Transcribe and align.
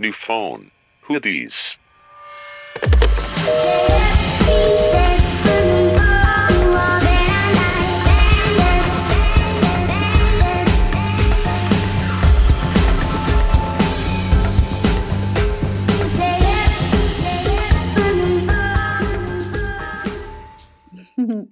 New 0.00 0.12
phone. 0.12 0.70
Who 1.02 1.18
these? 1.18 1.56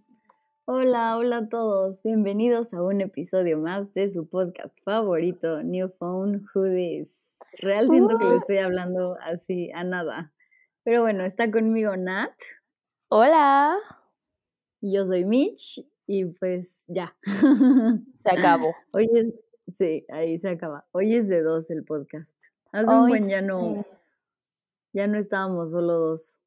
Hola, 0.67 1.17
hola 1.17 1.39
a 1.39 1.49
todos. 1.49 2.01
Bienvenidos 2.05 2.73
a 2.73 2.81
un 2.81 3.01
episodio 3.01 3.59
más 3.59 3.93
de 3.93 4.09
su 4.09 4.29
podcast 4.29 4.79
favorito, 4.85 5.65
New 5.65 5.89
Phone 5.99 6.45
Hoodies. 6.55 7.26
Real 7.59 7.89
siento 7.89 8.19
que 8.19 8.25
le 8.25 8.37
estoy 8.37 8.59
hablando 8.59 9.17
así 9.23 9.71
a 9.73 9.85
nada. 9.85 10.33
Pero 10.85 11.03
bueno, 11.03 11.25
está 11.25 11.51
conmigo 11.51 11.97
Nat. 11.97 12.33
Hola. 13.09 13.77
Yo 14.81 15.05
soy 15.05 15.25
Mitch 15.25 15.85
y 16.07 16.27
pues 16.27 16.85
ya. 16.87 17.17
Se 18.19 18.31
acabó. 18.31 18.75
Hoy 18.93 19.09
es, 19.15 19.27
sí, 19.75 20.05
ahí 20.11 20.39
se 20.39 20.51
acaba. 20.51 20.87
Hoy 20.93 21.15
es 21.17 21.29
de 21.29 21.43
dos 21.43 21.71
el 21.71 21.85
podcast. 21.85 22.35
Hace 22.73 22.87
un 22.87 23.05
Ay, 23.05 23.09
buen 23.09 23.29
ya 23.29 23.41
no, 23.43 23.61
sí. 23.61 23.91
ya 24.93 25.07
no 25.07 25.19
estábamos 25.19 25.71
solo 25.71 25.93
dos. 25.95 26.39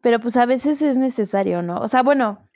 Pero 0.00 0.20
pues 0.20 0.36
a 0.36 0.44
veces 0.46 0.82
es 0.82 0.98
necesario, 0.98 1.62
¿no? 1.62 1.76
O 1.80 1.88
sea, 1.88 2.02
bueno, 2.02 2.48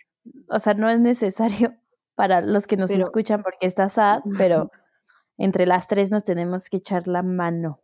o 0.49 0.59
sea, 0.59 0.75
no 0.75 0.91
es 0.91 1.01
necesario 1.01 1.75
para 2.15 2.41
los 2.41 2.67
que 2.67 2.77
nos 2.77 2.91
Pero- 2.91 3.03
escuchan 3.05 3.43
porque 3.43 3.67
está 3.67 3.89
sad, 3.89 4.21
pero 4.37 4.71
entre 5.39 5.67
las 5.67 5.87
tres 5.87 6.11
nos 6.11 6.25
tenemos 6.25 6.69
que 6.69 6.79
echar 6.79 7.07
la 7.07 7.23
mano. 7.23 7.81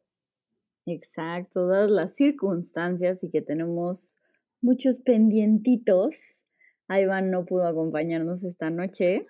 Exacto, 0.86 1.66
dadas 1.68 1.90
las 1.90 2.14
circunstancias 2.14 3.22
y 3.22 3.30
que 3.30 3.40
tenemos 3.40 4.18
muchos 4.60 5.00
pendientitos. 5.00 6.16
Iván 6.88 7.30
no 7.30 7.46
pudo 7.46 7.66
acompañarnos 7.66 8.42
esta 8.42 8.68
noche. 8.70 9.26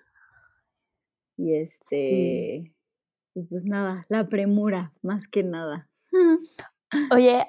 Y 1.37 1.55
este, 1.55 2.73
y 3.35 3.43
pues 3.43 3.65
nada, 3.65 4.05
la 4.09 4.27
premura, 4.27 4.93
más 5.01 5.27
que 5.27 5.43
nada. 5.43 5.87
Oye, 7.11 7.45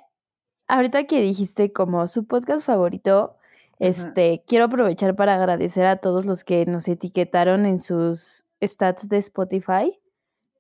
ahorita 0.69 1.05
que 1.05 1.21
dijiste 1.21 1.73
como 1.73 2.07
su 2.07 2.27
podcast 2.27 2.67
favorito, 2.67 3.37
este, 3.79 4.43
quiero 4.47 4.67
aprovechar 4.67 5.17
para 5.17 5.35
agradecer 5.35 5.87
a 5.87 5.97
todos 5.99 6.27
los 6.27 6.45
que 6.45 6.67
nos 6.67 6.87
etiquetaron 6.89 7.67
en 7.67 7.79
sus 7.79 8.45
stats 8.63 9.09
de 9.09 9.19
Spotify 9.19 9.99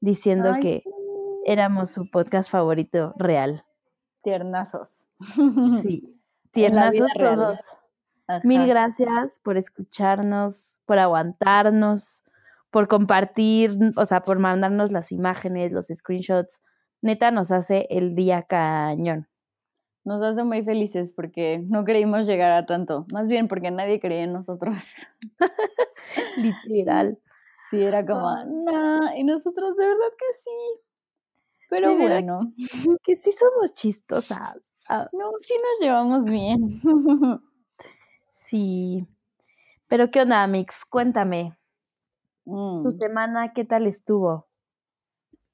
diciendo 0.00 0.52
Ay, 0.55 0.61
que 0.61 0.83
sí, 0.84 0.91
éramos 1.44 1.91
su 1.91 2.11
podcast 2.11 2.50
favorito 2.50 3.14
real. 3.19 3.64
tiernazos. 4.22 5.08
Sí, 5.83 6.20
tiernazos 6.53 7.11
todos. 7.19 7.58
Mil 8.42 8.66
gracias 8.66 9.38
por 9.41 9.56
escucharnos, 9.56 10.80
por 10.84 10.98
aguantarnos, 10.98 12.25
por 12.70 12.88
compartir, 12.88 13.78
o 13.97 14.05
sea, 14.05 14.25
por 14.25 14.38
mandarnos 14.38 14.91
las 14.91 15.12
imágenes, 15.12 15.72
los 15.72 15.86
screenshots. 15.86 16.62
Neta 17.03 17.31
nos 17.31 17.53
hace 17.53 17.86
el 17.91 18.14
día 18.14 18.42
cañón. 18.42 19.28
Nos 20.05 20.22
hace 20.22 20.44
muy 20.44 20.62
felices 20.62 21.12
porque 21.12 21.62
no 21.69 21.84
creímos 21.84 22.27
llegar 22.27 22.53
a 22.53 22.66
tanto. 22.66 23.06
Más 23.12 23.28
bien 23.28 23.48
porque 23.48 23.70
nadie 23.70 24.00
creía 24.00 24.25
en 24.25 24.33
nosotros. 24.33 24.77
Literal. 26.36 27.19
Sí, 27.70 27.83
era 27.83 28.05
como, 28.05 28.45
no, 28.45 29.17
y 29.17 29.25
nosotros 29.25 29.77
de 29.77 29.86
verdad 29.86 30.11
que 30.19 30.34
sí. 30.39 30.81
Pero 31.69 31.97
De 31.97 32.03
bueno, 32.03 32.53
Que 33.05 33.17
sí 33.17 33.33
somos 33.33 33.72
chistosas. 33.72 34.72
Ah, 34.89 35.09
no, 35.12 35.33
sí 35.42 35.55
nos 35.55 35.81
llevamos 35.81 36.25
bien. 36.27 36.61
sí. 38.31 39.06
Pero 39.88 40.10
¿qué 40.10 40.21
onda, 40.21 40.47
Mix? 40.47 40.84
Cuéntame. 40.84 41.56
Tu 42.44 42.53
Mm, 42.53 42.99
semana, 42.99 43.53
¿qué 43.53 43.65
tal 43.65 43.87
estuvo? 43.88 44.47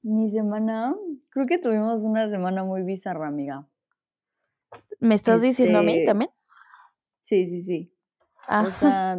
Mi 0.03 0.29
semana, 0.31 0.95
creo 1.29 1.45
que 1.45 1.57
tuvimos 1.57 2.01
una 2.01 2.27
semana 2.27 2.63
muy 2.63 2.83
bizarra, 2.83 3.27
amiga. 3.27 3.65
¿Me 4.99 5.15
estás 5.15 5.41
diciendo 5.41 5.79
a 5.79 5.81
mí 5.81 5.93
Este, 5.93 6.05
también? 6.05 6.29
Sí, 7.21 7.47
sí, 7.47 7.63
sí. 7.63 7.93
Ah, 8.47 8.63
O 8.67 8.71
sea, 8.71 9.17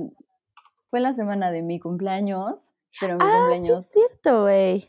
fue 0.90 1.00
la 1.00 1.14
semana 1.14 1.50
de 1.50 1.62
mi 1.62 1.80
cumpleaños, 1.80 2.73
pero 3.00 3.16
mi 3.16 3.20
ah 3.22 3.26
sí 3.26 3.38
cumpleaños... 3.58 3.80
es 3.80 3.90
cierto, 3.90 4.42
güey. 4.42 4.88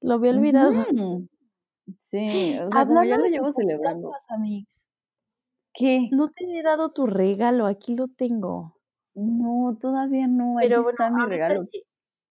Lo 0.00 0.14
había 0.14 0.32
olvidado. 0.32 0.70
Ujú. 0.70 1.28
Sí, 1.96 2.58
o 2.58 2.70
sea, 2.70 2.86
como 2.86 3.04
ya 3.04 3.18
lo 3.18 3.26
llevo 3.26 3.52
celebrando. 3.52 4.12
¿Qué? 5.72 6.08
no 6.12 6.28
te 6.28 6.44
he 6.44 6.62
dado 6.62 6.92
tu 6.92 7.06
regalo, 7.06 7.66
aquí 7.66 7.96
lo 7.96 8.08
tengo. 8.08 8.78
No, 9.14 9.76
todavía 9.80 10.26
no, 10.26 10.56
Pero 10.60 10.82
bueno, 10.82 10.90
está 10.90 11.10
mi 11.10 11.22
ahorita, 11.22 11.48
regalo. 11.48 11.68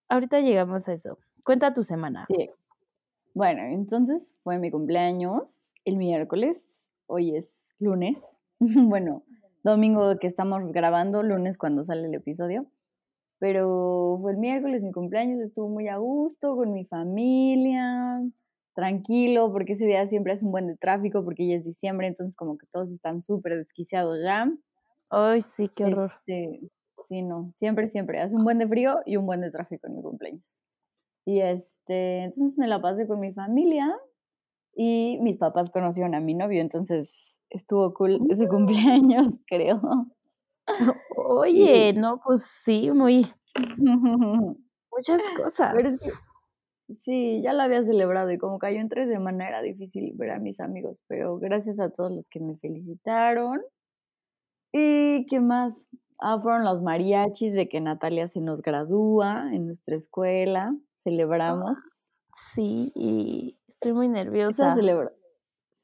ahorita 0.08 0.40
llegamos 0.40 0.88
a 0.88 0.94
eso. 0.94 1.18
Cuenta 1.44 1.74
tu 1.74 1.82
semana. 1.82 2.24
Sí. 2.26 2.50
Bueno, 3.34 3.62
entonces 3.64 4.34
fue 4.42 4.58
mi 4.58 4.70
cumpleaños 4.70 5.72
el 5.84 5.96
miércoles, 5.96 6.90
hoy 7.06 7.36
es 7.36 7.66
lunes, 7.78 8.22
bueno, 8.60 9.24
domingo 9.62 10.18
que 10.18 10.26
estamos 10.26 10.72
grabando, 10.72 11.22
lunes 11.22 11.58
cuando 11.58 11.84
sale 11.84 12.06
el 12.06 12.14
episodio, 12.14 12.66
pero 13.44 14.16
fue 14.22 14.32
el 14.32 14.38
miércoles 14.38 14.82
mi 14.82 14.90
cumpleaños, 14.90 15.38
estuvo 15.42 15.68
muy 15.68 15.86
a 15.88 15.98
gusto 15.98 16.56
con 16.56 16.72
mi 16.72 16.86
familia, 16.86 18.22
tranquilo, 18.74 19.52
porque 19.52 19.74
ese 19.74 19.84
día 19.84 20.08
siempre 20.08 20.32
es 20.32 20.42
un 20.42 20.50
buen 20.50 20.66
de 20.66 20.78
tráfico, 20.78 21.22
porque 21.22 21.46
ya 21.46 21.56
es 21.56 21.64
diciembre, 21.66 22.06
entonces 22.06 22.34
como 22.36 22.56
que 22.56 22.66
todos 22.68 22.90
están 22.90 23.20
súper 23.20 23.58
desquiciados 23.58 24.18
ya. 24.24 24.50
Ay, 25.10 25.42
sí, 25.42 25.68
qué 25.68 25.84
horror. 25.84 26.12
Este, 26.26 26.70
sí, 27.06 27.20
no, 27.20 27.52
siempre, 27.54 27.86
siempre. 27.88 28.18
Hace 28.18 28.34
un 28.34 28.44
buen 28.44 28.58
de 28.58 28.66
frío 28.66 29.00
y 29.04 29.18
un 29.18 29.26
buen 29.26 29.42
de 29.42 29.50
tráfico 29.50 29.88
en 29.88 29.96
mi 29.96 30.00
cumpleaños. 30.00 30.62
Y 31.26 31.40
este, 31.40 32.20
entonces 32.24 32.56
me 32.56 32.66
la 32.66 32.80
pasé 32.80 33.06
con 33.06 33.20
mi 33.20 33.34
familia 33.34 33.94
y 34.74 35.18
mis 35.20 35.36
papás 35.36 35.68
conocieron 35.68 36.14
a 36.14 36.20
mi 36.20 36.32
novio, 36.32 36.62
entonces 36.62 37.38
estuvo 37.50 37.92
cool 37.92 38.20
ese 38.30 38.48
cumpleaños, 38.48 39.38
creo. 39.46 39.82
Oye, 41.16 41.92
no, 41.94 42.20
pues 42.24 42.42
sí, 42.44 42.90
muy, 42.90 43.26
muchas 44.90 45.28
cosas. 45.36 45.74
sí, 47.02 47.42
ya 47.42 47.52
lo 47.52 47.62
había 47.62 47.84
celebrado 47.84 48.30
y 48.30 48.38
como 48.38 48.58
cayó 48.58 48.80
entre 48.80 49.06
semana 49.06 49.48
era 49.48 49.62
difícil 49.62 50.12
ver 50.14 50.30
a 50.30 50.38
mis 50.38 50.60
amigos, 50.60 51.02
pero 51.06 51.38
gracias 51.38 51.80
a 51.80 51.90
todos 51.90 52.12
los 52.12 52.28
que 52.28 52.40
me 52.40 52.56
felicitaron. 52.56 53.62
¿Y 54.72 55.26
qué 55.26 55.40
más? 55.40 55.86
Ah, 56.20 56.38
fueron 56.40 56.64
los 56.64 56.82
mariachis 56.82 57.54
de 57.54 57.68
que 57.68 57.80
Natalia 57.80 58.28
se 58.28 58.40
nos 58.40 58.62
gradúa 58.62 59.50
en 59.52 59.66
nuestra 59.66 59.96
escuela. 59.96 60.74
Celebramos. 60.96 61.78
Sí, 62.34 62.92
y 62.94 63.58
estoy 63.68 63.92
muy 63.92 64.06
Esa 64.06 64.14
nerviosa. 64.14 64.74
celebra 64.74 65.12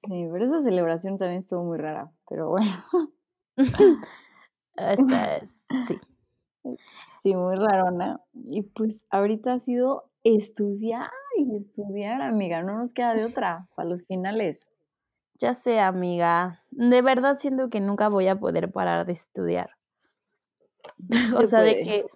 sí, 0.03 0.29
pero 0.33 0.45
esa 0.45 0.63
celebración 0.63 1.19
también 1.19 1.43
estuvo 1.43 1.65
muy 1.65 1.79
rara, 1.79 2.11
pero 2.29 2.49
bueno, 2.49 2.73
Esta 4.77 5.37
es- 5.37 5.65
sí. 5.87 6.01
sí, 7.23 7.35
muy 7.35 7.57
rarona. 7.57 8.21
Y 8.35 8.63
pues 8.63 9.07
ahorita 9.11 9.55
ha 9.55 9.59
sido 9.59 10.11
estudiar 10.25 11.11
y 11.37 11.57
estudiar, 11.57 12.21
amiga, 12.23 12.63
no 12.63 12.77
nos 12.79 12.93
queda 12.93 13.15
de 13.15 13.25
otra 13.25 13.69
para 13.75 13.89
los 13.89 14.05
finales. 14.05 14.71
Ya 15.35 15.55
sé, 15.55 15.81
amiga. 15.81 16.65
De 16.71 17.01
verdad 17.03 17.39
siento 17.39 17.69
que 17.71 17.81
nunca 17.81 18.09
voy 18.09 18.29
a 18.29 18.39
poder 18.39 18.71
parar 18.71 19.07
de 19.07 19.13
estudiar. 19.15 19.71
O 21.35 21.39
se 21.39 21.47
sea, 21.47 21.63
de 21.63 21.83
que, 21.83 22.07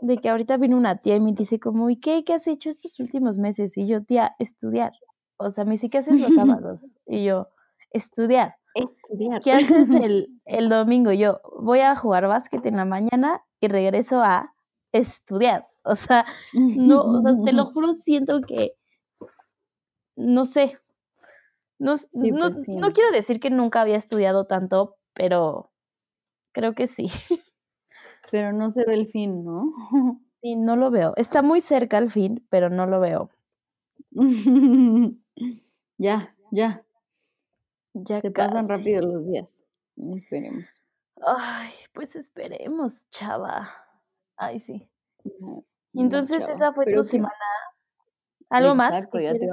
de 0.00 0.18
que 0.18 0.28
ahorita 0.28 0.56
viene 0.56 0.76
una 0.76 0.98
tía 0.98 1.16
y 1.16 1.20
me 1.20 1.32
dice 1.32 1.58
como, 1.58 1.90
¿y 1.90 1.96
qué? 1.96 2.24
¿Qué 2.24 2.34
has 2.34 2.46
hecho 2.46 2.70
estos 2.70 2.98
últimos 3.00 3.38
meses? 3.38 3.76
Y 3.76 3.86
yo, 3.86 4.02
tía, 4.04 4.34
estudiar. 4.38 4.92
O 5.38 5.50
sea, 5.50 5.64
me 5.64 5.72
dice, 5.72 5.90
¿qué 5.90 5.98
haces 5.98 6.20
los 6.20 6.34
sábados? 6.62 6.98
Y 7.06 7.24
yo, 7.24 7.48
estudiar. 7.90 8.56
Estudiar. 8.74 9.40
¿Qué 9.42 9.52
haces 9.52 9.90
el, 9.90 10.40
el 10.44 10.68
domingo? 10.68 11.12
Yo, 11.12 11.40
voy 11.60 11.80
a 11.80 11.94
jugar 11.96 12.26
básquet 12.26 12.64
en 12.66 12.76
la 12.76 12.84
mañana 12.84 13.42
y 13.60 13.68
regreso 13.68 14.22
a 14.22 14.54
estudiar. 14.92 15.68
O 15.84 15.96
sea, 15.96 16.24
no, 16.54 17.02
o 17.02 17.22
sea, 17.22 17.32
te 17.44 17.52
lo 17.52 17.66
juro, 17.72 17.96
siento 17.96 18.40
que, 18.42 18.76
no 20.14 20.44
sé, 20.44 20.78
no, 21.80 21.96
Sí, 21.96 22.30
no, 22.30 22.50
pues 22.50 22.62
sí. 22.62 22.76
no 22.76 22.92
quiero 22.92 23.10
decir 23.10 23.40
que 23.40 23.50
nunca 23.50 23.80
había 23.80 23.96
estudiado 23.96 24.44
tanto, 24.44 24.94
pero 25.12 25.72
creo 26.52 26.74
que 26.74 26.86
sí. 26.86 27.08
Pero 28.30 28.52
no 28.52 28.70
se 28.70 28.84
ve 28.86 28.94
el 28.94 29.08
fin, 29.08 29.44
¿no? 29.44 29.72
Sí, 30.40 30.54
no 30.54 30.76
lo 30.76 30.90
veo. 30.90 31.12
Está 31.16 31.42
muy 31.42 31.60
cerca 31.60 31.98
al 31.98 32.10
fin, 32.10 32.46
pero 32.48 32.70
no 32.70 32.86
lo 32.86 33.00
veo. 33.00 33.30
ya, 35.98 36.34
ya. 36.50 36.84
Ya 37.94 38.20
Se 38.20 38.30
pasan 38.30 38.68
rápido 38.68 39.02
los 39.02 39.26
días. 39.26 39.64
Esperemos. 39.96 40.82
Ay, 41.26 41.70
pues 41.92 42.16
esperemos, 42.16 43.08
chava. 43.10 43.70
Ay, 44.36 44.60
sí. 44.60 44.88
Entonces 45.94 46.38
chava. 46.38 46.52
esa 46.52 46.72
fue 46.72 46.86
Pero 46.86 46.98
tu 46.98 47.08
semana. 47.08 47.34
¿Algo 48.50 48.74
más? 48.74 49.06
Que 49.08 49.24
ya 49.24 49.32
te 49.34 49.48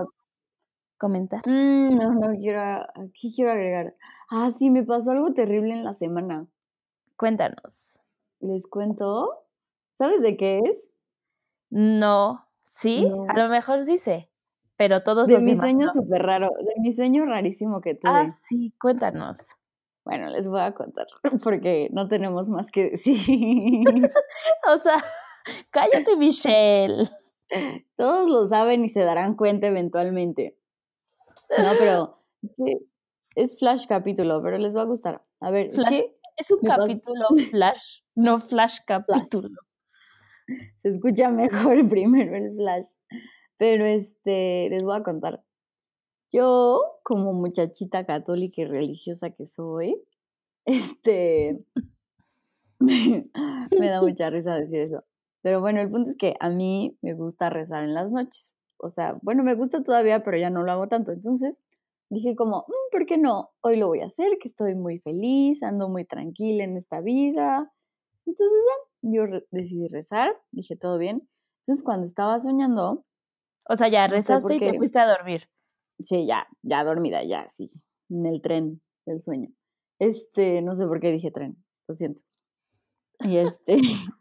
comentar? 0.97 1.41
Mm, 1.45 1.95
no, 1.97 2.13
no 2.13 2.37
quiero, 2.37 2.85
¿qué 3.13 3.29
quiero 3.33 3.51
agregar? 3.51 3.95
Ah, 4.29 4.51
sí, 4.51 4.69
me 4.69 4.83
pasó 4.83 5.11
algo 5.11 5.33
terrible 5.33 5.73
en 5.73 5.83
la 5.83 5.93
semana. 5.93 6.47
Cuéntanos. 7.15 8.01
¿Les 8.39 8.67
cuento? 8.67 9.45
¿Sabes 9.91 10.21
de 10.21 10.37
qué 10.37 10.59
es? 10.59 10.77
No, 11.69 12.47
sí, 12.61 13.09
No. 13.09 13.25
a 13.29 13.37
lo 13.37 13.49
mejor 13.49 13.83
sí 13.85 13.97
sé, 13.97 14.28
pero 14.79 15.03
todos 15.03 15.27
De 15.27 15.33
los 15.33 15.43
mi 15.43 15.51
demás 15.51 15.63
sueño 15.63 15.85
no. 15.87 15.93
súper 15.93 16.21
raro, 16.23 16.51
de 16.57 16.73
mi 16.79 16.93
sueño 16.93 17.25
rarísimo 17.25 17.81
que 17.81 17.95
tuve. 17.95 18.11
Ah, 18.11 18.29
sí, 18.29 18.73
cuéntanos. 18.79 19.53
Bueno, 20.05 20.29
les 20.29 20.47
voy 20.47 20.61
a 20.61 20.73
contar 20.73 21.05
porque 21.43 21.89
no 21.91 22.07
tenemos 22.07 22.47
más 22.47 22.71
que 22.71 22.91
decir. 22.91 23.17
O 24.73 24.77
sea, 24.81 25.03
cállate, 25.71 26.15
Michelle. 26.15 27.09
Todos 27.97 28.29
lo 28.29 28.47
saben 28.47 28.85
y 28.85 28.89
se 28.89 29.01
darán 29.01 29.35
cuenta 29.35 29.67
eventualmente. 29.67 30.57
No, 31.57 31.71
pero 31.77 32.23
es 33.35 33.59
flash 33.59 33.85
capítulo, 33.85 34.41
pero 34.41 34.57
les 34.59 34.77
va 34.77 34.83
a 34.83 34.85
gustar. 34.85 35.25
A 35.41 35.51
ver, 35.51 35.71
Flash. 35.71 36.03
es 36.37 36.51
un 36.51 36.59
capítulo 36.61 37.27
flash, 37.49 38.01
no 38.15 38.39
flash 38.39 38.77
capítulo. 38.87 39.49
se 40.77 40.89
escucha 40.89 41.29
mejor 41.31 41.89
primero 41.89 42.37
el 42.37 42.55
flash. 42.55 42.85
Pero 43.59 43.85
este, 43.85 44.69
les 44.71 44.83
voy 44.83 44.97
a 44.97 45.03
contar. 45.03 45.43
Yo, 46.31 46.81
como 47.03 47.33
muchachita 47.33 48.05
católica 48.05 48.61
y 48.61 48.65
religiosa 48.65 49.31
que 49.31 49.47
soy, 49.47 50.01
este, 50.65 51.65
me 52.79 53.89
da 53.89 54.01
mucha 54.01 54.29
risa 54.29 54.55
decir 54.55 54.79
eso. 54.81 55.03
Pero 55.41 55.61
bueno, 55.61 55.81
el 55.81 55.89
punto 55.89 56.09
es 56.11 56.17
que 56.17 56.35
a 56.39 56.49
mí 56.49 56.97
me 57.01 57.13
gusta 57.13 57.49
rezar 57.49 57.83
en 57.83 57.93
las 57.93 58.11
noches. 58.11 58.53
O 58.77 58.89
sea, 58.89 59.17
bueno, 59.21 59.43
me 59.43 59.55
gusta 59.55 59.83
todavía, 59.83 60.23
pero 60.23 60.37
ya 60.37 60.49
no 60.49 60.63
lo 60.63 60.71
hago 60.71 60.87
tanto. 60.87 61.11
Entonces 61.11 61.61
dije 62.09 62.35
como, 62.35 62.65
"Mm, 62.67 62.91
¿por 62.91 63.05
qué 63.05 63.17
no? 63.17 63.51
Hoy 63.61 63.77
lo 63.77 63.87
voy 63.87 64.01
a 64.01 64.05
hacer, 64.07 64.37
que 64.41 64.47
estoy 64.47 64.75
muy 64.75 64.99
feliz, 64.99 65.63
ando 65.63 65.89
muy 65.89 66.05
tranquila 66.05 66.63
en 66.63 66.77
esta 66.77 67.01
vida. 67.01 67.71
Entonces 68.25 68.57
ya, 68.67 69.09
yo 69.11 69.25
re- 69.27 69.47
decidí 69.51 69.87
rezar, 69.87 70.35
dije 70.51 70.75
todo 70.77 70.97
bien. 70.97 71.27
Entonces 71.63 71.83
cuando 71.83 72.05
estaba 72.05 72.39
soñando, 72.39 73.05
O 73.69 73.75
sea, 73.75 73.87
ya 73.87 74.07
No 74.07 74.21
sé 74.21 74.37
rezaste 74.37 74.55
y 74.55 74.59
te 74.59 74.73
fuiste 74.73 74.99
a 74.99 75.07
dormir. 75.07 75.49
sí, 75.99 76.25
ya, 76.27 76.47
ya 76.63 76.83
dormida, 76.83 77.23
ya, 77.23 77.49
sí, 77.49 77.69
en 78.09 78.25
el 78.25 78.41
tren 78.41 78.81
del 79.05 79.21
sueño. 79.21 79.49
Este, 79.99 80.61
no 80.61 80.75
sé 80.75 80.85
por 80.87 80.99
qué 80.99 81.11
dije 81.11 81.31
tren, 81.31 81.57
lo 81.87 81.93
siento. 81.95 82.23
Y 83.21 83.37
este, 83.37 83.77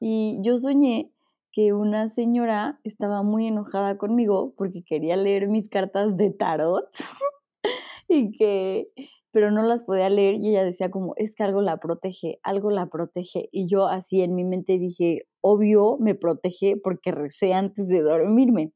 y 0.00 0.40
yo 0.42 0.58
soñé 0.58 1.12
que 1.52 1.72
una 1.72 2.08
señora 2.08 2.80
estaba 2.84 3.22
muy 3.22 3.46
enojada 3.46 3.98
conmigo 3.98 4.54
porque 4.56 4.84
quería 4.84 5.16
leer 5.16 5.48
mis 5.48 5.68
cartas 5.70 6.16
de 6.16 6.30
tarot 6.30 6.88
y 8.08 8.32
que, 8.32 8.88
pero 9.36 9.50
no 9.50 9.60
las 9.60 9.84
podía 9.84 10.08
leer 10.08 10.36
y 10.36 10.48
ella 10.48 10.64
decía 10.64 10.90
como, 10.90 11.12
es 11.16 11.34
que 11.34 11.42
algo 11.42 11.60
la 11.60 11.76
protege, 11.76 12.40
algo 12.42 12.70
la 12.70 12.86
protege. 12.86 13.50
Y 13.52 13.68
yo 13.68 13.86
así 13.86 14.22
en 14.22 14.34
mi 14.34 14.44
mente 14.44 14.78
dije, 14.78 15.28
obvio 15.42 15.98
me 16.00 16.14
protege 16.14 16.80
porque 16.82 17.12
recé 17.12 17.52
antes 17.52 17.86
de 17.86 18.00
dormirme. 18.00 18.72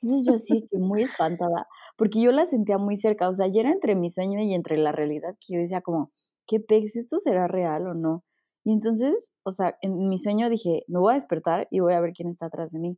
Entonces 0.00 0.24
yo 0.24 0.34
así 0.36 0.68
que 0.70 0.78
muy 0.78 1.02
espantada, 1.02 1.66
porque 1.96 2.20
yo 2.20 2.30
la 2.30 2.46
sentía 2.46 2.78
muy 2.78 2.96
cerca, 2.96 3.28
o 3.28 3.34
sea, 3.34 3.48
ya 3.48 3.62
era 3.62 3.72
entre 3.72 3.96
mi 3.96 4.08
sueño 4.08 4.38
y 4.38 4.54
entre 4.54 4.76
la 4.76 4.92
realidad 4.92 5.34
que 5.44 5.54
yo 5.54 5.58
decía 5.58 5.80
como, 5.80 6.12
¿qué 6.46 6.60
pex? 6.60 6.94
¿Esto 6.94 7.18
será 7.18 7.48
real 7.48 7.88
o 7.88 7.94
no? 7.94 8.22
Y 8.62 8.74
entonces, 8.74 9.32
o 9.42 9.50
sea, 9.50 9.76
en 9.82 10.08
mi 10.08 10.18
sueño 10.18 10.48
dije, 10.48 10.84
me 10.86 11.00
voy 11.00 11.14
a 11.14 11.16
despertar 11.16 11.66
y 11.68 11.80
voy 11.80 11.94
a 11.94 12.00
ver 12.00 12.12
quién 12.12 12.28
está 12.28 12.46
atrás 12.46 12.70
de 12.70 12.78
mí. 12.78 12.96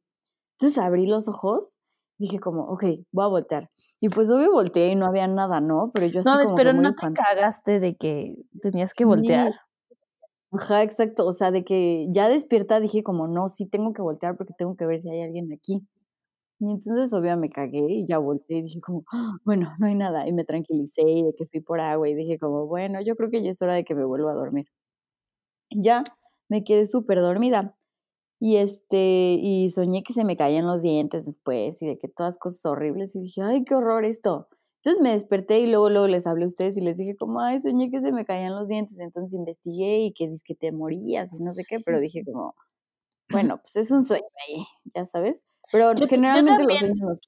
Entonces 0.58 0.76
abrí 0.76 1.06
los 1.06 1.26
ojos, 1.26 1.78
dije 2.18 2.38
como, 2.40 2.64
ok, 2.66 2.84
voy 3.12 3.24
a 3.24 3.28
voltear. 3.28 3.70
Y 4.00 4.08
pues 4.10 4.30
obvio 4.30 4.52
volteé 4.52 4.88
y 4.90 4.94
no 4.96 5.06
había 5.06 5.26
nada, 5.28 5.60
¿no? 5.60 5.90
Pero 5.94 6.06
yo 6.06 6.20
así 6.20 6.36
No, 6.36 6.38
como 6.38 6.56
pero 6.56 6.72
que 6.72 6.72
no 6.72 6.94
te 6.94 7.06
cagaste 7.12 7.78
de 7.80 7.96
que 7.96 8.34
tenías 8.60 8.94
que 8.94 9.04
Sí. 9.04 9.04
voltear. 9.04 9.52
Ajá, 10.52 10.82
exacto. 10.82 11.26
O 11.26 11.32
sea, 11.32 11.50
de 11.50 11.64
que 11.64 12.06
ya 12.10 12.28
despierta 12.28 12.80
dije 12.80 13.02
como, 13.02 13.28
no, 13.28 13.48
sí 13.48 13.66
tengo 13.66 13.92
que 13.92 14.02
voltear 14.02 14.36
porque 14.36 14.54
tengo 14.56 14.76
que 14.76 14.86
ver 14.86 15.00
si 15.00 15.10
hay 15.10 15.22
alguien 15.22 15.52
aquí. 15.52 15.86
Y 16.60 16.70
entonces, 16.72 17.12
obvio, 17.14 17.36
me 17.38 17.50
cagué 17.50 17.80
y 17.88 18.06
ya 18.06 18.18
volteé 18.18 18.58
y 18.58 18.62
dije 18.62 18.80
como, 18.80 19.04
"Ah, 19.12 19.34
bueno, 19.44 19.72
no 19.80 19.86
hay 19.86 19.94
nada. 19.96 20.28
Y 20.28 20.32
me 20.32 20.44
tranquilicé 20.44 21.02
y 21.02 21.24
de 21.24 21.34
que 21.36 21.46
fui 21.46 21.60
por 21.60 21.80
agua 21.80 22.08
y 22.08 22.14
dije 22.14 22.38
como, 22.38 22.66
bueno, 22.66 23.00
yo 23.02 23.16
creo 23.16 23.30
que 23.30 23.42
ya 23.44 23.50
es 23.50 23.62
hora 23.62 23.74
de 23.74 23.84
que 23.84 23.94
me 23.96 24.04
vuelva 24.06 24.32
a 24.32 24.34
dormir. 24.34 24.66
Y 25.70 25.82
ya 25.82 26.04
me 26.48 26.64
quedé 26.64 26.86
súper 26.86 27.20
dormida. 27.20 27.77
Y 28.40 28.56
este, 28.56 29.34
y 29.40 29.68
soñé 29.70 30.02
que 30.04 30.12
se 30.12 30.24
me 30.24 30.36
caían 30.36 30.66
los 30.66 30.82
dientes 30.82 31.26
después 31.26 31.82
y 31.82 31.86
de 31.86 31.98
que 31.98 32.08
todas 32.08 32.38
cosas 32.38 32.64
horribles. 32.66 33.14
Y 33.16 33.20
dije, 33.20 33.42
ay, 33.42 33.64
qué 33.64 33.74
horror 33.74 34.04
esto. 34.04 34.48
Entonces 34.76 35.02
me 35.02 35.10
desperté 35.10 35.58
y 35.58 35.66
luego, 35.66 35.90
luego 35.90 36.06
les 36.06 36.26
hablé 36.26 36.44
a 36.44 36.46
ustedes 36.46 36.76
y 36.76 36.80
les 36.80 36.96
dije 36.98 37.16
como, 37.16 37.40
ay, 37.40 37.60
soñé 37.60 37.90
que 37.90 38.00
se 38.00 38.12
me 38.12 38.24
caían 38.24 38.54
los 38.54 38.68
dientes. 38.68 38.98
Entonces 39.00 39.32
investigué 39.32 40.00
y 40.04 40.12
que 40.12 40.32
que 40.44 40.54
te 40.54 40.70
morías 40.70 41.32
y 41.34 41.42
no 41.42 41.52
sé 41.52 41.64
qué, 41.68 41.78
pero 41.84 41.98
dije 42.00 42.22
como, 42.24 42.54
bueno, 43.30 43.58
pues 43.58 43.74
es 43.76 43.90
un 43.90 44.04
sueño 44.06 44.24
ahí, 44.48 44.62
ya 44.94 45.04
sabes. 45.04 45.42
Pero 45.72 45.92
Yo- 45.94 45.98
yo 46.04 46.06
generalmente 46.08 46.62
los 46.64 46.76
también. 46.78 46.98
los. 47.00 47.20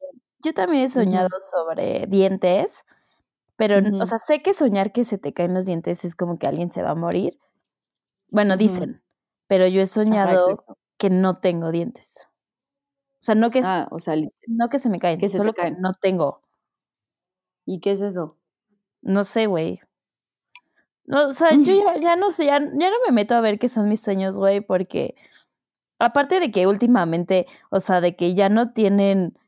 Yo 0.42 0.54
también 0.54 0.84
he 0.84 0.88
soñado 0.88 1.28
sobre 1.50 2.06
dientes, 2.06 2.72
pero, 3.56 3.74
n- 3.78 4.00
o 4.00 4.06
sea, 4.06 4.18
sé 4.18 4.40
que 4.42 4.54
soñar 4.54 4.92
que 4.92 5.04
se 5.04 5.18
te 5.18 5.32
caen 5.34 5.52
los 5.54 5.66
dientes 5.66 6.04
es 6.04 6.14
como 6.14 6.38
que 6.38 6.46
alguien 6.46 6.70
se 6.70 6.82
va 6.82 6.90
a 6.90 6.94
morir. 6.94 7.36
Bueno, 8.30 8.56
dicen, 8.56 9.02
pero 9.48 9.66
yo 9.66 9.82
he 9.82 9.86
soñado. 9.88 10.64
Que 11.00 11.10
no 11.10 11.34
tengo 11.34 11.72
dientes. 11.72 12.28
O 13.20 13.24
sea, 13.24 13.34
no 13.34 13.50
que, 13.50 13.60
Ah, 13.64 13.88
o 13.90 13.98
sea, 13.98 14.14
li- 14.16 14.32
no 14.46 14.68
que 14.68 14.78
se 14.78 14.90
me 14.90 14.98
caen, 15.00 15.18
que 15.18 15.28
se 15.28 15.36
solo 15.38 15.52
que 15.54 15.62
caen. 15.62 15.80
no 15.80 15.94
tengo. 15.94 16.42
¿y 17.66 17.80
qué 17.80 17.92
es 17.92 18.00
eso? 18.02 18.36
No 19.02 19.24
sé, 19.24 19.46
güey. 19.46 19.80
No, 21.06 21.28
o 21.28 21.32
sea, 21.32 21.54
yo 21.54 21.72
ya, 21.96 22.00
ya 22.00 22.16
no 22.16 22.30
sé, 22.30 22.46
ya, 22.46 22.58
ya 22.60 22.90
no 22.90 22.96
me 23.06 23.12
meto 23.12 23.34
a 23.34 23.40
ver 23.40 23.58
qué 23.58 23.68
son 23.68 23.88
mis 23.88 24.00
sueños, 24.02 24.38
güey, 24.38 24.60
porque 24.60 25.14
aparte 26.00 26.40
de 26.40 26.50
que 26.52 26.66
últimamente, 26.68 27.46
o 27.70 27.80
sea, 27.80 28.00
de 28.02 28.16
que 28.16 28.34
ya 28.34 28.50
no 28.50 28.72
tienen 28.72 29.38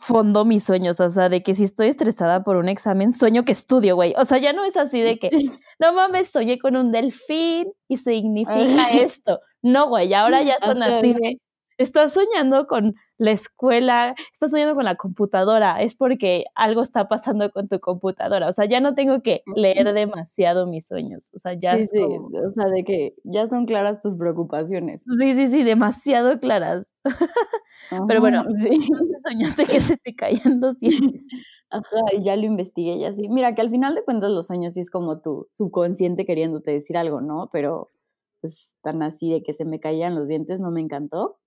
fondo 0.00 0.44
mis 0.44 0.64
sueños, 0.64 1.00
o 1.00 1.10
sea, 1.10 1.28
de 1.28 1.42
que 1.42 1.54
si 1.54 1.64
estoy 1.64 1.88
estresada 1.88 2.42
por 2.42 2.56
un 2.56 2.68
examen, 2.68 3.12
sueño 3.12 3.44
que 3.44 3.52
estudio, 3.52 3.94
güey. 3.94 4.14
O 4.16 4.24
sea, 4.24 4.38
ya 4.38 4.52
no 4.52 4.64
es 4.64 4.76
así 4.76 5.00
de 5.00 5.18
que, 5.18 5.30
no 5.78 5.92
mames, 5.92 6.30
soñé 6.30 6.58
con 6.58 6.76
un 6.76 6.92
delfín 6.92 7.72
y 7.88 7.98
significa 7.98 8.90
esto. 8.90 9.40
No, 9.62 9.88
güey, 9.88 10.12
ahora 10.14 10.42
ya 10.42 10.58
son 10.60 10.82
así 10.82 11.14
de, 11.14 11.38
estás 11.78 12.12
soñando 12.12 12.66
con 12.66 12.94
la 13.20 13.32
escuela, 13.32 14.14
estás 14.32 14.50
soñando 14.50 14.74
con 14.74 14.84
la 14.84 14.96
computadora, 14.96 15.82
es 15.82 15.94
porque 15.94 16.44
algo 16.54 16.82
está 16.82 17.08
pasando 17.08 17.50
con 17.52 17.68
tu 17.68 17.80
computadora. 17.80 18.48
O 18.48 18.52
sea, 18.52 18.66
ya 18.66 18.80
no 18.80 18.94
tengo 18.94 19.22
que 19.22 19.42
leer 19.54 19.92
demasiado 19.94 20.66
mis 20.66 20.86
sueños. 20.88 21.30
O 21.34 21.38
sea, 21.38 21.54
ya 21.54 21.76
Sí, 21.76 21.78
es 21.78 21.90
sí, 21.92 21.98
como, 21.98 22.28
o 22.28 22.52
sea, 22.52 22.66
de 22.66 22.84
que 22.84 23.14
ya 23.24 23.46
son 23.46 23.66
claras 23.66 24.00
tus 24.00 24.16
preocupaciones. 24.16 25.02
sí, 25.18 25.34
sí, 25.34 25.50
sí, 25.50 25.62
demasiado 25.64 26.38
claras. 26.40 26.86
Pero 28.06 28.20
bueno, 28.20 28.44
sí. 28.58 28.70
soñaste 29.24 29.66
que 29.66 29.80
se 29.80 29.96
te 29.96 30.14
caían 30.14 30.60
los 30.60 30.78
dientes. 30.80 31.22
Ajá, 31.70 31.96
y 32.12 32.22
ya 32.24 32.36
lo 32.36 32.44
investigué 32.44 32.94
y 32.94 33.04
así. 33.04 33.28
Mira, 33.28 33.54
que 33.54 33.60
al 33.62 33.70
final 33.70 33.94
de 33.94 34.04
cuentas 34.04 34.30
los 34.32 34.46
sueños 34.46 34.74
sí 34.74 34.80
es 34.80 34.90
como 34.90 35.20
tu 35.20 35.46
subconsciente 35.50 36.24
queriéndote 36.26 36.72
decir 36.72 36.96
algo, 36.96 37.20
¿no? 37.20 37.48
Pero 37.52 37.92
pues 38.40 38.74
tan 38.82 39.02
así 39.02 39.30
de 39.32 39.42
que 39.42 39.52
se 39.52 39.64
me 39.64 39.80
caían 39.80 40.14
los 40.16 40.26
dientes 40.28 40.60
no 40.60 40.70
me 40.70 40.80
encantó. 40.80 41.38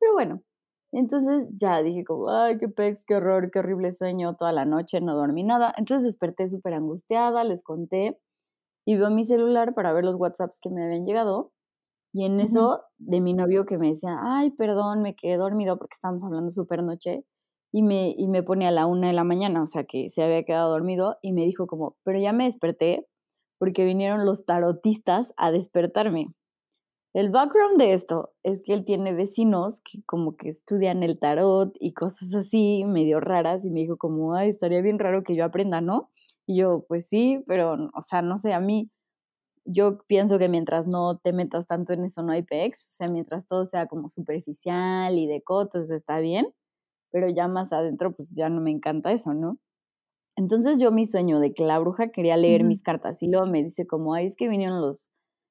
Pero 0.00 0.14
bueno, 0.14 0.42
entonces 0.98 1.46
ya 1.56 1.82
dije 1.82 2.04
como, 2.04 2.30
ay, 2.30 2.58
qué 2.58 2.68
pex, 2.68 3.04
qué 3.06 3.16
horror, 3.16 3.50
qué 3.50 3.60
horrible 3.60 3.92
sueño, 3.92 4.36
toda 4.36 4.52
la 4.52 4.64
noche 4.64 5.00
no 5.00 5.14
dormí 5.16 5.44
nada. 5.44 5.72
Entonces 5.76 6.04
desperté 6.04 6.48
súper 6.48 6.74
angustiada, 6.74 7.44
les 7.44 7.62
conté 7.62 8.18
y 8.86 8.96
veo 8.96 9.10
mi 9.10 9.24
celular 9.24 9.74
para 9.74 9.92
ver 9.92 10.04
los 10.04 10.16
WhatsApps 10.16 10.60
que 10.60 10.70
me 10.70 10.84
habían 10.84 11.06
llegado. 11.06 11.52
Y 12.12 12.24
en 12.26 12.40
eso, 12.40 12.82
de 12.98 13.20
mi 13.20 13.34
novio 13.34 13.66
que 13.66 13.78
me 13.78 13.88
decía, 13.88 14.18
ay, 14.22 14.50
perdón, 14.52 15.02
me 15.02 15.14
quedé 15.14 15.36
dormido 15.36 15.78
porque 15.78 15.94
estábamos 15.94 16.24
hablando 16.24 16.50
súper 16.52 16.82
noche. 16.82 17.24
Y 17.72 17.82
me, 17.82 18.14
y 18.16 18.28
me 18.28 18.42
pone 18.42 18.66
a 18.66 18.72
la 18.72 18.86
una 18.86 19.08
de 19.08 19.12
la 19.12 19.24
mañana, 19.24 19.62
o 19.62 19.66
sea 19.66 19.84
que 19.84 20.08
se 20.10 20.22
había 20.22 20.44
quedado 20.44 20.70
dormido. 20.70 21.18
Y 21.22 21.32
me 21.32 21.42
dijo 21.44 21.66
como, 21.68 21.96
pero 22.04 22.18
ya 22.18 22.32
me 22.32 22.44
desperté 22.44 23.06
porque 23.58 23.84
vinieron 23.84 24.26
los 24.26 24.44
tarotistas 24.44 25.34
a 25.36 25.52
despertarme. 25.52 26.34
El 27.12 27.30
background 27.30 27.78
de 27.78 27.92
esto 27.92 28.32
es 28.44 28.62
que 28.62 28.72
él 28.72 28.84
tiene 28.84 29.12
vecinos 29.12 29.80
que 29.80 30.00
como 30.04 30.36
que 30.36 30.48
estudian 30.48 31.02
el 31.02 31.18
tarot 31.18 31.74
y 31.80 31.92
cosas 31.92 32.32
así 32.34 32.84
medio 32.86 33.18
raras 33.18 33.64
y 33.64 33.70
me 33.70 33.80
dijo 33.80 33.96
como, 33.96 34.34
ay, 34.34 34.50
estaría 34.50 34.80
bien 34.80 35.00
raro 35.00 35.24
que 35.24 35.34
yo 35.34 35.44
aprenda, 35.44 35.80
¿no? 35.80 36.10
Y 36.46 36.58
yo, 36.58 36.84
pues 36.88 37.08
sí, 37.08 37.42
pero, 37.48 37.90
o 37.94 38.02
sea, 38.02 38.22
no 38.22 38.38
sé, 38.38 38.52
a 38.52 38.60
mí, 38.60 38.90
yo 39.64 39.98
pienso 40.06 40.38
que 40.38 40.48
mientras 40.48 40.86
no 40.86 41.18
te 41.18 41.32
metas 41.32 41.66
tanto 41.66 41.92
en 41.92 42.04
eso 42.04 42.22
no 42.22 42.32
hay 42.32 42.42
pex, 42.44 42.78
o 42.92 42.96
sea, 42.98 43.08
mientras 43.08 43.46
todo 43.48 43.64
sea 43.66 43.86
como 43.86 44.08
superficial 44.08 45.18
y 45.18 45.26
de 45.26 45.42
cotos 45.42 45.90
está 45.90 46.20
bien, 46.20 46.54
pero 47.12 47.28
ya 47.28 47.48
más 47.48 47.72
adentro 47.72 48.12
pues 48.14 48.32
ya 48.34 48.48
no 48.50 48.60
me 48.60 48.70
encanta 48.72 49.12
eso, 49.12 49.34
¿no? 49.34 49.58
Entonces 50.36 50.80
yo 50.80 50.92
mi 50.92 51.06
sueño 51.06 51.40
de 51.40 51.54
que 51.54 51.64
la 51.64 51.78
bruja 51.80 52.10
quería 52.10 52.36
leer 52.36 52.64
mis 52.64 52.82
cartas 52.82 53.22
y 53.22 53.28
luego 53.28 53.46
me 53.46 53.62
dice 53.64 53.86
como, 53.86 54.14
ay, 54.14 54.26
es 54.26 54.36
que 54.36 54.48
vinieron 54.48 54.80
los 54.80 55.10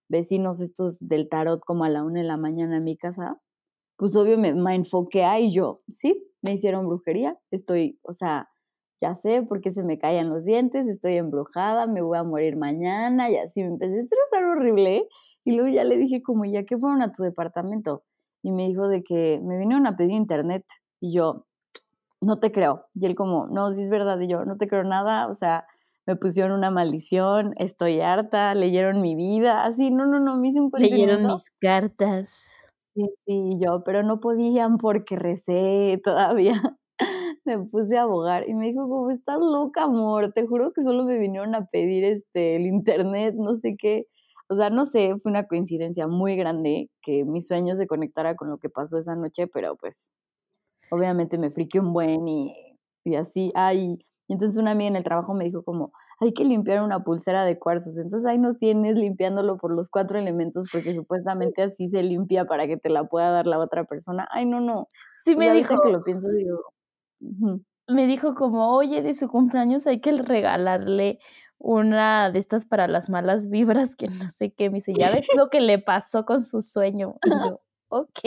vecinos 0.10 0.60
estos 0.60 1.00
del 1.00 1.30
tarot 1.30 1.63
como 1.63 1.86
a 1.86 1.89
la 1.89 2.04
una 2.04 2.20
de 2.20 2.25
la 2.25 2.38
mañana 2.38 2.78
a 2.78 2.82
mi 2.82 2.98
casa, 2.98 3.39
pues 3.96 4.16
obvio 4.16 4.38
me, 4.38 4.54
me 4.54 4.75
enfoqué 4.75 5.24
ahí 5.24 5.51
yo, 5.51 5.82
sí, 5.89 6.25
me 6.42 6.54
hicieron 6.54 6.88
brujería, 6.88 7.38
estoy, 7.51 8.00
o 8.04 8.13
sea, 8.13 8.50
ya 9.00 9.16
sé 9.16 9.42
por 9.44 9.62
qué 9.62 9.72
se 9.72 9.84
me 9.84 9.98
caían 9.98 10.30
los 10.30 10.46
dientes, 10.46 10.88
estoy 10.88 11.16
embrujada, 11.16 11.88
me 11.88 12.01
voy 12.01 12.18
a 12.18 12.24
morir 12.24 12.58
mañana 12.58 13.30
y 13.30 13.38
así 13.38 13.62
me 13.62 13.70
empecé 13.70 13.98
a 13.98 14.01
estresar 14.01 14.44
horrible. 14.46 15.08
Y 15.46 15.54
luego 15.54 15.70
ya 15.70 15.84
le 15.84 15.98
dije 15.98 16.22
como, 16.22 16.46
¿ya 16.46 16.66
qué 16.66 16.78
fueron 16.78 17.01
a 17.01 17.13
tu 17.13 17.24
departamento? 17.24 18.04
Y 18.44 18.51
me 18.51 18.68
dijo 18.68 18.88
de 18.88 19.04
que 19.04 19.39
me 19.44 19.58
vinieron 19.58 19.88
a 19.88 19.96
pedir 19.96 20.12
internet 20.12 20.66
y 21.00 21.13
yo, 21.13 21.46
no 22.22 22.39
te 22.39 22.51
creo. 22.51 22.86
Y 22.94 23.06
él 23.06 23.16
como, 23.16 23.48
no, 23.48 23.72
sí 23.72 23.84
es 23.84 23.89
verdad. 23.89 24.20
Y 24.20 24.28
yo, 24.28 24.44
no 24.44 24.58
te 24.58 24.68
creo 24.68 24.84
nada, 24.84 25.28
o 25.28 25.34
sea, 25.34 25.66
me 26.10 26.16
pusieron 26.16 26.54
una 26.54 26.72
maldición, 26.72 27.54
estoy 27.58 28.01
harta, 28.01 28.56
leyeron 28.56 29.00
mi 29.00 29.13
vida, 29.13 29.63
así, 29.63 29.92
no, 29.92 30.08
no, 30.08 30.20
no, 30.20 30.39
me 30.39 30.48
hice 30.48 30.60
un 30.60 30.72
Leyeron 30.74 31.24
mis 31.24 31.44
cartas. 31.62 32.32
Sí, 32.96 33.06
sí, 33.28 33.60
yo, 33.60 33.84
pero 33.86 34.01
no 34.01 34.20
podían 34.20 34.80
porque 34.80 35.16
recé 35.16 36.01
todavía. 36.04 36.54
me 37.46 37.60
puse 37.60 37.96
a 37.96 38.01
abogar 38.01 38.50
y 38.50 38.56
me 38.56 38.66
dijo, 38.66 38.89
como 38.89 39.12
estás 39.12 39.38
loca, 39.39 39.84
amor, 39.84 40.34
te 40.34 40.48
juro 40.48 40.72
que 40.72 40.82
solo 40.82 41.04
me 41.04 41.20
vinieron 41.20 41.54
a 41.54 41.68
pedir 41.68 42.04
este 42.04 42.56
el 42.56 42.66
internet, 42.66 43.36
no 43.38 43.56
sé 43.56 43.75
qué. 43.78 44.08
O 44.48 44.56
sea, 44.56 44.72
no 44.72 44.86
sé, 44.86 45.16
fue 45.22 45.30
una 45.30 45.46
coincidencia 45.46 46.08
muy 46.08 46.36
grande 46.36 46.89
que 47.04 47.24
mi 47.24 47.44
sueño 47.44 47.75
se 47.75 47.86
conectara 47.86 48.36
con 48.36 48.50
lo 48.50 48.58
que 48.58 48.70
pasó 48.70 48.98
esa 48.98 49.16
noche, 49.16 49.46
pero 49.46 49.75
pues 49.75 50.10
obviamente 50.89 51.38
me 51.38 51.51
friqué 51.51 51.80
un 51.80 51.94
buen 51.94 52.28
y, 52.28 52.56
y 53.06 53.13
así. 53.13 53.51
Ay, 53.54 54.00
y 54.29 54.33
entonces 54.33 54.57
una 54.57 54.71
amiga 54.71 54.89
en 54.89 54.95
el 54.95 55.03
trabajo 55.03 55.33
me 55.33 55.43
dijo 55.43 55.63
como, 55.63 55.91
hay 56.19 56.33
que 56.33 56.45
limpiar 56.45 56.83
una 56.83 57.03
pulsera 57.03 57.45
de 57.45 57.57
cuarzos. 57.57 57.98
Entonces 57.98 58.29
ahí 58.29 58.38
nos 58.38 58.59
tienes 58.59 58.95
limpiándolo 58.95 59.57
por 59.57 59.71
los 59.71 59.89
cuatro 59.89 60.19
elementos 60.19 60.69
porque 60.71 60.93
supuestamente 60.93 61.63
así 61.63 61.89
se 61.89 62.03
limpia 62.03 62.45
para 62.45 62.67
que 62.67 62.77
te 62.77 62.89
la 62.89 63.05
pueda 63.05 63.31
dar 63.31 63.48
la 63.48 63.57
otra 63.57 63.86
persona. 63.86 64.27
Ay, 64.29 64.45
no, 64.45 64.62
no. 64.62 64.88
Sí 65.25 65.36
me 65.36 65.51
dijo. 65.51 65.81
que 65.81 65.89
lo 65.89 66.03
pienso, 66.03 66.27
digo, 66.29 66.59
Me 67.88 68.05
dijo 68.05 68.36
como, 68.36 68.71
oye, 68.75 69.01
de 69.01 69.15
su 69.15 69.29
cumpleaños 69.29 69.88
hay 69.88 70.00
que 70.00 70.12
regalarle 70.12 71.17
una 71.57 72.29
de 72.29 72.38
estas 72.38 72.65
para 72.65 72.88
las 72.88 73.09
malas 73.09 73.50
vibras, 73.50 73.95
que 73.95 74.09
no 74.09 74.29
sé 74.29 74.53
qué, 74.53 74.69
me 74.69 74.75
dice, 74.75 74.93
ya 74.95 75.09
ves 75.09 75.25
lo 75.36 75.50
que 75.50 75.59
le 75.59 75.79
pasó 75.79 76.25
con 76.25 76.45
su 76.45 76.62
sueño. 76.62 77.15
Y 77.25 77.31
yo, 77.51 77.62
ok. 77.88 78.19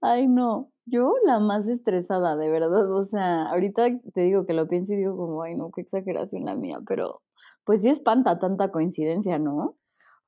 Ay, 0.00 0.26
no, 0.26 0.72
yo 0.90 1.14
la 1.24 1.38
más 1.38 1.68
estresada, 1.68 2.36
de 2.36 2.50
verdad, 2.50 2.90
o 2.92 3.04
sea, 3.04 3.44
ahorita 3.50 3.86
te 4.14 4.20
digo 4.22 4.46
que 4.46 4.52
lo 4.52 4.68
pienso 4.68 4.92
y 4.92 4.96
digo 4.96 5.16
como, 5.16 5.42
ay, 5.42 5.54
no, 5.54 5.70
qué 5.70 5.80
exageración 5.82 6.44
la 6.44 6.54
mía, 6.54 6.78
pero 6.86 7.22
pues 7.64 7.82
sí 7.82 7.88
espanta 7.88 8.38
tanta 8.38 8.70
coincidencia, 8.70 9.38
¿no? 9.38 9.76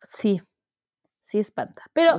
Sí, 0.02 0.40
sí 1.24 1.38
espanta. 1.38 1.82
Pero, 1.92 2.16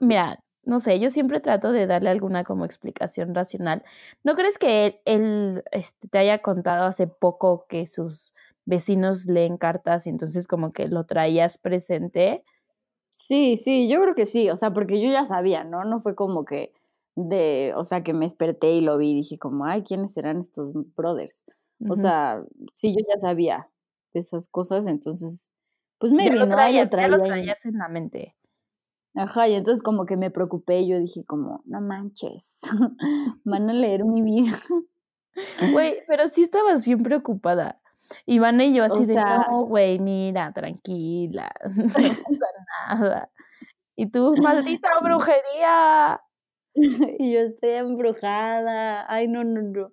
mira, 0.00 0.40
no 0.64 0.80
sé, 0.80 1.00
yo 1.00 1.10
siempre 1.10 1.40
trato 1.40 1.72
de 1.72 1.86
darle 1.86 2.10
alguna 2.10 2.44
como 2.44 2.64
explicación 2.64 3.34
racional. 3.34 3.82
¿No 4.24 4.34
crees 4.34 4.58
que 4.58 5.00
él, 5.04 5.64
este, 5.72 6.08
te 6.08 6.18
haya 6.18 6.40
contado 6.40 6.86
hace 6.86 7.06
poco 7.06 7.66
que 7.68 7.86
sus 7.86 8.34
vecinos 8.64 9.26
leen 9.26 9.58
cartas 9.58 10.06
y 10.06 10.10
entonces 10.10 10.46
como 10.46 10.72
que 10.72 10.88
lo 10.88 11.04
traías 11.04 11.58
presente? 11.58 12.44
Sí, 13.06 13.56
sí, 13.56 13.88
yo 13.88 14.00
creo 14.00 14.14
que 14.14 14.26
sí, 14.26 14.50
o 14.50 14.56
sea, 14.56 14.72
porque 14.72 15.00
yo 15.00 15.10
ya 15.10 15.24
sabía, 15.24 15.64
¿no? 15.64 15.84
No 15.84 16.00
fue 16.00 16.14
como 16.14 16.44
que 16.44 16.72
de, 17.14 17.72
o 17.76 17.84
sea, 17.84 18.02
que 18.02 18.12
me 18.12 18.24
desperté 18.24 18.72
y 18.72 18.80
lo 18.80 18.98
vi 18.98 19.10
y 19.10 19.14
dije 19.14 19.38
como, 19.38 19.64
ay, 19.64 19.82
¿quiénes 19.82 20.12
serán 20.12 20.38
estos 20.38 20.72
brothers? 20.96 21.44
O 21.88 21.96
sea, 21.96 22.44
sí, 22.74 22.94
yo 22.94 23.04
ya 23.08 23.20
sabía 23.20 23.68
de 24.14 24.20
esas 24.20 24.48
cosas, 24.48 24.86
entonces, 24.86 25.50
pues 25.98 26.12
me 26.12 26.30
vino, 26.30 26.46
traía, 26.48 26.88
ya 26.88 27.08
lo 27.08 27.22
traías 27.22 27.64
en 27.64 27.78
la 27.78 27.88
mente. 27.88 28.36
Ajá, 29.14 29.48
y 29.48 29.54
entonces 29.54 29.82
como 29.82 30.06
que 30.06 30.16
me 30.16 30.30
preocupé 30.30 30.80
y 30.80 30.88
yo 30.88 30.98
dije 30.98 31.24
como, 31.24 31.62
no 31.66 31.80
manches, 31.80 32.60
van 33.44 33.68
a 33.68 33.72
leer 33.72 34.04
mi 34.04 34.22
vida. 34.22 34.58
Güey, 35.72 35.98
pero 36.06 36.28
sí 36.28 36.42
estabas 36.42 36.84
bien 36.84 37.02
preocupada. 37.02 37.80
Iván 38.26 38.60
y 38.60 38.74
yo 38.74 38.84
así 38.84 39.06
de, 39.06 39.14
no, 39.14 39.64
güey, 39.64 39.98
mira, 39.98 40.52
tranquila, 40.52 41.52
no 41.76 41.92
pasa 41.92 42.14
nada. 42.88 43.30
Y 43.96 44.06
tú, 44.06 44.34
maldita 44.36 44.88
brujería. 45.02 46.21
y 47.18 47.32
yo 47.32 47.40
estoy 47.40 47.70
embrujada. 47.70 49.04
Ay, 49.12 49.28
no, 49.28 49.44
no, 49.44 49.62
no. 49.62 49.92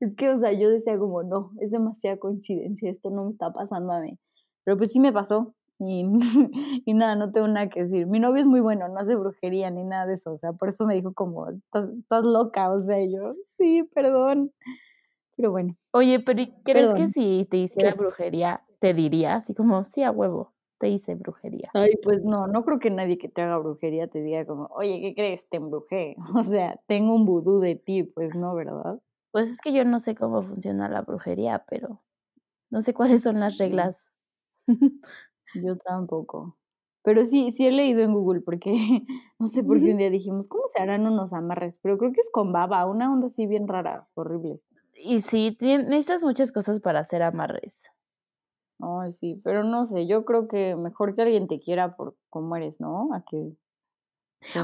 Es 0.00 0.14
que, 0.16 0.30
o 0.30 0.38
sea, 0.38 0.52
yo 0.52 0.70
decía 0.70 0.98
como, 0.98 1.22
no, 1.22 1.52
es 1.60 1.70
demasiada 1.70 2.16
coincidencia, 2.18 2.90
esto 2.90 3.10
no 3.10 3.24
me 3.24 3.30
está 3.32 3.52
pasando 3.52 3.92
a 3.92 4.00
mí. 4.00 4.18
Pero 4.64 4.78
pues 4.78 4.92
sí 4.92 5.00
me 5.00 5.12
pasó. 5.12 5.54
Y, 5.78 6.06
y 6.86 6.94
nada, 6.94 7.16
no 7.16 7.32
tengo 7.32 7.48
nada 7.48 7.68
que 7.68 7.80
decir. 7.80 8.06
Mi 8.06 8.20
novio 8.20 8.40
es 8.40 8.46
muy 8.46 8.60
bueno, 8.60 8.88
no 8.88 8.98
hace 8.98 9.14
brujería 9.14 9.70
ni 9.70 9.84
nada 9.84 10.06
de 10.06 10.14
eso. 10.14 10.32
O 10.32 10.38
sea, 10.38 10.52
por 10.52 10.68
eso 10.68 10.86
me 10.86 10.94
dijo 10.94 11.12
como, 11.12 11.50
estás, 11.50 11.90
estás 11.90 12.24
loca. 12.24 12.70
O 12.72 12.80
sea, 12.80 12.98
yo, 13.04 13.34
sí, 13.58 13.82
perdón. 13.94 14.52
Pero 15.36 15.50
bueno. 15.50 15.76
Oye, 15.92 16.20
pero 16.20 16.42
¿crees 16.64 16.92
que 16.94 17.08
si 17.08 17.46
te 17.50 17.58
hiciera 17.58 17.94
brujería, 17.94 18.62
te 18.78 18.94
diría 18.94 19.36
así 19.36 19.54
como, 19.54 19.84
sí, 19.84 20.02
a 20.02 20.10
huevo, 20.10 20.52
te 20.78 20.88
hice 20.88 21.14
brujería? 21.14 21.70
Ay, 21.74 21.96
pues 22.02 22.22
no, 22.24 22.46
no 22.46 22.64
creo 22.64 22.78
que 22.78 22.90
nadie 22.90 23.18
que 23.18 23.28
te 23.28 23.42
haga 23.42 23.58
brujería 23.58 24.06
te 24.08 24.22
diga 24.22 24.46
como, 24.46 24.66
oye, 24.66 25.00
¿qué 25.00 25.14
crees? 25.14 25.48
Te 25.48 25.56
embrujé. 25.56 26.16
O 26.34 26.42
sea, 26.44 26.80
tengo 26.86 27.14
un 27.14 27.26
vudú 27.26 27.60
de 27.60 27.74
ti, 27.76 28.04
pues 28.04 28.34
no, 28.34 28.54
¿verdad? 28.54 29.00
Pues 29.32 29.50
es 29.50 29.60
que 29.60 29.72
yo 29.72 29.84
no 29.84 29.98
sé 30.00 30.14
cómo 30.14 30.42
funciona 30.42 30.88
la 30.88 31.02
brujería, 31.02 31.64
pero 31.68 32.00
no 32.70 32.80
sé 32.80 32.94
cuáles 32.94 33.22
son 33.22 33.40
las 33.40 33.58
reglas. 33.58 34.12
Yo 35.54 35.76
tampoco. 35.78 36.58
Pero 37.02 37.24
sí, 37.24 37.50
sí 37.50 37.66
he 37.66 37.72
leído 37.72 38.02
en 38.02 38.12
Google 38.14 38.40
porque 38.40 38.72
no 39.38 39.48
sé 39.48 39.62
por 39.64 39.80
qué 39.80 39.90
un 39.92 39.98
día 39.98 40.10
dijimos, 40.10 40.48
¿cómo 40.48 40.64
se 40.66 40.82
harán 40.82 41.06
unos 41.06 41.32
amarres? 41.32 41.78
Pero 41.82 41.98
creo 41.98 42.12
que 42.12 42.20
es 42.20 42.30
con 42.32 42.52
baba, 42.52 42.86
una 42.86 43.12
onda 43.12 43.26
así 43.26 43.46
bien 43.46 43.68
rara, 43.68 44.08
horrible. 44.14 44.60
Y 44.94 45.20
sí, 45.20 45.56
necesitas 45.60 46.24
muchas 46.24 46.50
cosas 46.50 46.80
para 46.80 47.00
hacer 47.00 47.22
amarres. 47.22 47.90
Ay, 48.80 49.12
sí, 49.12 49.40
pero 49.44 49.64
no 49.64 49.84
sé, 49.84 50.06
yo 50.06 50.24
creo 50.24 50.48
que 50.48 50.76
mejor 50.76 51.14
que 51.14 51.22
alguien 51.22 51.46
te 51.46 51.60
quiera 51.60 51.96
por 51.96 52.16
cómo 52.30 52.56
eres, 52.56 52.80
¿no? 52.80 53.14
A 53.14 53.22
que. 53.24 53.52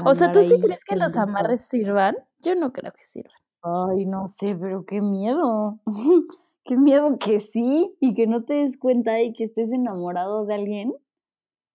O 0.05 0.13
sea, 0.13 0.31
¿tú 0.31 0.43
sí 0.43 0.59
crees 0.61 0.83
que 0.83 0.95
los 0.95 1.17
amarres 1.17 1.63
sirvan? 1.65 2.15
Yo 2.39 2.55
no 2.55 2.71
creo 2.71 2.91
que 2.91 3.03
sirvan. 3.03 3.33
Ay, 3.63 4.05
no 4.05 4.27
sé, 4.27 4.55
pero 4.55 4.85
qué 4.85 5.01
miedo. 5.01 5.79
qué 6.63 6.77
miedo 6.77 7.17
que 7.17 7.39
sí 7.39 7.95
y 7.99 8.13
que 8.13 8.27
no 8.27 8.43
te 8.43 8.55
des 8.55 8.77
cuenta 8.77 9.21
y 9.21 9.33
que 9.33 9.45
estés 9.45 9.71
enamorado 9.71 10.45
de 10.45 10.55
alguien 10.55 10.93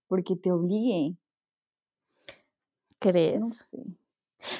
porque 0.08 0.36
te 0.36 0.52
obligue. 0.52 1.16
¿Crees? 2.98 3.40
No 3.40 3.46
sé. 3.46 3.82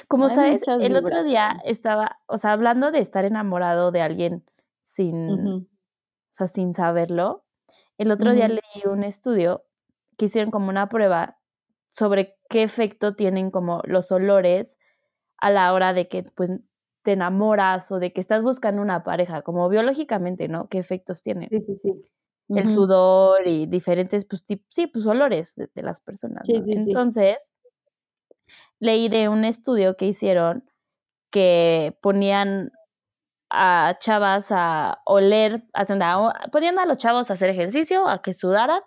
Como 0.07 0.29
sabes, 0.29 0.63
el 0.67 0.95
otro 0.95 1.23
día 1.23 1.55
estaba, 1.63 2.19
o 2.25 2.37
sea, 2.37 2.51
hablando 2.51 2.91
de 2.91 2.99
estar 2.99 3.25
enamorado 3.25 3.91
de 3.91 4.01
alguien 4.01 4.43
sin, 4.81 5.47
o 5.47 5.65
sea, 6.31 6.47
sin 6.47 6.73
saberlo, 6.73 7.45
el 7.97 8.11
otro 8.11 8.33
día 8.33 8.47
leí 8.47 8.83
un 8.85 9.03
estudio 9.03 9.65
que 10.17 10.25
hicieron 10.25 10.51
como 10.51 10.69
una 10.69 10.89
prueba 10.89 11.37
sobre 11.89 12.37
qué 12.49 12.63
efecto 12.63 13.15
tienen 13.15 13.51
como 13.51 13.81
los 13.85 14.11
olores 14.11 14.77
a 15.37 15.49
la 15.49 15.73
hora 15.73 15.93
de 15.93 16.07
que 16.07 16.23
pues 16.23 16.51
te 17.03 17.13
enamoras 17.13 17.91
o 17.91 17.99
de 17.99 18.11
que 18.11 18.19
estás 18.19 18.43
buscando 18.43 18.81
una 18.81 19.03
pareja, 19.03 19.41
como 19.41 19.69
biológicamente, 19.69 20.47
¿no? 20.47 20.67
¿Qué 20.67 20.77
efectos 20.77 21.23
tienen? 21.23 21.47
Sí, 21.47 21.61
sí, 21.61 21.77
sí. 21.77 22.03
El 22.49 22.69
sudor 22.69 23.45
y 23.45 23.65
diferentes, 23.65 24.25
pues, 24.25 24.43
sí, 24.69 24.87
pues 24.87 25.05
olores 25.05 25.55
de, 25.55 25.69
las 25.81 25.99
personas. 25.99 26.43
Sí, 26.45 26.61
sí, 26.63 26.71
Entonces, 26.71 27.53
leí 28.79 29.09
de 29.09 29.27
un 29.27 29.43
estudio 29.43 29.97
que 29.97 30.07
hicieron 30.07 30.63
que 31.29 31.97
ponían 32.01 32.71
a 33.49 33.95
chavas 33.99 34.51
a 34.51 35.01
oler, 35.05 35.63
a, 35.73 35.85
ponían 36.51 36.79
a 36.79 36.85
los 36.85 36.97
chavos 36.97 37.29
a 37.29 37.33
hacer 37.33 37.49
ejercicio, 37.49 38.07
a 38.07 38.21
que 38.21 38.33
sudaran, 38.33 38.81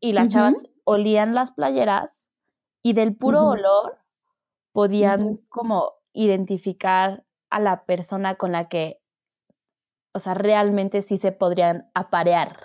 y 0.00 0.12
las 0.12 0.28
chavas 0.28 0.54
olían 0.84 1.34
las 1.34 1.52
playeras 1.52 2.30
y 2.82 2.94
del 2.94 3.14
puro 3.14 3.46
olor 3.46 3.98
podían 4.72 5.36
como 5.48 5.94
identificar 6.12 7.24
a 7.50 7.60
la 7.60 7.84
persona 7.84 8.36
con 8.36 8.52
la 8.52 8.68
que, 8.68 9.00
o 10.12 10.18
sea, 10.18 10.34
realmente 10.34 11.02
sí 11.02 11.18
se 11.18 11.32
podrían 11.32 11.90
aparear. 11.94 12.56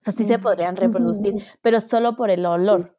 O 0.00 0.04
sea, 0.04 0.12
sí 0.12 0.24
se 0.24 0.38
podrían 0.38 0.76
reproducir, 0.76 1.46
pero 1.62 1.80
solo 1.80 2.14
por 2.14 2.30
el 2.30 2.44
olor. 2.46 2.96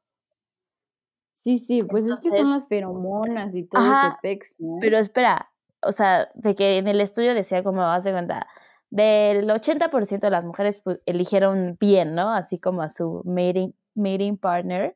Sí, 1.31 1.59
sí, 1.59 1.83
pues 1.83 2.05
es 2.07 2.19
que 2.19 2.31
son 2.31 2.49
las 2.49 2.67
feromonas 2.67 3.55
y 3.55 3.63
todo 3.63 3.83
ese 3.85 4.15
pex, 4.23 4.55
¿no? 4.57 4.77
Pero 4.81 4.97
espera, 4.97 5.51
o 5.85 5.91
sea, 5.91 6.29
de 6.33 6.55
que 6.55 6.77
en 6.77 6.87
el 6.87 7.01
estudio 7.01 7.33
decía 7.33 7.63
como 7.63 7.83
a 7.83 7.99
cuenta, 8.01 8.47
del 8.89 9.49
80% 9.49 10.19
de 10.19 10.29
las 10.29 10.45
mujeres 10.45 10.79
pues, 10.79 10.99
eligieron 11.05 11.77
bien, 11.79 12.15
¿no? 12.15 12.33
Así 12.33 12.59
como 12.59 12.81
a 12.81 12.89
su 12.89 13.21
mating, 13.25 13.71
mating 13.93 14.37
partner, 14.37 14.95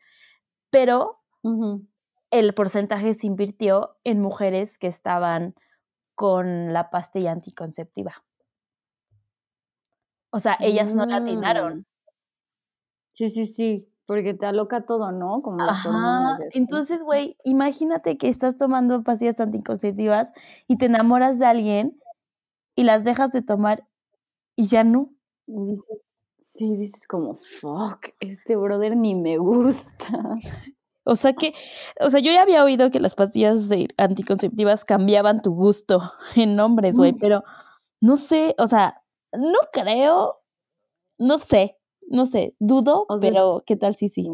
pero 0.69 1.19
el 2.31 2.53
porcentaje 2.53 3.13
se 3.13 3.27
invirtió 3.27 3.97
en 4.03 4.21
mujeres 4.21 4.77
que 4.77 4.87
estaban 4.87 5.55
con 6.15 6.73
la 6.73 6.89
pastilla 6.89 7.31
anticonceptiva. 7.31 8.23
O 10.31 10.39
sea, 10.39 10.57
ellas 10.59 10.93
no 10.93 11.05
la 11.05 11.17
atinaron. 11.17 11.85
Sí, 13.11 13.29
sí, 13.29 13.47
sí. 13.47 13.89
Porque 14.09 14.33
te 14.33 14.47
aloca 14.47 14.81
todo, 14.87 15.11
¿no? 15.11 15.43
Como 15.43 15.57
las 15.63 15.85
hormonas. 15.85 16.39
Ajá. 16.39 16.49
Entonces, 16.53 16.99
güey, 17.03 17.37
imagínate 17.43 18.17
que 18.17 18.27
estás 18.27 18.57
tomando 18.57 19.03
pastillas 19.03 19.39
anticonceptivas 19.39 20.33
y 20.67 20.77
te 20.79 20.87
enamoras 20.87 21.37
de 21.37 21.45
alguien 21.45 22.01
y 22.75 22.85
las 22.85 23.03
dejas 23.03 23.31
de 23.31 23.43
tomar 23.43 23.85
y 24.55 24.65
ya 24.67 24.83
no. 24.83 25.11
Y 25.45 25.63
dices, 25.63 26.01
sí, 26.39 26.75
dices 26.75 27.05
como, 27.07 27.35
fuck, 27.35 28.07
este 28.19 28.55
brother 28.55 28.97
ni 28.97 29.13
me 29.13 29.37
gusta. 29.37 30.07
O 31.05 31.15
sea 31.15 31.33
que, 31.33 31.53
o 32.01 32.09
sea, 32.11 32.19
yo 32.19 32.31
ya 32.31 32.41
había 32.43 32.63
oído 32.63 32.91
que 32.91 32.99
las 32.99 33.15
pastillas 33.15 33.67
de 33.69 33.87
anticonceptivas 33.97 34.85
cambiaban 34.85 35.41
tu 35.41 35.53
gusto 35.55 36.01
en 36.35 36.59
hombres, 36.59 36.95
güey, 36.95 37.13
Mm. 37.13 37.17
pero 37.19 37.43
no 38.01 38.15
sé, 38.17 38.53
o 38.59 38.67
sea, 38.67 39.01
no 39.33 39.57
creo, 39.71 40.41
no 41.17 41.37
sé, 41.39 41.78
no 42.09 42.25
sé, 42.25 42.55
dudo, 42.59 43.05
O 43.07 43.17
sea, 43.17 43.29
pero 43.29 43.63
¿qué 43.65 43.75
tal 43.75 43.95
si 43.95 44.09
sí? 44.09 44.23
sí. 44.23 44.29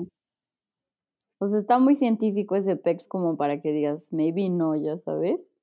O 1.40 1.48
sea, 1.48 1.60
está 1.60 1.80
muy 1.80 1.96
científico 1.96 2.56
ese 2.56 2.76
pex 2.76 3.08
como 3.08 3.36
para 3.38 3.62
que 3.62 3.72
digas, 3.72 4.12
maybe 4.12 4.50
no, 4.50 4.76
ya 4.76 4.98
sabes. 4.98 5.56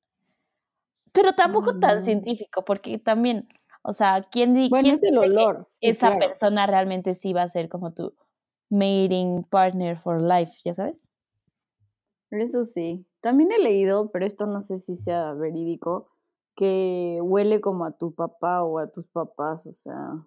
Pero 1.12 1.32
tampoco 1.34 1.78
tan 1.78 1.98
no. 1.98 2.04
científico, 2.04 2.64
porque 2.64 2.98
también, 2.98 3.48
o 3.82 3.92
sea, 3.92 4.26
¿quién, 4.30 4.54
Bueno, 4.54 4.82
quién 4.82 4.94
es 4.94 5.02
el 5.02 5.18
olor. 5.18 5.64
Sí, 5.68 5.88
esa 5.88 6.08
claro. 6.08 6.26
persona 6.26 6.66
realmente 6.66 7.14
sí 7.14 7.32
va 7.32 7.42
a 7.42 7.48
ser 7.48 7.68
como 7.68 7.92
tu 7.92 8.14
mating 8.70 9.44
partner 9.44 9.98
for 9.98 10.20
life, 10.20 10.52
ya 10.64 10.74
sabes? 10.74 11.10
Eso 12.30 12.64
sí. 12.64 13.06
También 13.20 13.52
he 13.52 13.58
leído, 13.58 14.10
pero 14.10 14.26
esto 14.26 14.46
no 14.46 14.62
sé 14.62 14.78
si 14.78 14.96
sea 14.96 15.32
verídico, 15.34 16.08
que 16.56 17.18
huele 17.22 17.60
como 17.60 17.84
a 17.84 17.92
tu 17.92 18.14
papá 18.14 18.62
o 18.62 18.78
a 18.78 18.90
tus 18.90 19.06
papás, 19.08 19.66
o 19.66 19.72
sea, 19.72 20.26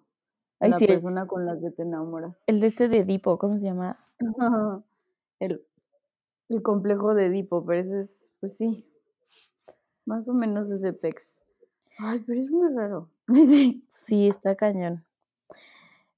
Ay, 0.60 0.70
la 0.70 0.78
sí, 0.78 0.84
el, 0.84 0.90
persona 0.92 1.26
con 1.26 1.44
la 1.46 1.58
que 1.60 1.70
te 1.70 1.82
enamoras. 1.82 2.40
el 2.46 2.60
de 2.60 2.66
este 2.68 2.88
de 2.88 2.98
Edipo, 3.00 3.38
¿cómo 3.38 3.58
se 3.58 3.64
llama? 3.64 3.98
El, 5.38 5.62
el 6.48 6.62
complejo 6.62 7.14
de 7.14 7.26
Edipo, 7.26 7.64
pero 7.66 7.80
ese 7.80 8.00
es, 8.00 8.32
pues 8.40 8.56
sí, 8.56 8.90
más 10.06 10.28
o 10.28 10.34
menos 10.34 10.70
ese 10.70 10.92
pex. 10.94 11.44
Ay, 11.98 12.22
pero 12.26 12.40
es 12.40 12.50
muy 12.50 12.72
raro. 12.74 13.10
Sí. 13.90 14.28
Está 14.28 14.54
cañón. 14.54 15.04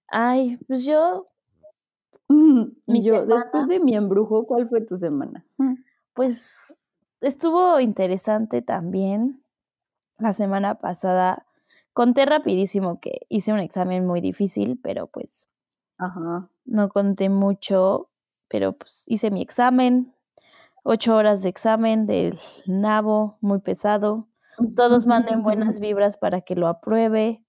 Ay, 0.08 0.56
pues 0.68 0.84
yo, 0.84 1.26
Y 2.28 2.34
mi 2.86 3.02
yo, 3.02 3.14
semana, 3.14 3.42
después 3.42 3.68
de 3.68 3.80
mi 3.80 3.94
embrujo, 3.96 4.46
¿cuál 4.46 4.68
fue 4.68 4.80
tu 4.82 4.96
semana? 4.96 5.44
pues 6.14 6.56
estuvo 7.20 7.80
interesante 7.80 8.62
también. 8.62 9.42
La 10.18 10.32
semana 10.32 10.76
pasada 10.76 11.46
conté 11.98 12.26
rapidísimo 12.26 13.00
que 13.00 13.26
hice 13.28 13.52
un 13.52 13.58
examen 13.58 14.06
muy 14.06 14.20
difícil, 14.20 14.78
pero 14.80 15.08
pues 15.08 15.48
Ajá. 15.98 16.48
no 16.64 16.88
conté 16.90 17.28
mucho, 17.28 18.08
pero 18.46 18.74
pues 18.74 19.02
hice 19.08 19.32
mi 19.32 19.42
examen, 19.42 20.14
ocho 20.84 21.16
horas 21.16 21.42
de 21.42 21.48
examen 21.48 22.06
del 22.06 22.38
nabo, 22.66 23.36
muy 23.40 23.58
pesado. 23.58 24.28
Todos 24.76 25.06
manden 25.06 25.42
buenas 25.42 25.80
vibras 25.80 26.16
para 26.16 26.40
que 26.40 26.54
lo 26.54 26.68
apruebe. 26.68 27.44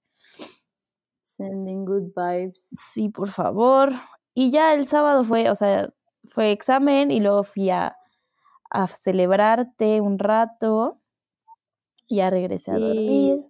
Sending 1.19 1.85
good 1.85 2.11
vibes. 2.15 2.69
Sí, 2.71 3.09
por 3.09 3.29
favor. 3.29 3.91
Y 4.33 4.49
ya 4.49 4.73
el 4.73 4.87
sábado 4.87 5.23
fue, 5.23 5.51
o 5.51 5.53
sea, 5.53 5.93
fue 6.27 6.51
examen 6.51 7.11
y 7.11 7.19
luego 7.19 7.43
fui 7.43 7.69
a, 7.69 7.95
a 8.71 8.87
celebrarte 8.87 10.01
un 10.01 10.17
rato. 10.17 10.93
y 12.07 12.15
Ya 12.15 12.31
regresé 12.31 12.71
a 12.71 12.79
dormir. 12.79 13.45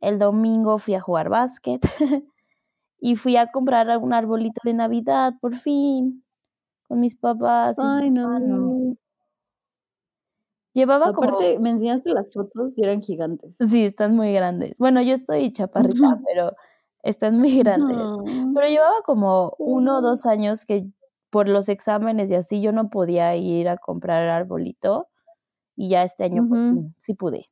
El 0.00 0.18
domingo 0.18 0.78
fui 0.78 0.94
a 0.94 1.00
jugar 1.00 1.28
básquet 1.28 1.80
y 3.00 3.16
fui 3.16 3.36
a 3.36 3.50
comprar 3.50 3.98
un 3.98 4.12
arbolito 4.12 4.60
de 4.64 4.74
Navidad, 4.74 5.34
por 5.40 5.54
fin, 5.56 6.24
con 6.86 7.00
mis 7.00 7.16
papás 7.16 7.78
Ay, 7.78 8.08
hermano. 8.08 8.56
no. 8.56 8.96
Llevaba 10.74 11.12
como, 11.12 11.28
Aparte, 11.28 11.58
me 11.58 11.70
enseñaste 11.70 12.10
las 12.10 12.32
fotos 12.32 12.74
y 12.76 12.84
eran 12.84 13.02
gigantes. 13.02 13.56
sí, 13.56 13.84
están 13.84 14.14
muy 14.14 14.32
grandes. 14.32 14.74
Bueno, 14.78 15.02
yo 15.02 15.14
estoy 15.14 15.52
chaparrita, 15.52 16.20
pero 16.24 16.52
están 17.02 17.38
muy 17.38 17.58
grandes. 17.58 17.96
Pero 18.54 18.68
llevaba 18.68 19.02
como 19.04 19.54
uno 19.58 19.98
o 19.98 20.02
dos 20.02 20.24
años 20.26 20.64
que 20.64 20.86
por 21.30 21.48
los 21.48 21.68
exámenes 21.68 22.30
y 22.30 22.36
así 22.36 22.60
yo 22.62 22.72
no 22.72 22.90
podía 22.90 23.34
ir 23.36 23.68
a 23.68 23.76
comprar 23.76 24.22
el 24.22 24.30
arbolito 24.30 25.08
y 25.76 25.90
ya 25.90 26.02
este 26.02 26.24
año 26.24 26.48
sí 26.98 27.14
pude. 27.14 27.50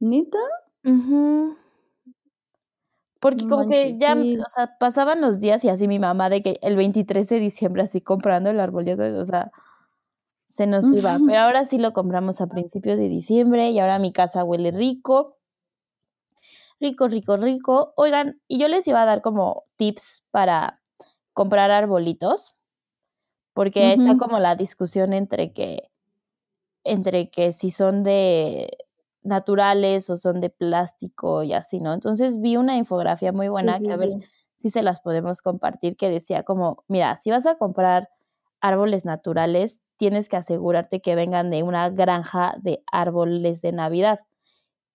¿Neta? 0.00 0.38
Ujú. 0.84 1.56
Porque 3.20 3.44
No 3.44 3.48
como 3.48 3.66
que 3.66 3.94
manches, 3.94 3.98
ya, 3.98 4.14
sí. 4.14 4.38
o 4.46 4.48
sea, 4.50 4.76
pasaban 4.78 5.20
los 5.20 5.40
días 5.40 5.64
y 5.64 5.68
así 5.68 5.88
mi 5.88 5.98
mamá 5.98 6.28
de 6.30 6.42
que 6.42 6.58
el 6.62 6.76
23 6.76 7.28
de 7.28 7.38
diciembre 7.40 7.82
así 7.82 8.00
comprando 8.00 8.50
el 8.50 8.60
árbol, 8.60 8.84
ya 8.84 8.96
sabes, 8.96 9.14
o 9.14 9.24
sea, 9.24 9.50
se 10.46 10.66
nos 10.66 10.92
iba. 10.92 11.20
Pero 11.26 11.40
ahora 11.40 11.64
sí 11.64 11.78
lo 11.78 11.92
compramos 11.92 12.40
a 12.40 12.48
principios 12.48 12.98
de 12.98 13.08
diciembre 13.08 13.70
y 13.70 13.78
ahora 13.80 13.98
mi 13.98 14.12
casa 14.12 14.44
huele 14.44 14.72
rico. 14.72 15.36
Rico, 16.80 17.08
rico, 17.08 17.36
rico. 17.36 17.92
Oigan, 17.96 18.40
y 18.48 18.58
yo 18.58 18.68
les 18.68 18.86
iba 18.88 19.02
a 19.02 19.06
dar 19.06 19.22
como 19.22 19.64
tips 19.76 20.24
para 20.30 20.82
comprar 21.32 21.70
arbolitos, 21.70 22.56
porque 23.54 23.92
está 23.92 24.10
Ujú. 24.10 24.18
como 24.18 24.38
la 24.38 24.56
discusión 24.56 25.12
entre 25.12 25.52
que, 25.52 25.90
entre 26.84 27.30
que 27.30 27.52
si 27.52 27.70
son 27.70 28.04
de 28.04 28.78
naturales 29.24 30.10
o 30.10 30.16
son 30.16 30.40
de 30.40 30.50
plástico 30.50 31.42
y 31.42 31.52
así, 31.54 31.80
¿no? 31.80 31.94
Entonces 31.94 32.40
vi 32.40 32.56
una 32.56 32.76
infografía 32.78 33.32
muy 33.32 33.48
Sí, 33.50 33.50
buena 33.50 33.80
que 33.80 33.86
sí, 33.86 33.92
a 33.92 33.96
ver 33.96 34.10
sí. 34.10 34.24
si 34.56 34.70
se 34.70 34.82
las 34.82 35.00
podemos 35.00 35.42
compartir, 35.42 35.96
que 35.96 36.10
decía 36.10 36.42
como, 36.44 36.84
mira, 36.88 37.16
si 37.16 37.30
vas 37.30 37.46
a 37.46 37.56
comprar 37.56 38.08
árboles 38.60 39.04
naturales, 39.04 39.82
tienes 39.98 40.28
que 40.28 40.36
asegurarte 40.38 41.00
que 41.00 41.14
vengan 41.16 41.50
de 41.50 41.62
una 41.62 41.90
granja 41.90 42.56
de 42.62 42.82
árboles 42.92 43.62
de 43.62 43.72
Navidad, 43.72 44.20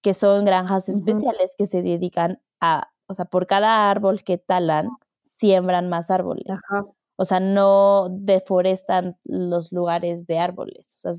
que 0.02 0.14
son 0.14 0.46
granjas 0.46 0.90
especiales 0.90 1.54
que 1.58 1.66
se 1.68 1.82
dedican 1.82 2.42
a, 2.62 2.92
o 3.08 3.14
sea, 3.14 3.26
por 3.26 3.48
cada 3.48 3.90
árbol 3.92 4.24
que 4.24 4.38
talan, 4.38 4.98
siembran 5.24 5.90
más 5.90 6.12
árboles. 6.12 6.68
Ajá. 6.70 6.84
O 7.18 7.26
sea, 7.26 7.40
no 7.42 8.10
deforestan 8.12 9.18
los 9.26 9.72
lugares 9.74 10.26
de 10.28 10.40
árboles. 10.40 10.96
O 10.98 11.00
sea, 11.02 11.14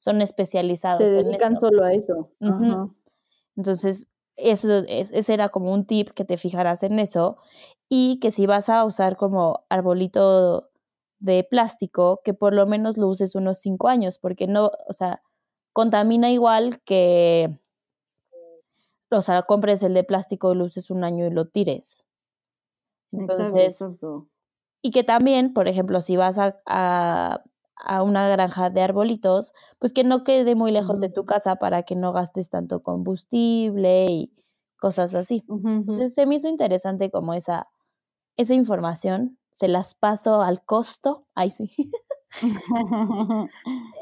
son 0.00 0.16
Se 0.16 0.24
especializados 0.24 1.02
en 1.02 1.24
dedican 1.24 1.56
eso. 1.56 1.66
solo 1.66 1.84
a 1.84 1.92
eso. 1.92 2.30
Ajá. 2.40 2.86
Entonces, 3.54 4.06
eso 4.36 4.78
es- 4.88 5.10
ese 5.12 5.34
era 5.34 5.50
como 5.50 5.74
un 5.74 5.84
tip 5.84 6.08
que 6.12 6.24
te 6.24 6.38
fijaras 6.38 6.82
en 6.82 6.98
eso 6.98 7.36
y 7.90 8.18
que 8.18 8.32
si 8.32 8.46
vas 8.46 8.70
a 8.70 8.86
usar 8.86 9.18
como 9.18 9.66
arbolito 9.68 10.70
de 11.18 11.44
plástico, 11.44 12.22
que 12.24 12.32
por 12.32 12.54
lo 12.54 12.66
menos 12.66 12.96
lo 12.96 13.08
uses 13.08 13.34
unos 13.34 13.58
cinco 13.58 13.88
años, 13.88 14.18
porque 14.18 14.46
no, 14.46 14.70
o 14.88 14.92
sea, 14.94 15.22
contamina 15.74 16.30
igual 16.30 16.80
que, 16.80 17.58
o 19.10 19.20
sea, 19.20 19.42
compres 19.42 19.82
el 19.82 19.92
de 19.92 20.04
plástico 20.04 20.52
y 20.52 20.56
lo 20.56 20.64
uses 20.64 20.88
un 20.90 21.04
año 21.04 21.26
y 21.26 21.30
lo 21.30 21.48
tires. 21.48 22.06
Exacto, 23.12 23.32
Entonces, 23.34 23.82
exacto. 23.82 24.28
y 24.80 24.92
que 24.92 25.04
también, 25.04 25.52
por 25.52 25.68
ejemplo, 25.68 26.00
si 26.00 26.16
vas 26.16 26.38
a, 26.38 26.58
a, 26.64 27.42
a 27.84 28.02
una 28.02 28.28
granja 28.28 28.70
de 28.70 28.82
arbolitos, 28.82 29.52
pues 29.78 29.92
que 29.92 30.04
no 30.04 30.24
quede 30.24 30.54
muy 30.54 30.72
lejos 30.72 31.00
de 31.00 31.08
tu 31.08 31.24
casa 31.24 31.56
para 31.56 31.82
que 31.82 31.96
no 31.96 32.12
gastes 32.12 32.50
tanto 32.50 32.82
combustible 32.82 34.06
y 34.06 34.32
cosas 34.78 35.14
así. 35.14 35.44
Entonces 35.48 36.14
se 36.14 36.26
me 36.26 36.36
hizo 36.36 36.48
interesante 36.48 37.10
como 37.10 37.34
esa, 37.34 37.68
esa 38.36 38.54
información. 38.54 39.38
Se 39.52 39.68
las 39.68 39.94
paso 39.94 40.42
al 40.42 40.64
costo. 40.64 41.26
Ay, 41.34 41.50
sí. 41.50 41.70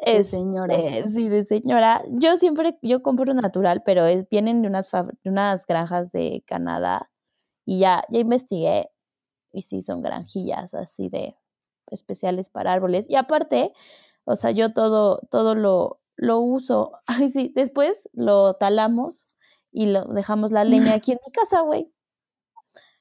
De 0.07 0.25
señora. 0.25 0.75
Este, 0.75 1.11
sí, 1.11 1.29
de 1.29 1.45
señora. 1.45 2.03
Yo 2.11 2.37
siempre, 2.37 2.79
yo 2.83 3.03
compro 3.03 3.33
natural, 3.35 3.83
pero 3.85 4.05
es, 4.07 4.29
vienen 4.29 4.63
de 4.63 4.69
unas, 4.69 4.91
de 4.91 5.31
unas 5.31 5.67
granjas 5.67 6.13
de 6.13 6.43
Canadá 6.47 7.11
y 7.65 7.81
ya, 7.81 8.05
ya 8.11 8.21
investigué 8.21 8.91
y 9.53 9.63
sí 9.63 9.83
son 9.83 10.03
granjillas 10.03 10.75
así 10.75 11.09
de 11.11 11.38
especiales 11.91 12.49
para 12.49 12.73
árboles. 12.73 13.09
Y 13.09 13.17
aparte, 13.17 13.73
o 14.25 14.37
sea, 14.37 14.51
yo 14.51 14.73
todo, 14.73 15.21
todo 15.31 15.55
lo, 15.55 16.01
lo 16.17 16.41
uso. 16.41 16.93
Ay, 17.07 17.31
sí, 17.31 17.53
después 17.55 18.09
lo 18.13 18.55
talamos 18.55 19.29
y 19.73 19.87
lo 19.87 20.05
dejamos 20.05 20.53
la 20.53 20.65
leña 20.65 20.95
aquí 20.95 21.13
en 21.13 21.19
mi 21.25 21.33
casa, 21.33 21.61
güey. 21.61 21.93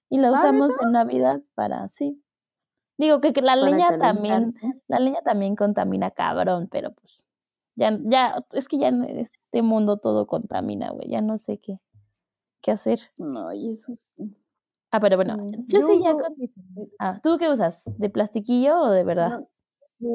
Y 0.09 0.19
la 0.19 0.29
¿Ah, 0.29 0.33
usamos 0.33 0.71
en 0.81 0.91
Navidad 0.93 1.41
para, 1.53 1.87
sí. 1.89 2.23
Digo 2.97 3.21
que, 3.21 3.33
que 3.33 3.41
la 3.41 3.55
Para 3.55 3.69
leña 3.69 3.97
también, 3.99 4.55
la 4.87 4.99
leña 4.99 5.21
también 5.21 5.55
contamina 5.55 6.11
cabrón, 6.11 6.67
pero 6.71 6.93
pues 6.93 7.21
ya, 7.75 7.95
ya, 8.03 8.43
es 8.53 8.67
que 8.67 8.79
ya 8.79 8.87
en 8.87 9.03
este 9.03 9.61
mundo 9.61 9.97
todo 9.97 10.25
contamina, 10.25 10.89
güey. 10.89 11.09
Ya 11.09 11.21
no 11.21 11.37
sé 11.37 11.59
qué, 11.59 11.79
qué 12.61 12.71
hacer. 12.71 12.99
No, 13.17 13.53
y 13.53 13.69
eso 13.69 13.93
sí. 13.97 14.35
Ah, 14.91 14.99
pero 15.01 15.17
bueno, 15.17 15.35
Sí. 15.35 15.65
yo 15.67 15.81
Yo 15.81 15.81
seguía 15.81 16.15
con 16.17 16.35
Ah, 16.99 17.19
¿tú 17.23 17.37
qué 17.39 17.49
usas? 17.49 17.85
¿De 17.97 18.09
plastiquillo 18.09 18.79
o 18.81 18.89
de 18.91 19.03
verdad? 19.03 19.33
No, 19.33 19.49
sí, 19.99 20.05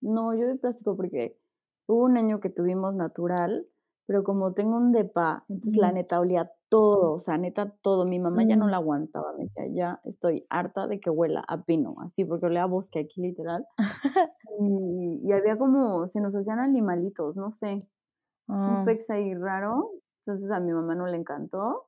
no, 0.00 0.34
yo 0.34 0.46
de 0.46 0.56
plástico 0.56 0.96
porque 0.96 1.38
hubo 1.86 2.04
un 2.04 2.16
año 2.16 2.40
que 2.40 2.50
tuvimos 2.50 2.94
natural, 2.94 3.66
pero 4.06 4.24
como 4.24 4.54
tengo 4.54 4.76
un 4.76 4.92
depa, 4.92 5.44
entonces 5.48 5.76
la 5.76 5.92
neta 5.92 6.20
olía 6.20 6.50
todo, 6.68 7.12
o 7.14 7.18
sea, 7.18 7.36
neta, 7.38 7.76
todo. 7.82 8.04
Mi 8.06 8.18
mamá 8.20 8.44
ya 8.48 8.56
no 8.56 8.66
Mm. 8.66 8.70
la 8.70 8.76
aguantaba, 8.78 9.32
me 9.36 9.44
decía, 9.44 9.64
ya 9.74 10.00
estoy 10.04 10.46
harta 10.50 10.86
de 10.86 11.00
que 11.00 11.10
huela 11.10 11.44
a 11.48 11.64
pino, 11.64 11.96
así, 12.00 12.24
porque 12.24 12.46
olía 12.46 12.62
a 12.64 12.66
bosque 12.66 13.00
aquí 13.00 13.20
literal. 13.20 13.66
Y, 14.60 15.20
y 15.28 15.32
había 15.32 15.58
como, 15.58 16.06
se 16.08 16.20
nos 16.20 16.34
hacían 16.36 16.60
animalitos, 16.60 17.36
no 17.36 17.52
sé, 17.52 17.86
un 18.64 18.78
Ah, 18.78 18.84
pex 18.84 19.10
ahí 19.10 19.34
raro. 19.34 19.92
Entonces 20.22 20.50
a 20.52 20.60
mi 20.60 20.72
mamá 20.72 20.94
no 20.96 21.06
le 21.08 21.18
encantó. 21.18 21.87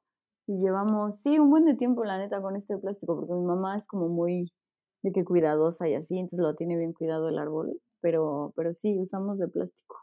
Y 0.51 0.59
llevamos, 0.59 1.21
sí, 1.21 1.39
un 1.39 1.49
buen 1.49 1.65
de 1.65 1.75
tiempo, 1.77 2.03
la 2.05 2.19
neta, 2.19 2.43
con 2.43 2.57
este 2.57 2.77
plástico, 2.77 3.15
porque 3.15 3.35
mi 3.35 3.45
mamá 3.45 3.77
es 3.77 3.87
como 3.87 4.09
muy 4.09 4.53
de 5.03 5.13
que 5.13 5.25
cuidadosa 5.25 5.89
y 5.89 5.95
así, 5.95 6.19
entonces 6.19 6.41
lo 6.41 6.57
tiene 6.57 6.77
bien 6.77 6.93
cuidado 6.93 7.29
el 7.29 7.39
árbol. 7.39 7.81
Pero, 8.01 8.53
pero 8.57 8.73
sí, 8.73 8.99
usamos 8.99 9.39
de 9.39 9.47
plástico. 9.47 9.97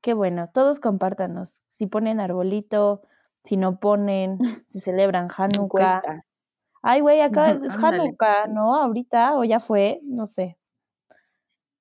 qué 0.00 0.14
bueno. 0.14 0.48
Todos 0.54 0.80
compártanos. 0.80 1.64
Si 1.68 1.86
ponen 1.86 2.18
arbolito, 2.18 3.02
si 3.44 3.58
no 3.58 3.78
ponen, 3.78 4.38
si 4.70 4.80
celebran 4.80 5.28
Hanukkah. 5.36 6.00
Ay, 6.82 7.02
güey, 7.02 7.20
acá 7.20 7.50
es. 7.52 7.62
Hanukkah, 7.84 8.46
¿no? 8.46 8.74
Ahorita, 8.74 9.36
o 9.36 9.44
ya 9.44 9.60
fue, 9.60 10.00
no 10.02 10.26
sé. 10.26 10.56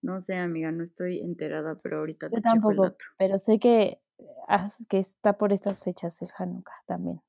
No 0.02 0.20
sé, 0.20 0.36
amiga, 0.36 0.74
no 0.74 0.84
estoy 0.84 1.20
enterada, 1.20 1.78
pero 1.82 2.00
ahorita 2.00 2.28
Yo 2.28 2.36
te 2.36 2.42
tampoco, 2.42 2.90
pero 3.18 3.40
sé 3.40 3.60
que, 3.60 4.02
as- 4.48 4.86
que 4.90 5.00
está 5.00 5.38
por 5.38 5.54
estas 5.54 5.84
fechas 5.84 6.22
el 6.22 6.30
Hanukkah 6.38 6.84
también. 6.86 7.22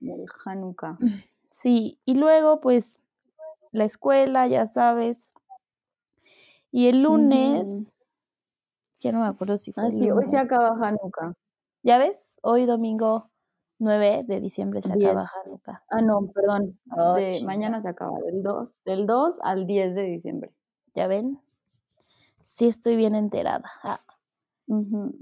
El 0.00 0.26
Hanukkah. 0.44 0.96
Sí, 1.50 2.00
y 2.04 2.14
luego, 2.14 2.60
pues, 2.60 3.00
la 3.72 3.84
escuela, 3.84 4.46
ya 4.46 4.66
sabes. 4.66 5.32
Y 6.72 6.88
el 6.88 6.96
Ujú. 6.98 7.14
lunes, 7.14 7.96
ya 9.00 9.12
no 9.12 9.20
me 9.20 9.26
acuerdo 9.26 9.56
si 9.56 9.72
fue 9.72 9.84
Ah, 9.84 9.86
el 9.86 9.92
sí, 9.98 10.10
hoy 10.10 10.28
se 10.28 10.36
acaba 10.38 10.68
Hanukkah. 10.76 11.34
¿Ya 11.82 11.98
ves? 11.98 12.38
Hoy 12.42 12.66
domingo 12.66 13.30
9 13.78 14.24
de 14.26 14.40
diciembre 14.40 14.82
se 14.82 14.92
10. 14.92 15.08
acaba 15.08 15.30
Hanukkah. 15.44 15.82
Ah, 15.90 16.00
no, 16.02 16.30
perdón. 16.32 16.78
Oh, 16.96 17.14
De 17.14 17.40
mañana 17.46 17.80
se 17.80 17.88
acaba, 17.88 18.18
del 18.20 18.42
2, 18.42 18.82
del 18.84 19.06
2 19.06 19.38
al 19.42 19.66
10 19.66 19.94
de 19.94 20.02
diciembre. 20.02 20.52
¿Ya 20.94 21.06
ven? 21.06 21.40
Sí 22.40 22.66
estoy 22.66 22.96
bien 22.96 23.14
enterada. 23.14 23.70
Ah. 23.82 24.00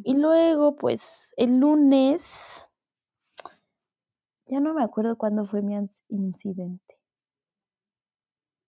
Y 0.05 0.15
luego, 0.15 0.77
pues, 0.77 1.33
el 1.37 1.59
lunes, 1.61 2.66
ya 4.47 4.61
no 4.61 4.75
me 4.75 4.83
acuerdo 4.83 5.17
cuándo 5.19 5.45
fue 5.45 5.63
mi 5.63 5.75
incidente. 6.09 6.99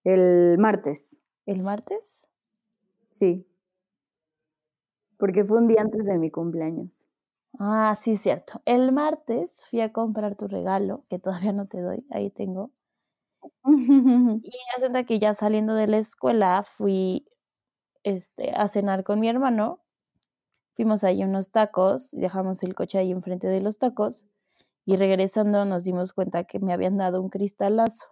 El 0.02 0.58
martes, 0.58 1.20
¿El 1.46 1.64
martes? 1.64 2.28
sí. 3.10 3.46
Porque 5.18 5.44
fue 5.44 5.58
un 5.58 5.68
día 5.68 5.82
antes 5.82 6.06
de 6.06 6.18
mi 6.18 6.30
cumpleaños. 6.30 7.08
Ah, 7.58 7.94
sí, 7.96 8.16
cierto. 8.16 8.62
El 8.64 8.92
martes 8.92 9.64
fui 9.68 9.80
a 9.80 9.92
comprar 9.92 10.36
tu 10.36 10.48
regalo, 10.48 11.04
que 11.08 11.18
todavía 11.18 11.52
no 11.52 11.66
te 11.66 11.80
doy, 11.80 12.04
ahí 12.10 12.30
tengo. 12.30 12.72
Y 14.42 14.50
hacen 14.76 14.92
que 15.06 15.18
ya 15.18 15.34
saliendo 15.34 15.74
de 15.74 15.86
la 15.88 15.98
escuela 15.98 16.62
fui 16.62 17.26
este, 18.04 18.52
a 18.52 18.68
cenar 18.68 19.04
con 19.04 19.20
mi 19.20 19.28
hermano. 19.28 19.80
Fuimos 20.74 21.04
ahí 21.04 21.24
unos 21.24 21.50
tacos, 21.50 22.14
y 22.14 22.20
dejamos 22.20 22.62
el 22.62 22.74
coche 22.74 22.98
ahí 22.98 23.10
enfrente 23.12 23.48
de 23.48 23.60
los 23.60 23.78
tacos 23.78 24.28
y 24.88 24.96
regresando 24.96 25.66
nos 25.66 25.84
dimos 25.84 26.14
cuenta 26.14 26.44
que 26.44 26.60
me 26.60 26.72
habían 26.72 26.96
dado 26.96 27.20
un 27.20 27.28
cristalazo. 27.28 28.06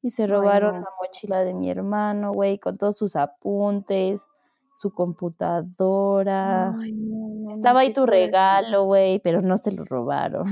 Y 0.00 0.10
se 0.10 0.28
robaron 0.28 0.74
la 0.74 0.86
mochila 1.00 1.40
de 1.42 1.54
mi 1.54 1.70
hermano, 1.70 2.32
güey, 2.32 2.60
con 2.60 2.78
todos 2.78 2.96
sus 2.96 3.16
apuntes, 3.16 4.24
su 4.74 4.94
computadora. 4.94 6.76
Ay, 6.78 6.92
no, 6.92 7.18
no, 7.18 7.34
no, 7.46 7.50
Estaba 7.50 7.80
ahí 7.80 7.92
tu 7.92 8.06
regalo, 8.06 8.84
güey, 8.84 9.18
pero 9.24 9.42
no 9.42 9.58
se 9.58 9.72
lo 9.72 9.84
robaron. 9.84 10.44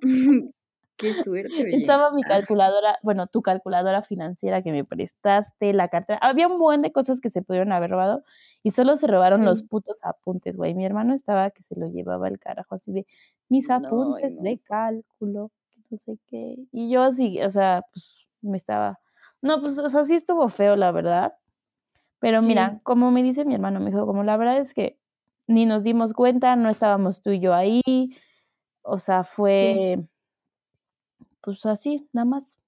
Qué 0.96 1.12
suerte. 1.24 1.74
Estaba 1.74 2.12
mi 2.12 2.22
Ah, 2.22 2.28
calculadora, 2.28 2.98
bueno, 3.02 3.26
tu 3.26 3.42
calculadora 3.42 4.02
financiera 4.02 4.62
que 4.62 4.70
me 4.70 4.84
prestaste, 4.84 5.72
la 5.72 5.88
cartera. 5.88 6.20
Había 6.22 6.46
un 6.46 6.60
buen 6.60 6.82
de 6.82 6.92
cosas 6.92 7.20
que 7.20 7.30
se 7.30 7.42
pudieron 7.42 7.72
haber 7.72 7.90
robado 7.90 8.22
y 8.68 8.70
solo 8.70 8.98
se 8.98 9.06
robaron 9.06 9.46
los 9.46 9.62
putos 9.62 10.04
apuntes, 10.04 10.58
güey. 10.58 10.74
Mi 10.74 10.84
hermano 10.84 11.14
estaba 11.14 11.50
que 11.50 11.62
se 11.62 11.74
lo 11.74 11.88
llevaba 11.88 12.28
el 12.28 12.38
carajo, 12.38 12.74
así 12.74 12.92
de 12.92 13.06
mis 13.48 13.70
apuntes 13.70 14.36
no. 14.36 14.42
de 14.42 14.58
cálculo, 14.58 15.50
que 15.70 15.80
no 15.88 15.96
sé 15.96 16.18
qué. 16.26 16.58
Y 16.70 16.90
yo 16.90 17.00
así, 17.00 17.40
o 17.40 17.50
sea, 17.50 17.82
pues 17.90 18.26
me 18.42 18.58
estaba. 18.58 19.00
No, 19.40 19.62
pues, 19.62 19.78
o 19.78 19.88
sea, 19.88 20.04
sí 20.04 20.16
estuvo 20.16 20.46
feo, 20.50 20.76
la 20.76 20.92
verdad. 20.92 21.32
Pero 22.18 22.42
mira, 22.42 22.78
como 22.82 23.10
me 23.10 23.22
dice 23.22 23.46
mi 23.46 23.54
hermano, 23.54 23.80
me 23.80 23.86
dijo, 23.86 24.04
como 24.04 24.22
la 24.22 24.36
verdad 24.36 24.58
es 24.58 24.74
que 24.74 24.98
ni 25.46 25.64
nos 25.64 25.82
dimos 25.82 26.12
cuenta, 26.12 26.54
no 26.54 26.68
estábamos 26.68 27.22
tú 27.22 27.30
y 27.30 27.40
yo 27.40 27.54
ahí. 27.54 27.80
O 28.82 28.98
sea, 28.98 29.24
sí. 29.24 29.30
fue 29.32 29.98
pues 31.40 31.64
así, 31.64 32.06
nada 32.12 32.26
más. 32.26 32.60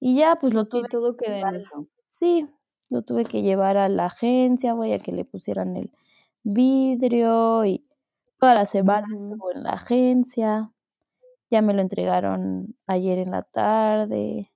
Y 0.00 0.16
ya, 0.16 0.34
pues 0.34 0.52
lo 0.52 0.64
Sí, 0.64 0.72
tuve 0.72 0.82
que 0.82 0.88
todo 0.88 1.16
queda 1.16 1.48
en 1.50 1.54
eso. 1.54 1.86
sí, 2.08 2.48
lo 2.90 3.02
tuve 3.02 3.24
que 3.24 3.42
llevar 3.42 3.76
a 3.76 3.88
la 3.88 4.06
agencia, 4.06 4.72
güey, 4.72 4.92
a 4.92 4.98
que 4.98 5.12
le 5.12 5.24
pusieran 5.24 5.76
el 5.76 5.90
vidrio 6.42 7.64
y 7.64 7.86
toda 8.38 8.54
la 8.54 8.66
semana 8.66 9.06
estuvo 9.14 9.52
en 9.52 9.64
la 9.64 9.72
agencia. 9.72 10.72
Ya 11.50 11.62
me 11.62 11.74
lo 11.74 11.82
entregaron 11.82 12.76
ayer 12.86 13.18
en 13.18 13.30
la 13.30 13.42
tarde. 13.42 14.52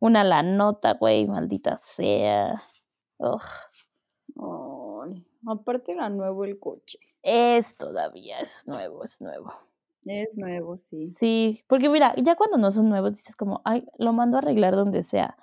Una 0.00 0.24
la 0.24 0.42
nota, 0.42 0.94
güey, 0.94 1.26
maldita 1.26 1.76
sea. 1.76 2.62
Ay, 3.20 5.26
aparte 5.46 5.92
era 5.92 6.08
nuevo 6.08 6.44
el 6.44 6.58
coche. 6.58 6.98
es 7.22 7.76
todavía, 7.76 8.40
es 8.40 8.66
nuevo, 8.66 9.04
es 9.04 9.20
nuevo. 9.20 9.52
Es 10.04 10.38
nuevo, 10.38 10.78
sí. 10.78 11.10
Sí, 11.10 11.64
porque 11.66 11.88
mira, 11.88 12.14
ya 12.16 12.36
cuando 12.36 12.56
no 12.56 12.70
son 12.70 12.88
nuevos 12.88 13.12
dices 13.12 13.36
como, 13.36 13.60
ay, 13.64 13.86
lo 13.98 14.12
mando 14.12 14.36
a 14.36 14.40
arreglar 14.40 14.76
donde 14.76 15.02
sea. 15.02 15.36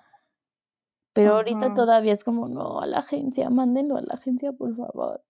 Pero 1.15 1.36
ahorita 1.38 1.73
todavía 1.73 2.12
es 2.12 2.25
como, 2.25 2.49
no, 2.49 2.82
a 2.82 2.86
la 2.86 2.97
agencia, 2.97 3.49
mándenlo 3.49 3.95
a 3.95 4.01
la 4.01 4.15
agencia, 4.15 4.51
por 4.51 4.75
favor. 4.75 5.23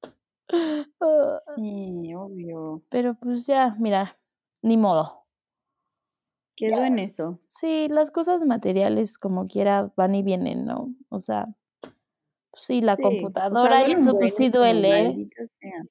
Ah, 1.00 1.34
Sí, 1.56 2.14
obvio. 2.16 2.82
Pero 2.90 3.16
pues 3.16 3.46
ya, 3.48 3.76
mira, 3.80 4.18
ni 4.62 4.78
modo. 4.78 5.26
Ya, 6.58 6.68
Quedó 6.70 6.86
en 6.86 7.00
eso. 7.00 7.40
sí, 7.48 7.88
las 7.90 8.12
cosas 8.12 8.44
materiales 8.44 9.18
como 9.18 9.48
quiera 9.48 9.92
van 9.96 10.16
y 10.16 10.24
vienen, 10.24 10.66
¿no? 10.66 10.94
O 11.10 11.20
sea, 11.20 11.48
pues 11.82 12.64
sí, 12.64 12.82
la 12.82 12.96
Sí, 12.96 13.02
o 13.04 13.10
sea, 13.10 13.20
computadora 13.20 13.88
y 13.88 13.92
eso 13.94 14.18
pues 14.18 14.36
sí 14.36 14.50
duele, 14.50 15.30
sea. 15.60 15.84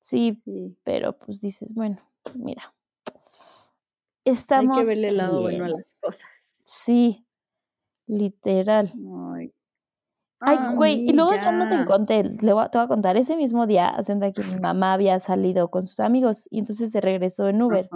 sí, 0.00 0.32
Sí, 0.34 0.76
pero 0.84 1.16
pues 1.18 1.40
dices, 1.40 1.74
bueno, 1.74 1.98
mira, 2.34 2.74
hay 3.06 3.12
que 4.24 4.30
estamos 4.30 4.86
verle 4.86 5.08
el 5.08 5.16
lado 5.16 5.40
bueno 5.40 5.64
a 5.64 5.68
las 5.68 5.94
cosas. 6.00 6.28
Sí, 6.64 7.24
literal. 8.06 8.92
Ay, 9.36 9.52
Ay, 10.40 10.58
güey, 10.76 11.04
y 11.06 11.12
luego 11.12 11.30
ya 11.44 11.52
no 11.52 11.68
te 11.68 11.84
conté, 11.84 12.24
le 12.24 12.52
voy 12.52 12.64
a, 12.64 12.68
te 12.68 12.78
voy 12.78 12.84
a 12.86 12.88
contar, 12.88 13.16
ese 13.16 13.36
mismo 13.36 13.66
día, 13.66 13.88
hacen 13.88 14.18
de 14.18 14.32
que 14.32 14.42
mi 14.42 14.58
mamá 14.58 14.92
había 14.92 15.20
salido 15.20 15.70
con 15.70 15.86
sus 15.86 16.00
amigos 16.00 16.48
y 16.50 16.58
entonces 16.58 16.90
se 16.90 17.00
regresó 17.00 17.48
en 17.48 17.62
Uber. 17.62 17.88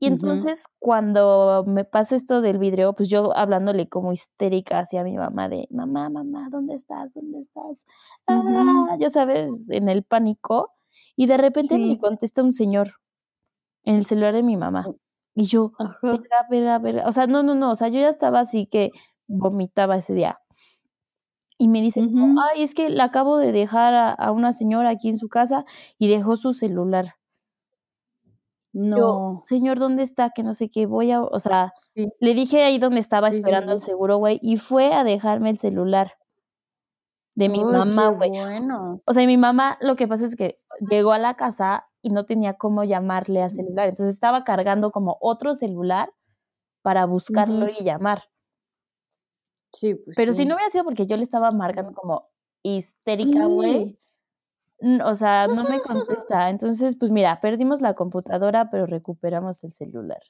Y 0.00 0.06
entonces 0.06 0.64
cuando 0.78 1.64
me 1.66 1.84
pasa 1.84 2.14
esto 2.14 2.40
del 2.40 2.58
vidrio, 2.58 2.92
pues 2.92 3.08
yo 3.08 3.36
hablándole 3.36 3.88
como 3.88 4.12
histérica 4.12 4.80
hacia 4.80 5.02
mi 5.02 5.16
mamá 5.16 5.48
de, 5.48 5.66
mamá, 5.70 6.08
mamá, 6.08 6.48
¿dónde 6.50 6.74
estás? 6.74 7.12
¿Dónde 7.14 7.40
estás? 7.40 7.84
Ah, 8.28 8.96
ya 9.00 9.10
sabes, 9.10 9.68
en 9.70 9.88
el 9.88 10.04
pánico. 10.04 10.72
Y 11.16 11.26
de 11.26 11.36
repente 11.36 11.78
me 11.78 11.98
contesta 11.98 12.42
un 12.44 12.52
señor 12.52 12.92
en 13.84 13.96
el 13.96 14.06
celular 14.06 14.34
de 14.34 14.42
mi 14.44 14.56
mamá. 14.56 14.86
Y 15.38 15.46
yo, 15.46 15.72
Ajá. 15.78 15.98
verga, 16.10 16.46
verga, 16.50 16.78
verga. 16.80 17.08
O 17.08 17.12
sea, 17.12 17.26
no, 17.26 17.42
no, 17.42 17.54
no, 17.54 17.70
o 17.70 17.76
sea, 17.76 17.88
yo 17.88 18.00
ya 18.00 18.08
estaba 18.08 18.40
así 18.40 18.66
que 18.66 18.90
vomitaba 19.28 19.96
ese 19.96 20.12
día. 20.14 20.40
Y 21.56 21.68
me 21.68 21.80
dice, 21.82 22.00
ay, 22.52 22.62
es 22.62 22.74
que 22.74 22.88
la 22.90 23.04
acabo 23.04 23.36
de 23.38 23.52
dejar 23.52 23.94
a, 23.94 24.10
a 24.12 24.32
una 24.32 24.52
señora 24.52 24.90
aquí 24.90 25.08
en 25.08 25.18
su 25.18 25.28
casa 25.28 25.64
y 25.98 26.08
dejó 26.08 26.36
su 26.36 26.52
celular. 26.52 27.14
Yo, 28.72 28.90
No. 28.96 29.38
señor, 29.42 29.78
¿dónde 29.78 30.02
está? 30.02 30.30
Que 30.30 30.42
no 30.42 30.54
sé 30.54 30.68
qué, 30.70 30.86
voy 30.86 31.10
a, 31.10 31.22
o 31.22 31.40
sea, 31.40 31.72
Sí, 31.76 32.08
le 32.20 32.34
dije 32.34 32.62
ahí 32.64 32.78
donde 32.78 33.00
estaba 33.00 33.28
sí, 33.28 33.34
sí, 33.34 33.38
esperando 33.40 33.72
el 33.72 33.80
seguro, 33.80 34.18
güey, 34.18 34.38
y 34.42 34.56
fue 34.56 34.92
a 34.94 35.04
dejarme 35.04 35.50
el 35.50 35.58
celular 35.58 36.12
de 37.34 37.48
mi 37.48 37.64
mamá, 37.64 38.08
güey. 38.10 38.30
bueno. 38.30 39.00
O 39.06 39.12
sea, 39.12 39.26
mi 39.26 39.36
mamá, 39.36 39.78
lo 39.80 39.96
que 39.96 40.08
pasa 40.08 40.24
es 40.26 40.36
que 40.36 40.60
llegó 40.90 41.12
a 41.12 41.18
la 41.18 41.34
casa 41.34 41.87
y 42.02 42.10
no 42.10 42.24
tenía 42.26 42.54
cómo 42.54 42.84
llamarle 42.84 43.42
al 43.42 43.50
celular, 43.52 43.88
entonces 43.88 44.14
estaba 44.14 44.44
cargando 44.44 44.90
como 44.92 45.18
otro 45.20 45.54
celular 45.54 46.12
para 46.82 47.06
buscarlo 47.06 47.68
y 47.70 47.84
llamar. 47.84 48.24
Sí, 49.72 49.94
pues 49.94 50.16
Pero 50.16 50.32
si 50.32 50.44
no 50.46 50.54
hubiera 50.54 50.70
sido 50.70 50.84
porque 50.84 51.06
yo 51.06 51.16
le 51.16 51.22
estaba 51.22 51.50
marcando 51.50 51.92
como 51.92 52.30
histérica, 52.62 53.46
güey, 53.46 53.98
Sí. 54.80 55.00
o 55.04 55.14
sea, 55.14 55.48
no 55.48 55.64
me 55.64 55.80
contesta. 56.26 56.50
Entonces, 56.50 56.96
pues 56.96 57.10
mira, 57.12 57.40
perdimos 57.40 57.80
la 57.82 57.94
computadora, 57.94 58.70
pero 58.70 58.86
recuperamos 58.86 59.64
el 59.64 59.72
celular. 59.72 60.20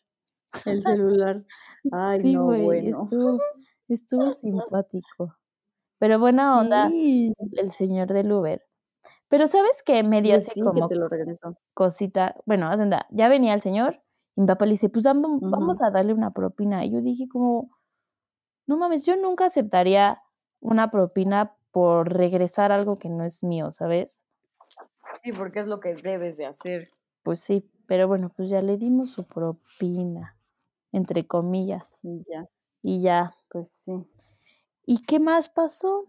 El 0.64 0.83
celular. 0.85 1.44
Ay, 1.92 2.20
Sí, 2.20 2.35
no, 2.35 2.46
güey, 2.46 2.62
bueno. 2.64 3.04
estuvo, 3.04 3.38
estuvo 3.88 4.33
simpático. 4.35 5.37
Pero 6.00 6.18
buena 6.20 6.59
onda 6.61 6.88
Sí. 6.90 7.35
el 7.52 7.70
señor 7.72 8.09
del 8.12 8.33
Uber. 8.33 8.67
Pero 9.28 9.46
¿sabes 9.46 9.82
qué? 9.84 10.02
Me 10.02 10.22
dio 10.22 10.36
así 10.36 10.50
sí, 10.52 10.60
que 10.60 10.64
como 10.64 10.88
te 10.88 10.96
lo 10.96 11.08
cosita, 11.74 12.34
bueno, 12.46 12.70
ya 13.10 13.28
venía 13.28 13.54
el 13.54 13.60
señor 13.60 14.02
Y 14.36 14.40
mi 14.42 14.46
papá 14.46 14.64
le 14.64 14.72
dice, 14.72 14.88
pues 14.88 15.04
vam- 15.04 15.38
vamos 15.40 15.82
a 15.82 15.90
darle 15.90 16.14
una 16.14 16.32
propina. 16.32 16.84
Y 16.84 16.90
yo 16.90 17.00
dije 17.02 17.28
como, 17.28 17.70
no 18.66 18.76
mames, 18.76 19.04
yo 19.06 19.16
nunca 19.16 19.46
aceptaría 19.46 20.22
una 20.60 20.90
propina 20.90 21.56
por 21.70 22.12
regresar 22.12 22.72
algo 22.72 22.98
que 22.98 23.08
no 23.08 23.24
es 23.24 23.44
mío, 23.44 23.70
¿sabes? 23.70 24.24
Sí, 25.22 25.32
porque 25.32 25.60
es 25.60 25.66
lo 25.66 25.80
que 25.80 25.94
debes 25.94 26.36
de 26.36 26.46
hacer. 26.46 26.88
Pues 27.22 27.40
sí, 27.40 27.70
pero 27.86 28.08
bueno, 28.08 28.30
pues 28.34 28.48
ya 28.50 28.62
le 28.62 28.76
dimos 28.76 29.10
su 29.10 29.24
propina, 29.24 30.36
entre 30.92 31.26
comillas, 31.26 32.00
Y 32.02 32.24
ya, 32.30 32.48
y 32.82 33.02
ya. 33.02 33.34
pues 33.50 33.70
sí. 33.70 33.92
¿Y 34.86 35.02
qué 35.02 35.20
más 35.20 35.48
pasó? 35.48 36.06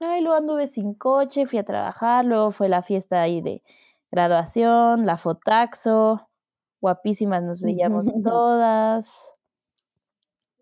Ay, 0.00 0.22
luego 0.22 0.36
anduve 0.38 0.66
sin 0.66 0.94
coche, 0.94 1.46
fui 1.46 1.58
a 1.58 1.64
trabajar, 1.64 2.24
luego 2.24 2.50
fue 2.52 2.68
la 2.70 2.82
fiesta 2.82 3.20
ahí 3.20 3.42
de 3.42 3.62
graduación, 4.10 5.04
la 5.04 5.16
fotaxo, 5.18 6.28
guapísimas 6.80 7.42
nos 7.42 7.60
veíamos 7.60 8.06
todas. 8.24 9.34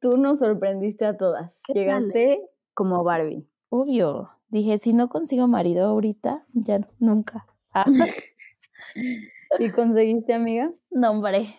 Tú 0.00 0.16
nos 0.16 0.40
sorprendiste 0.40 1.06
a 1.06 1.16
todas. 1.16 1.52
Llegaste 1.72 2.36
como 2.74 3.04
Barbie. 3.04 3.48
Obvio, 3.68 4.30
dije, 4.48 4.78
si 4.78 4.92
no 4.92 5.08
consigo 5.08 5.46
marido 5.46 5.84
ahorita, 5.86 6.44
ya 6.52 6.80
no- 6.80 6.88
nunca. 6.98 7.46
Ah, 7.72 7.86
¿Y 9.58 9.70
conseguiste, 9.70 10.34
amiga? 10.34 10.72
no, 10.90 11.10
hombre, 11.10 11.54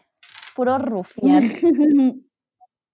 puro 0.55 0.77
rufián. 0.79 1.43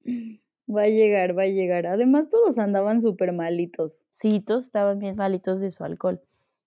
Va 0.67 0.84
a 0.84 0.88
llegar, 0.88 1.38
va 1.38 1.43
a 1.43 1.47
llegar. 1.47 1.86
Además, 1.86 2.30
todos 2.30 2.58
andaban 2.58 3.01
súper 3.01 3.32
malitos. 3.34 4.04
Sí, 4.10 4.39
todos 4.41 4.65
estaban 4.65 4.99
bien 4.99 5.15
malitos 5.15 5.60
de 5.60 5.71
su 5.71 5.84
alcohol. 5.84 6.21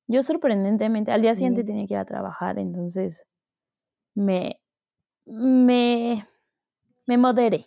Yo 0.07 0.23
sorprendentemente, 0.23 1.13
al 1.13 1.21
día 1.21 1.35
siguiente 1.35 1.65
tenía 1.65 1.87
que 1.87 1.95
ir 1.95 1.99
a 1.99 2.05
trabajar, 2.05 2.59
entonces 2.59 3.27
me, 4.15 4.59
me, 5.27 6.27
me 7.07 7.19
moderé. 7.19 7.67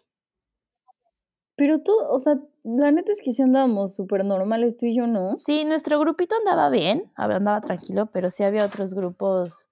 Pero 1.56 1.82
tú, 1.84 1.92
o 2.10 2.20
sea, 2.20 2.40
la 2.64 2.92
neta 2.92 3.12
es 3.12 3.22
que 3.22 3.34
sí 3.34 3.44
andábamos 3.44 3.94
súper 3.94 4.26
normales 4.26 4.78
tú 4.78 4.88
y 4.88 4.96
yo, 4.96 5.06
¿no? 5.06 5.38
Sí, 5.38 5.66
nuestro 5.66 6.00
grupito 6.00 6.36
andaba 6.36 6.70
bien, 6.72 7.12
andaba 7.16 7.62
tranquilo, 7.62 8.08
pero 8.08 8.32
sí 8.32 8.44
había 8.44 8.66
otros 8.66 8.96
grupos, 8.96 9.70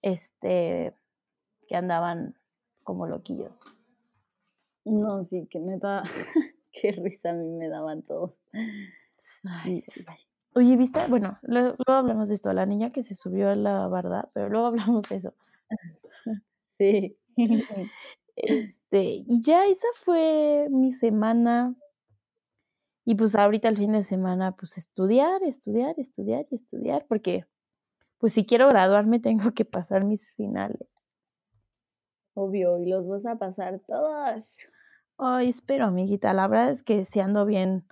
este, 0.00 0.96
que 1.68 1.76
andaban 1.76 2.34
como 2.82 3.06
loquillos. 3.06 3.60
No, 4.84 5.22
sí, 5.22 5.46
que 5.50 5.60
neta, 5.60 6.02
qué 6.72 6.92
risa 6.92 7.30
a 7.30 7.34
mí 7.34 7.48
me 7.50 7.68
daban 7.68 8.02
todos. 8.02 8.32
Sí. 9.18 9.48
Ay, 9.48 9.84
ay. 10.06 10.16
Oye, 10.54 10.76
¿viste? 10.76 11.00
Bueno, 11.08 11.38
luego 11.42 11.76
hablamos 11.86 12.28
de 12.28 12.34
esto, 12.34 12.52
la 12.52 12.66
niña 12.66 12.92
que 12.92 13.02
se 13.02 13.14
subió 13.14 13.48
a 13.50 13.56
la 13.56 13.86
barda, 13.88 14.30
pero 14.34 14.48
luego 14.48 14.66
hablamos 14.66 15.08
de 15.08 15.16
eso. 15.16 15.34
Sí. 16.78 17.16
Este, 18.34 19.02
y 19.26 19.42
ya 19.42 19.66
esa 19.66 19.86
fue 19.94 20.66
mi 20.70 20.90
semana. 20.92 21.76
Y 23.04 23.14
pues 23.14 23.34
ahorita 23.34 23.68
el 23.68 23.76
fin 23.76 23.92
de 23.92 24.02
semana, 24.02 24.56
pues 24.56 24.78
estudiar, 24.78 25.42
estudiar, 25.42 25.94
estudiar 25.98 26.46
y 26.50 26.54
estudiar, 26.54 27.04
porque 27.08 27.44
pues 28.18 28.32
si 28.32 28.46
quiero 28.46 28.68
graduarme 28.68 29.20
tengo 29.20 29.52
que 29.52 29.64
pasar 29.66 30.04
mis 30.04 30.32
finales. 30.34 30.88
Obvio, 32.34 32.78
y 32.78 32.86
los 32.86 33.06
vas 33.06 33.26
a 33.26 33.36
pasar 33.36 33.80
todos. 33.86 34.58
Ay, 35.24 35.50
espero, 35.50 35.84
amiguita, 35.84 36.34
la 36.34 36.48
verdad 36.48 36.70
es 36.70 36.82
que 36.82 37.04
sí 37.04 37.20
ando 37.20 37.46
bien 37.46 37.84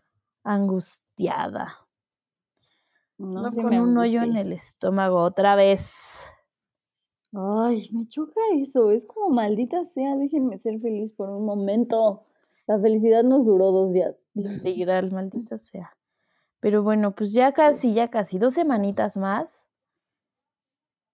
angustiada. 0.42 1.76
No 3.18 3.42
No 3.42 3.50
se 3.50 3.62
con 3.62 3.72
un 3.78 3.96
hoyo 3.96 4.22
en 4.22 4.36
el 4.36 4.52
estómago 4.52 5.22
otra 5.22 5.54
vez. 5.54 5.94
Ay, 7.32 7.88
me 7.92 8.08
choca 8.08 8.40
eso. 8.54 8.90
Es 8.90 9.06
como 9.06 9.30
maldita 9.30 9.84
sea, 9.84 10.16
déjenme 10.16 10.58
ser 10.58 10.80
feliz 10.80 11.12
por 11.12 11.30
un 11.30 11.46
momento. 11.46 12.24
La 12.66 12.80
felicidad 12.80 13.22
nos 13.22 13.46
duró 13.46 13.70
dos 13.70 13.92
días. 13.92 14.24
Literal, 14.34 15.12
maldita 15.12 15.56
sea. 15.56 15.96
Pero 16.58 16.82
bueno, 16.82 17.14
pues 17.14 17.32
ya 17.32 17.52
casi, 17.52 17.94
ya 17.94 18.08
casi, 18.08 18.40
dos 18.40 18.54
semanitas 18.54 19.16
más. 19.16 19.68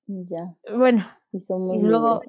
Ya, 0.06 0.56
Bueno, 0.74 1.04
y 1.30 1.40
somos 1.40 1.76
y 1.76 1.82
luego 1.82 2.22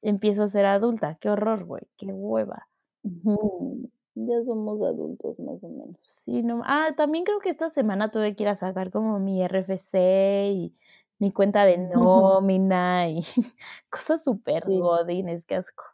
empiezo 0.00 0.44
a 0.44 0.48
ser 0.48 0.66
adulta. 0.66 1.16
Qué 1.20 1.28
horror, 1.28 1.64
güey, 1.64 1.82
qué 1.96 2.06
hueva. 2.12 2.68
Ujú, 3.04 3.90
Ya 4.14 4.42
somos 4.44 4.80
adultos, 4.82 5.38
más 5.40 5.62
o 5.64 5.68
menos. 5.68 5.96
Sí, 6.02 6.42
no. 6.42 6.62
Ah, 6.64 6.90
también 6.96 7.24
creo 7.24 7.40
que 7.40 7.48
esta 7.50 7.70
semana 7.70 8.10
tuve 8.10 8.36
que 8.36 8.44
ir 8.44 8.48
a 8.48 8.54
sacar 8.54 8.90
como 8.90 9.18
mi 9.18 9.42
RFC 9.42 10.50
y 10.52 10.76
mi 11.18 11.32
cuenta 11.32 11.64
de 11.64 11.78
nómina 11.78 13.08
y 13.08 13.20
cosas 13.90 14.22
súper 14.24 14.64
Sí. 14.66 14.78
godines, 14.78 15.44
qué 15.46 15.56
asco. 15.56 15.84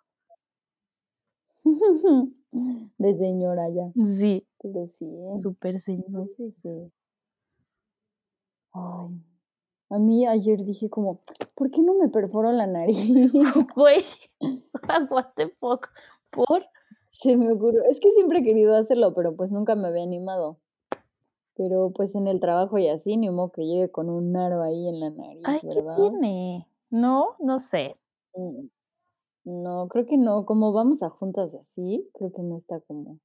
De 2.99 3.16
señora 3.16 3.68
ya. 3.71 3.92
Sí, 4.05 4.47
Pero 5.61 5.79
sí. 5.79 6.05
No 6.09 6.27
sé 6.27 6.51
si. 6.51 6.68
Ay. 8.73 9.23
A 9.90 9.99
mí 9.99 10.27
ayer 10.27 10.64
dije 10.64 10.90
como, 10.90 11.21
¿por 11.55 11.71
qué 11.71 11.81
no 11.81 11.94
me 11.94 12.09
perforo 12.09 12.53
la 12.53 12.66
nariz? 12.66 12.99
Güey, 13.75 14.05
what 15.11 15.33
the 15.37 15.49
fuck. 15.61 15.88
¿Por? 16.31 16.66
Se 17.21 17.37
me 17.37 17.53
ocurrió. 17.53 17.83
Es 17.91 17.99
que 17.99 18.13
siempre 18.13 18.39
he 18.39 18.43
querido 18.45 18.77
hacerlo, 18.77 19.13
pero 19.13 19.35
pues 19.35 19.51
nunca 19.51 19.75
me 19.75 19.89
había 19.89 20.05
animado. 20.05 20.59
Pero 21.57 21.91
pues 21.91 22.15
en 22.15 22.29
el 22.29 22.39
trabajo 22.39 22.79
y 22.79 22.87
así, 22.89 23.17
ni 23.17 23.29
modo 23.29 23.51
que 23.51 23.67
llegue 23.67 23.91
con 23.91 24.09
un 24.09 24.37
aro 24.37 24.63
ahí 24.63 24.89
en 24.89 25.01
la 25.01 25.11
nariz, 25.11 25.43
Ay, 25.45 25.59
¿qué 25.61 25.67
¿verdad? 25.67 25.97
tiene? 25.97 26.69
No, 26.91 27.35
no 27.41 27.59
sé. 27.59 27.97
Mm, 28.35 28.67
No, 29.45 29.89
creo 29.89 30.07
que 30.07 30.17
no. 30.17 30.47
Como 30.47 30.73
vamos 30.73 31.03
a 31.03 31.11
juntas 31.11 31.55
así, 31.57 32.09
creo 32.15 32.33
que 32.33 32.43
no 32.43 32.59
está 32.59 32.79
como 32.81 33.19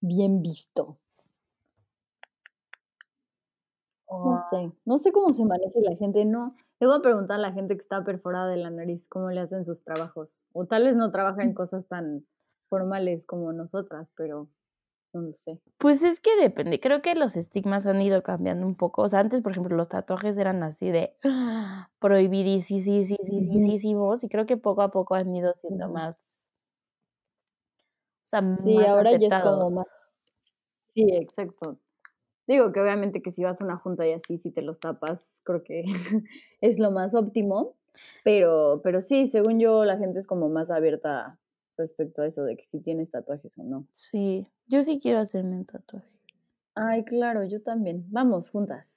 bien 0.00 0.40
visto. 0.40 0.96
No 4.08 4.38
sé, 4.48 4.72
no 4.86 4.98
sé 4.98 5.12
cómo 5.12 5.34
se 5.34 5.44
maneja 5.44 5.78
la 5.82 5.96
gente, 5.96 6.24
no. 6.24 6.48
Le 6.80 6.86
voy 6.86 6.96
a 6.96 7.02
preguntar 7.02 7.36
a 7.36 7.42
la 7.42 7.52
gente 7.52 7.74
que 7.74 7.82
está 7.82 8.02
perforada 8.04 8.48
de 8.48 8.56
la 8.56 8.70
nariz 8.70 9.08
cómo 9.08 9.30
le 9.30 9.40
hacen 9.40 9.64
sus 9.64 9.82
trabajos. 9.82 10.46
O 10.52 10.64
tal 10.64 10.84
vez 10.84 10.96
no 10.96 11.10
trabaja 11.12 11.42
en 11.42 11.52
cosas 11.54 11.86
tan 11.86 12.24
formales 12.68 13.26
como 13.26 13.52
nosotras, 13.52 14.12
pero 14.16 14.48
no 15.12 15.22
lo 15.22 15.32
sé. 15.36 15.60
Pues 15.78 16.02
es 16.02 16.20
que 16.20 16.36
depende, 16.36 16.80
creo 16.80 17.02
que 17.02 17.14
los 17.14 17.36
estigmas 17.36 17.86
han 17.86 18.00
ido 18.00 18.22
cambiando 18.22 18.66
un 18.66 18.74
poco. 18.74 19.02
O 19.02 19.08
sea, 19.08 19.20
antes, 19.20 19.42
por 19.42 19.52
ejemplo, 19.52 19.76
los 19.76 19.88
tatuajes 19.88 20.36
eran 20.36 20.62
así 20.62 20.90
de 20.90 21.16
¡ah! 21.24 21.90
prohibidísimos 21.98 24.24
y 24.24 24.28
creo 24.28 24.46
que 24.46 24.56
poco 24.56 24.82
a 24.82 24.90
poco 24.90 25.14
han 25.14 25.34
ido 25.34 25.52
siendo 25.54 25.88
más, 25.88 26.54
o 28.24 28.28
sea, 28.28 28.44
Sí, 28.44 28.74
más 28.74 28.88
ahora 28.88 29.12
ya 29.12 29.28
es 29.28 29.42
como 29.42 29.70
más. 29.70 29.86
Sí, 30.88 31.06
exacto. 31.12 31.78
Digo 32.46 32.72
que 32.72 32.80
obviamente 32.80 33.22
que 33.22 33.30
si 33.30 33.44
vas 33.44 33.60
a 33.60 33.64
una 33.64 33.76
junta 33.76 34.06
y 34.06 34.12
así, 34.12 34.38
si 34.38 34.50
te 34.50 34.62
los 34.62 34.80
tapas, 34.80 35.40
creo 35.44 35.62
que 35.64 35.84
es 36.60 36.78
lo 36.78 36.90
más 36.90 37.14
óptimo. 37.14 37.76
Pero, 38.24 38.80
pero 38.84 39.00
sí, 39.02 39.26
según 39.26 39.58
yo, 39.60 39.84
la 39.84 39.98
gente 39.98 40.18
es 40.18 40.26
como 40.26 40.48
más 40.48 40.70
abierta 40.70 41.38
respecto 41.76 42.22
a 42.22 42.26
eso 42.26 42.44
de 42.44 42.56
que 42.56 42.64
si 42.64 42.80
tienes 42.80 43.10
tatuajes 43.10 43.58
o 43.58 43.64
no. 43.64 43.86
Sí, 43.90 44.46
yo 44.66 44.82
sí 44.82 44.98
quiero 45.00 45.20
hacerme 45.20 45.56
un 45.56 45.64
tatuaje. 45.64 46.06
Ay, 46.74 47.04
claro, 47.04 47.44
yo 47.44 47.62
también. 47.62 48.04
Vamos, 48.08 48.50
juntas. 48.50 48.90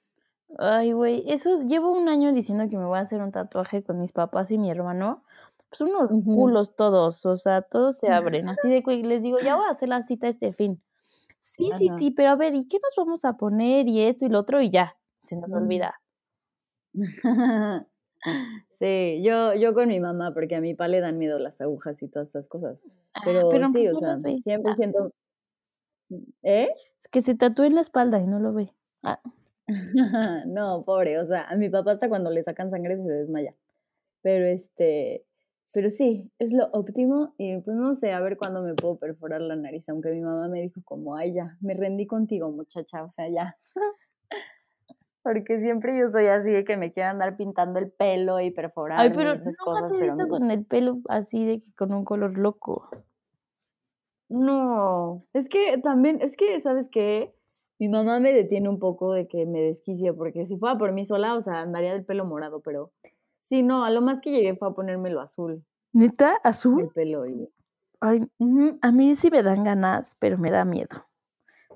Ay, 0.58 0.92
güey, 0.92 1.24
eso 1.26 1.60
llevo 1.62 1.92
un 1.92 2.08
año 2.08 2.32
diciendo 2.32 2.68
que 2.68 2.76
me 2.76 2.84
voy 2.84 2.98
a 2.98 3.02
hacer 3.02 3.22
un 3.22 3.32
tatuaje 3.32 3.82
con 3.82 4.00
mis 4.00 4.12
papás 4.12 4.50
y 4.50 4.58
mi 4.58 4.70
hermano. 4.70 5.22
Pues 5.68 5.82
unos 5.82 6.10
culos 6.24 6.74
todos, 6.74 7.24
o 7.24 7.38
sea, 7.38 7.62
todos 7.62 7.96
se 7.96 8.08
abren. 8.08 8.48
Así 8.48 8.68
de 8.68 8.82
que 8.84 8.96
les 9.04 9.22
digo, 9.22 9.38
ya 9.38 9.54
voy 9.54 9.66
a 9.66 9.70
hacer 9.70 9.88
la 9.88 10.02
cita 10.02 10.26
este 10.26 10.52
fin. 10.52 10.82
Sí, 11.38 11.70
sí, 11.78 11.88
Ajá. 11.88 11.98
sí, 11.98 12.10
pero 12.10 12.30
a 12.30 12.36
ver, 12.36 12.54
¿y 12.54 12.66
qué 12.66 12.78
nos 12.82 12.94
vamos 12.96 13.24
a 13.24 13.36
poner? 13.36 13.88
Y 13.88 14.02
esto 14.02 14.26
y 14.26 14.28
lo 14.28 14.40
otro, 14.40 14.60
y 14.60 14.70
ya, 14.70 14.96
se 15.22 15.36
nos 15.36 15.52
olvida. 15.52 16.00
Sí, 18.78 19.22
yo, 19.22 19.54
yo 19.54 19.74
con 19.74 19.88
mi 19.88 20.00
mamá, 20.00 20.32
porque 20.32 20.56
a 20.56 20.60
mi 20.60 20.74
papá 20.74 20.88
le 20.88 21.00
dan 21.00 21.18
miedo 21.18 21.38
las 21.38 21.60
agujas 21.60 22.02
y 22.02 22.08
todas 22.08 22.28
estas 22.28 22.48
cosas. 22.48 22.78
Ah, 23.14 23.22
Pero 23.24 23.50
sí, 23.72 23.88
o 23.88 23.94
sea, 23.94 24.08
las 24.08 24.22
ve. 24.22 24.38
100%. 24.42 25.12
¿Eh? 26.42 26.70
Es 26.98 27.08
que 27.08 27.22
se 27.22 27.34
tatúe 27.34 27.64
en 27.64 27.74
la 27.74 27.82
espalda 27.82 28.20
y 28.20 28.26
no 28.26 28.40
lo 28.40 28.52
ve. 28.52 28.70
Ah, 29.02 29.20
No, 30.46 30.84
pobre, 30.84 31.18
o 31.18 31.26
sea, 31.26 31.44
a 31.44 31.56
mi 31.56 31.68
papá 31.68 31.92
hasta 31.92 32.08
cuando 32.08 32.30
le 32.30 32.42
sacan 32.42 32.70
sangre 32.70 32.96
se 32.96 33.08
desmaya. 33.08 33.54
Pero 34.22 34.44
este, 34.46 35.24
pero 35.72 35.90
sí, 35.90 36.30
es 36.38 36.52
lo 36.52 36.66
óptimo 36.72 37.34
y 37.38 37.58
pues 37.58 37.76
no 37.76 37.94
sé, 37.94 38.12
a 38.12 38.20
ver 38.20 38.36
cuándo 38.36 38.62
me 38.62 38.74
puedo 38.74 38.98
perforar 38.98 39.40
la 39.40 39.56
nariz, 39.56 39.88
aunque 39.88 40.10
mi 40.10 40.20
mamá 40.20 40.48
me 40.48 40.62
dijo 40.62 40.80
como, 40.84 41.16
ay 41.16 41.34
ya, 41.34 41.56
me 41.60 41.74
rendí 41.74 42.06
contigo 42.06 42.50
muchacha, 42.50 43.04
o 43.04 43.10
sea, 43.10 43.28
ya. 43.28 43.56
Porque 45.22 45.60
siempre 45.60 45.98
yo 45.98 46.10
soy 46.10 46.26
así 46.26 46.50
de 46.50 46.64
que 46.64 46.76
me 46.76 46.92
quiero 46.92 47.10
andar 47.10 47.36
pintando 47.36 47.78
el 47.78 47.90
pelo 47.90 48.40
y 48.40 48.44
Ay, 48.44 48.50
perforarme 48.52 49.14
pero 49.14 49.32
esas 49.32 49.46
nunca 49.46 49.64
cosas, 49.64 49.92
te 49.92 49.98
he 49.98 50.10
visto 50.10 50.28
con 50.28 50.50
el 50.50 50.64
pelo 50.64 50.98
así 51.08 51.44
de 51.44 51.60
que 51.60 51.72
con 51.74 51.92
un 51.92 52.04
color 52.04 52.38
loco. 52.38 52.88
No, 54.30 55.26
es 55.32 55.48
que 55.48 55.76
también, 55.78 56.20
es 56.22 56.36
que, 56.36 56.60
¿sabes 56.60 56.88
qué? 56.88 57.34
Mi 57.78 57.88
mamá 57.88 58.20
me 58.20 58.32
detiene 58.32 58.68
un 58.68 58.78
poco 58.78 59.12
de 59.12 59.26
que 59.26 59.44
me 59.44 59.60
desquicie, 59.60 60.12
porque 60.12 60.46
si 60.46 60.56
fuera 60.56 60.78
por 60.78 60.92
mí 60.92 61.04
sola, 61.04 61.34
o 61.34 61.40
sea, 61.40 61.60
andaría 61.60 61.92
del 61.92 62.04
pelo 62.04 62.24
morado, 62.24 62.60
pero 62.60 62.92
sí, 63.40 63.62
no, 63.62 63.84
a 63.84 63.90
lo 63.90 64.02
más 64.02 64.20
que 64.20 64.30
llegué 64.30 64.54
fue 64.54 64.68
a 64.68 64.72
ponérmelo 64.72 65.20
azul. 65.20 65.64
¿Neta? 65.92 66.36
¿Azul? 66.44 66.82
el 66.82 66.88
pelo 66.90 67.26
y... 67.26 67.48
Ay, 68.00 68.22
a 68.80 68.92
mí 68.92 69.14
sí 69.16 69.30
me 69.30 69.42
dan 69.42 69.64
ganas, 69.64 70.16
pero 70.18 70.38
me 70.38 70.50
da 70.50 70.64
miedo. 70.64 70.96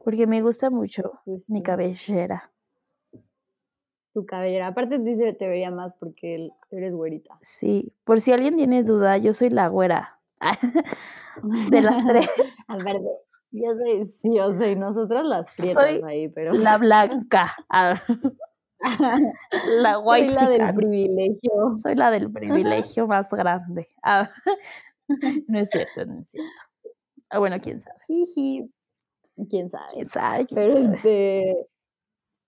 Porque 0.04 0.26
me 0.26 0.40
gusta 0.40 0.70
mucho 0.70 1.20
pues 1.24 1.50
mi 1.50 1.62
cabellera. 1.62 2.52
Tu 4.14 4.24
cabellera. 4.24 4.68
Aparte 4.68 4.98
dice 4.98 5.32
te 5.34 5.48
vería 5.48 5.70
más 5.70 5.92
porque 5.94 6.48
eres 6.70 6.94
güerita. 6.94 7.36
Sí, 7.42 7.92
por 8.04 8.20
si 8.20 8.32
alguien 8.32 8.56
tiene 8.56 8.82
duda, 8.84 9.18
yo 9.18 9.32
soy 9.34 9.50
la 9.50 9.68
güera. 9.68 10.20
De 11.70 11.82
las 11.82 12.06
tres, 12.06 12.28
Aparte, 12.68 13.08
yo 13.50 13.74
soy, 13.76 14.04
sí, 14.04 14.36
yo 14.36 14.52
soy 14.52 14.76
nosotras 14.76 15.24
las 15.24 15.54
prietas 15.56 15.82
soy 15.90 16.02
ahí, 16.06 16.28
pero 16.28 16.52
la 16.52 16.78
blanca. 16.78 17.54
La 19.80 19.94
soy 19.94 20.02
white 20.04 20.34
la 20.34 20.48
del 20.48 20.74
privilegio. 20.74 21.76
Soy 21.82 21.94
la 21.96 22.10
del 22.10 22.30
privilegio 22.30 23.06
más 23.06 23.28
grande. 23.30 23.88
No 25.48 25.58
es 25.58 25.70
cierto, 25.70 26.04
no 26.06 26.20
es 26.20 26.30
cierto. 26.30 26.62
Ah, 27.30 27.38
bueno, 27.38 27.56
quién 27.60 27.80
sabe. 27.80 27.96
Jiji. 28.06 28.70
¿Quién 29.48 29.68
sabe? 29.70 29.86
Quién 29.92 30.06
sabe. 30.06 30.46
quién 30.46 30.60
Pero 30.60 30.82
sabe. 30.82 30.94
este, 30.96 31.66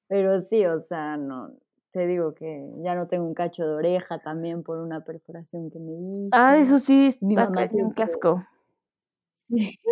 pero 0.08 0.40
sí, 0.40 0.64
o 0.66 0.80
sea, 0.82 1.16
no, 1.16 1.50
te 1.90 2.06
digo 2.06 2.34
que 2.34 2.68
ya 2.82 2.94
no 2.94 3.06
tengo 3.08 3.26
un 3.26 3.34
cacho 3.34 3.64
de 3.66 3.74
oreja 3.74 4.18
también 4.18 4.62
por 4.62 4.78
una 4.78 5.04
perforación 5.04 5.70
que 5.70 5.78
me 5.78 5.92
hice. 5.92 6.28
Ah, 6.32 6.58
eso 6.58 6.78
sí, 6.78 7.10
Mi 7.22 7.34
está 7.34 7.46
mamá 7.48 7.68
cañón, 7.68 7.92
qué 7.94 8.04
siempre- 8.04 8.04
asco. 8.04 8.46
Sí. 9.48 9.78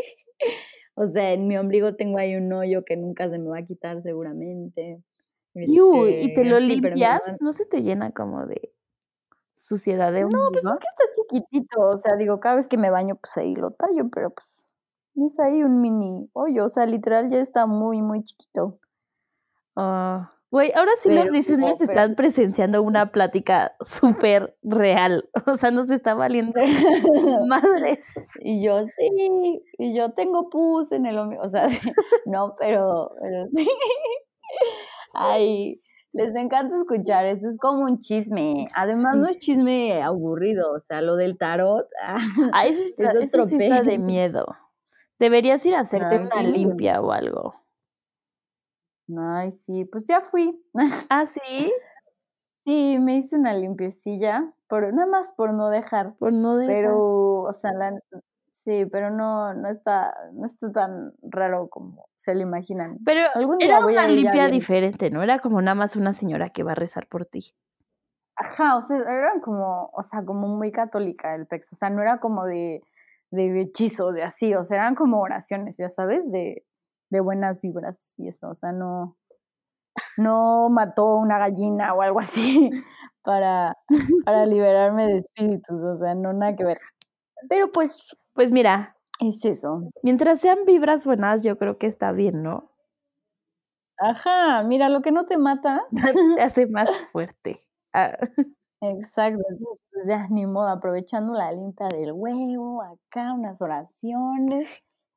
O 0.96 1.06
sea, 1.08 1.32
en 1.32 1.48
mi 1.48 1.56
ombligo 1.58 1.96
tengo 1.96 2.18
ahí 2.18 2.36
un 2.36 2.52
hoyo 2.52 2.84
que 2.84 2.96
nunca 2.96 3.28
se 3.28 3.36
me 3.40 3.48
va 3.48 3.58
a 3.58 3.64
quitar 3.64 4.00
seguramente. 4.00 5.02
Yu, 5.54 6.06
¿y 6.06 6.10
Este, 6.26 6.34
te 6.36 6.44
lo 6.44 6.60
mi 6.60 6.66
limpias? 6.68 7.20
mamá- 7.26 7.36
¿No 7.40 7.52
se 7.52 7.66
te 7.66 7.82
llena 7.82 8.12
como 8.12 8.46
de 8.46 8.72
suciedad 9.54 10.12
de 10.12 10.22
No, 10.22 10.28
pues 10.52 10.64
ombligo? 10.64 10.74
es 10.74 10.78
que 10.78 10.86
está 10.86 11.04
chiquitito, 11.16 11.80
o 11.80 11.96
sea, 11.96 12.14
digo, 12.14 12.38
cada 12.38 12.54
vez 12.54 12.68
que 12.68 12.78
me 12.78 12.90
baño, 12.90 13.16
pues 13.16 13.36
ahí 13.36 13.56
lo 13.56 13.72
tallo, 13.72 14.08
pero 14.12 14.30
pues 14.30 14.56
es 15.16 15.40
ahí 15.40 15.64
un 15.64 15.80
mini 15.80 16.28
hoyo, 16.32 16.64
o 16.64 16.68
sea, 16.68 16.86
literal 16.86 17.28
ya 17.28 17.40
está 17.40 17.66
muy, 17.66 18.00
muy 18.00 18.22
chiquito. 18.22 18.78
Ah, 19.76 20.30
Güey, 20.54 20.70
ahora 20.76 20.92
sí 21.00 21.08
los 21.10 21.24
Pero 21.24 21.32
listeners 21.34 21.80
no, 21.80 21.84
están 21.84 22.14
presenciando 22.14 22.80
una 22.80 23.10
plática 23.10 23.74
súper 23.80 24.56
real. 24.62 25.28
O 25.52 25.56
sea, 25.56 25.72
nos 25.72 25.90
está 25.90 26.14
valiendo 26.14 26.54
madres. 27.48 28.06
Y 28.38 28.62
yo 28.64 28.84
sí, 28.84 29.60
y 29.78 29.96
yo 29.96 30.12
tengo 30.12 30.50
pus 30.50 30.92
en 30.92 31.06
el 31.06 31.18
o 31.18 31.48
sea, 31.48 31.66
no, 32.26 32.54
pero, 32.56 33.10
pero 33.20 33.48
sí. 33.48 33.68
Ay, 35.12 35.82
les 36.12 36.36
encanta 36.36 36.76
escuchar, 36.78 37.26
eso 37.26 37.48
es 37.48 37.58
como 37.58 37.86
un 37.86 37.98
chisme. 37.98 38.66
Además, 38.76 39.16
no 39.16 39.26
es 39.26 39.38
chisme 39.38 40.04
aburrido, 40.04 40.70
o 40.72 40.78
sea, 40.78 41.00
lo 41.02 41.16
del 41.16 41.36
tarot. 41.36 41.88
ah, 42.00 42.18
Ah, 42.52 42.66
eso, 42.68 42.80
está, 42.80 43.10
Es 43.10 43.14
eso 43.24 43.42
otro 43.42 43.46
sí 43.48 43.56
está 43.56 43.82
de 43.82 43.98
miedo. 43.98 44.46
Deberías 45.18 45.66
ir 45.66 45.74
a 45.74 45.80
hacerte 45.80 46.14
Ay, 46.14 46.26
una 46.26 46.42
sí. 46.42 46.46
limpia 46.46 47.00
o 47.00 47.10
algo. 47.10 47.63
Ay, 49.18 49.52
sí, 49.52 49.84
pues 49.84 50.06
ya 50.06 50.20
fui. 50.20 50.60
Ah, 51.10 51.26
sí, 51.26 51.40
Sí, 52.64 52.98
me 52.98 53.16
hice 53.18 53.36
una 53.36 53.52
limpiecilla, 53.52 54.50
por, 54.68 54.90
nada 54.94 55.06
más 55.06 55.32
por 55.36 55.52
no 55.52 55.68
dejar. 55.68 56.14
por 56.18 56.32
no 56.32 56.56
dejar. 56.56 56.74
Pero, 56.76 57.40
o 57.42 57.52
sea, 57.52 57.72
la- 57.74 58.00
sí, 58.48 58.86
pero 58.86 59.10
no, 59.10 59.52
no 59.52 59.68
está, 59.68 60.14
no 60.32 60.46
está 60.46 60.72
tan 60.72 61.12
raro 61.22 61.68
como 61.68 62.08
se 62.14 62.34
lo 62.34 62.40
imaginan. 62.40 62.98
Pero 63.04 63.20
algún 63.34 63.58
día 63.58 63.66
era 63.68 63.80
voy 63.80 63.96
a 63.96 64.00
una 64.00 64.08
ya 64.08 64.14
limpia 64.16 64.48
diferente, 64.48 65.10
¿no? 65.10 65.22
Era 65.22 65.40
como 65.40 65.60
nada 65.60 65.74
más 65.74 65.94
una 65.94 66.14
señora 66.14 66.48
que 66.48 66.62
va 66.62 66.72
a 66.72 66.74
rezar 66.74 67.06
por 67.06 67.26
ti. 67.26 67.54
Ajá, 68.36 68.76
o 68.76 68.80
sea, 68.80 68.96
eran 68.98 69.40
como, 69.40 69.90
o 69.92 70.02
sea, 70.02 70.24
como 70.24 70.48
muy 70.48 70.72
católica 70.72 71.34
el 71.34 71.46
pex, 71.46 71.72
o 71.72 71.76
sea, 71.76 71.90
no 71.90 72.02
era 72.02 72.18
como 72.18 72.46
de, 72.46 72.82
de 73.30 73.60
hechizos, 73.60 74.12
de 74.14 74.22
así, 74.24 74.54
o 74.54 74.64
sea, 74.64 74.78
eran 74.78 74.94
como 74.96 75.20
oraciones, 75.20 75.76
ya 75.76 75.88
sabes, 75.90 76.30
de, 76.32 76.64
de 77.14 77.20
buenas 77.20 77.60
vibras 77.62 78.14
y 78.18 78.28
eso, 78.28 78.50
o 78.50 78.54
sea, 78.56 78.72
no, 78.72 79.16
no 80.16 80.68
mató 80.70 81.16
una 81.16 81.38
gallina 81.38 81.94
o 81.94 82.02
algo 82.02 82.20
así 82.20 82.70
para, 83.22 83.76
para 84.24 84.46
liberarme 84.46 85.06
de 85.06 85.18
espíritus, 85.18 85.82
o 85.82 85.98
sea, 85.98 86.14
no 86.14 86.32
nada 86.32 86.56
que 86.56 86.64
ver. 86.64 86.80
Pero 87.48 87.70
pues, 87.70 88.16
Pues 88.34 88.50
mira, 88.52 88.94
es 89.20 89.44
eso. 89.44 89.88
mientras 90.02 90.40
sean 90.40 90.64
vibras 90.66 91.06
buenas, 91.06 91.42
yo 91.42 91.58
creo 91.58 91.78
que 91.78 91.86
está 91.86 92.12
bien, 92.12 92.42
¿no? 92.42 92.70
Ajá, 93.98 94.62
mira, 94.64 94.88
lo 94.88 95.02
que 95.02 95.12
no 95.12 95.26
te 95.26 95.36
mata, 95.36 95.82
Te 96.36 96.42
hace 96.42 96.66
más 96.66 96.90
fuerte. 97.12 97.60
Ah, 97.92 98.16
exacto, 98.80 99.42
pues 99.92 100.06
ya 100.06 100.26
ni 100.28 100.46
modo, 100.46 100.68
aprovechando 100.68 101.32
la 101.34 101.52
limpia 101.52 101.86
del 101.88 102.12
huevo, 102.12 102.82
acá 102.82 103.32
unas 103.32 103.60
oraciones, 103.62 104.68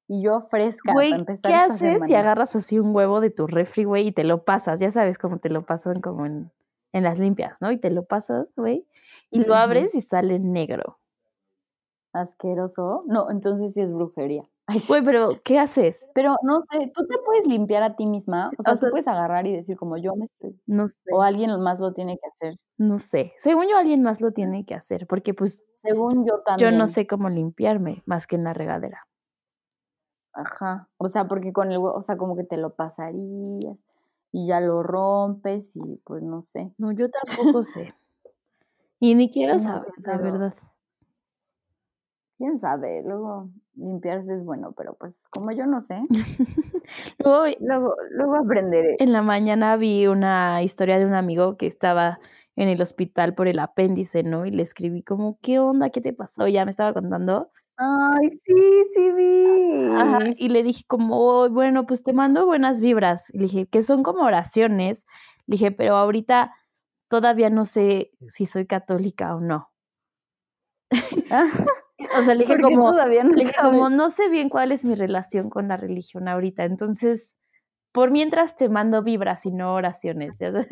y 0.08 0.22
yo 0.24 0.41
fresca 0.50 0.93
Güey, 0.93 1.10
para 1.12 1.20
empezar 1.20 1.52
¿qué 1.52 1.56
esta 1.56 1.74
haces 1.74 2.00
si 2.06 2.15
agarras 2.15 2.56
así 2.56 2.80
un 2.80 2.96
huevo 2.96 3.20
de 3.22 3.30
tu 3.30 3.48
refri, 3.48 3.84
güey, 3.84 4.08
y 4.08 4.12
te 4.12 4.24
lo 4.24 4.43
pasas? 4.46 4.80
Ya 4.80 4.91
sabes 4.91 5.17
cómo 5.17 5.39
te 5.39 5.50
lo 5.50 5.65
pasan 5.65 6.02
como 6.02 6.26
en, 6.26 6.52
en 6.93 7.04
las 7.04 7.20
limpias, 7.20 7.62
¿no? 7.62 7.72
Y 7.72 7.78
te 7.80 7.91
lo 7.91 8.06
pasas, 8.06 8.48
güey, 8.56 8.88
y 9.32 9.41
lo 9.41 9.56
abres 9.56 9.96
y 9.96 10.02
sale 10.02 10.39
negro. 10.39 11.00
Asqueroso. 12.13 13.04
No, 13.08 13.30
entonces 13.30 13.74
sí 13.74 13.82
es 13.82 13.91
brujería. 13.93 14.43
Ay. 14.67 14.82
Güey, 14.88 15.02
pero 15.04 15.41
¿qué 15.43 15.60
haces? 15.60 16.10
Pero 16.13 16.36
no 16.43 16.62
sé, 16.72 16.91
¿tú 16.93 17.06
te 17.08 17.17
puedes 17.26 17.48
limpiar 17.48 17.84
a 17.84 17.96
ti 17.96 18.06
misma? 18.06 18.56
O 18.58 18.63
sea, 18.63 18.74
o 18.74 18.78
tú 18.78 18.80
sea, 18.82 18.89
puedes 18.89 19.08
agarrar 19.08 19.48
y 19.48 19.56
decir 19.56 19.78
como 19.78 19.98
yo 19.98 20.15
me 20.15 20.26
estoy... 20.26 20.60
No 20.65 20.88
sé, 20.88 21.00
O 21.10 21.22
alguien 21.22 21.52
más 21.62 21.80
lo 21.80 21.93
tiene 21.93 22.17
que 22.17 22.28
hacer. 22.28 22.58
no 22.78 23.00
sé. 23.00 23.34
Según 23.38 23.67
yo, 23.70 23.78
alguien 23.78 24.04
más 24.04 24.20
lo 24.22 24.32
tiene 24.34 24.65
que 24.65 24.76
hacer, 24.76 25.08
porque 25.08 25.34
pues 25.34 25.65
Según 25.74 26.26
yo 26.26 26.43
yo 26.58 26.72
también. 26.72 26.78
no 26.78 26.88
sé 26.88 27.08
cómo 27.08 27.30
limpiarme 27.30 28.04
más 28.06 28.28
que 28.28 28.36
en 28.36 28.43
la 28.43 28.54
regadera. 28.54 29.07
Ajá. 30.38 30.88
O 30.97 31.08
sea, 31.08 31.28
porque 31.28 31.52
con 31.52 31.71
el 31.71 31.80
huevo, 31.80 31.95
o 31.97 32.02
sea, 32.02 32.15
como 32.15 32.36
que 32.36 32.43
te 32.43 32.58
lo 32.58 32.76
pasarías 32.76 33.84
y 34.32 34.45
ya 34.47 34.60
lo 34.62 34.84
rompes 34.84 35.76
y 35.76 36.00
pues 36.04 36.21
no 36.21 36.43
sé. 36.43 36.71
No, 36.78 36.91
yo 36.91 37.08
tampoco 37.10 37.63
sé. 37.63 37.93
Y 39.00 39.15
ni 39.15 39.30
quiero 39.32 39.54
No, 39.56 39.60
saber, 39.60 39.93
la 40.04 40.17
verdad. 40.17 40.54
Quién 42.38 42.60
sabe, 42.60 43.02
luego 43.04 43.50
limpiarse 43.73 44.36
es 44.36 44.43
bueno, 44.43 44.71
pero 44.73 44.93
pues 44.93 45.28
como 45.30 45.52
yo 45.52 45.65
no 45.65 45.82
sé, 45.82 46.00
Luego, 47.19 47.45
luego, 47.60 47.95
luego 48.12 48.36
aprenderé. 48.36 48.95
en 49.00 49.12
la 49.12 49.21
mañana 49.23 49.76
vi 49.76 50.06
una 50.08 50.62
historia 50.62 51.00
de 51.00 51.06
un 51.06 51.15
amigo 51.15 51.58
que 51.58 51.65
estaba 51.67 52.19
en 52.56 52.69
el 52.69 52.82
hospital 52.82 53.34
por 53.34 53.47
el 53.47 53.58
apéndice, 53.60 54.23
¿no? 54.23 54.45
Y 54.45 54.52
le 54.52 54.63
escribí 54.63 55.02
como, 55.04 55.39
¿qué 55.41 55.60
onda? 55.60 55.89
¿Qué 55.89 56.00
te 56.02 56.13
pasó? 56.13 56.47
Ya 56.47 56.63
me 56.63 56.71
estaba 56.71 56.93
contando. 56.93 57.52
Ay, 57.79 58.29
sí, 58.43 58.53
sí 58.93 59.11
vi. 59.11 59.27
Ajá, 59.93 60.19
y 60.37 60.49
le 60.49 60.63
dije 60.63 60.83
como, 60.87 61.17
"Oh, 61.43 61.49
bueno, 61.49 61.85
pues 61.85 62.03
te 62.03 62.13
mando 62.13 62.45
buenas 62.45 62.81
vibras. 62.81 63.29
Y 63.33 63.37
le 63.37 63.43
dije, 63.45 63.67
que 63.67 63.83
son 63.83 64.03
como 64.03 64.23
oraciones. 64.23 65.05
Le 65.47 65.53
dije, 65.55 65.71
pero 65.71 65.95
ahorita 65.95 66.53
todavía 67.09 67.49
no 67.49 67.65
sé 67.65 68.11
si 68.27 68.45
soy 68.47 68.65
católica 68.67 69.35
o 69.35 69.39
no. 69.41 69.69
O 72.13 72.23
sea, 72.23 72.35
le 72.35 72.41
dije 72.45 72.59
como, 72.59 72.93
todavía 72.93 73.23
no 73.23 73.35
le 73.35 73.43
dije 73.43 73.53
sabes. 73.55 73.61
como, 73.61 73.89
no 73.89 74.09
sé 74.09 74.29
bien 74.29 74.49
cuál 74.49 74.71
es 74.71 74.85
mi 74.85 74.95
relación 74.95 75.49
con 75.49 75.67
la 75.67 75.77
religión 75.77 76.27
ahorita. 76.27 76.63
Entonces, 76.65 77.37
por 77.93 78.11
mientras 78.11 78.57
te 78.57 78.69
mando 78.69 79.03
vibras 79.03 79.45
y 79.45 79.51
no 79.51 79.73
oraciones, 79.75 80.39
¿ya 80.39 80.51
sabes? 80.53 80.67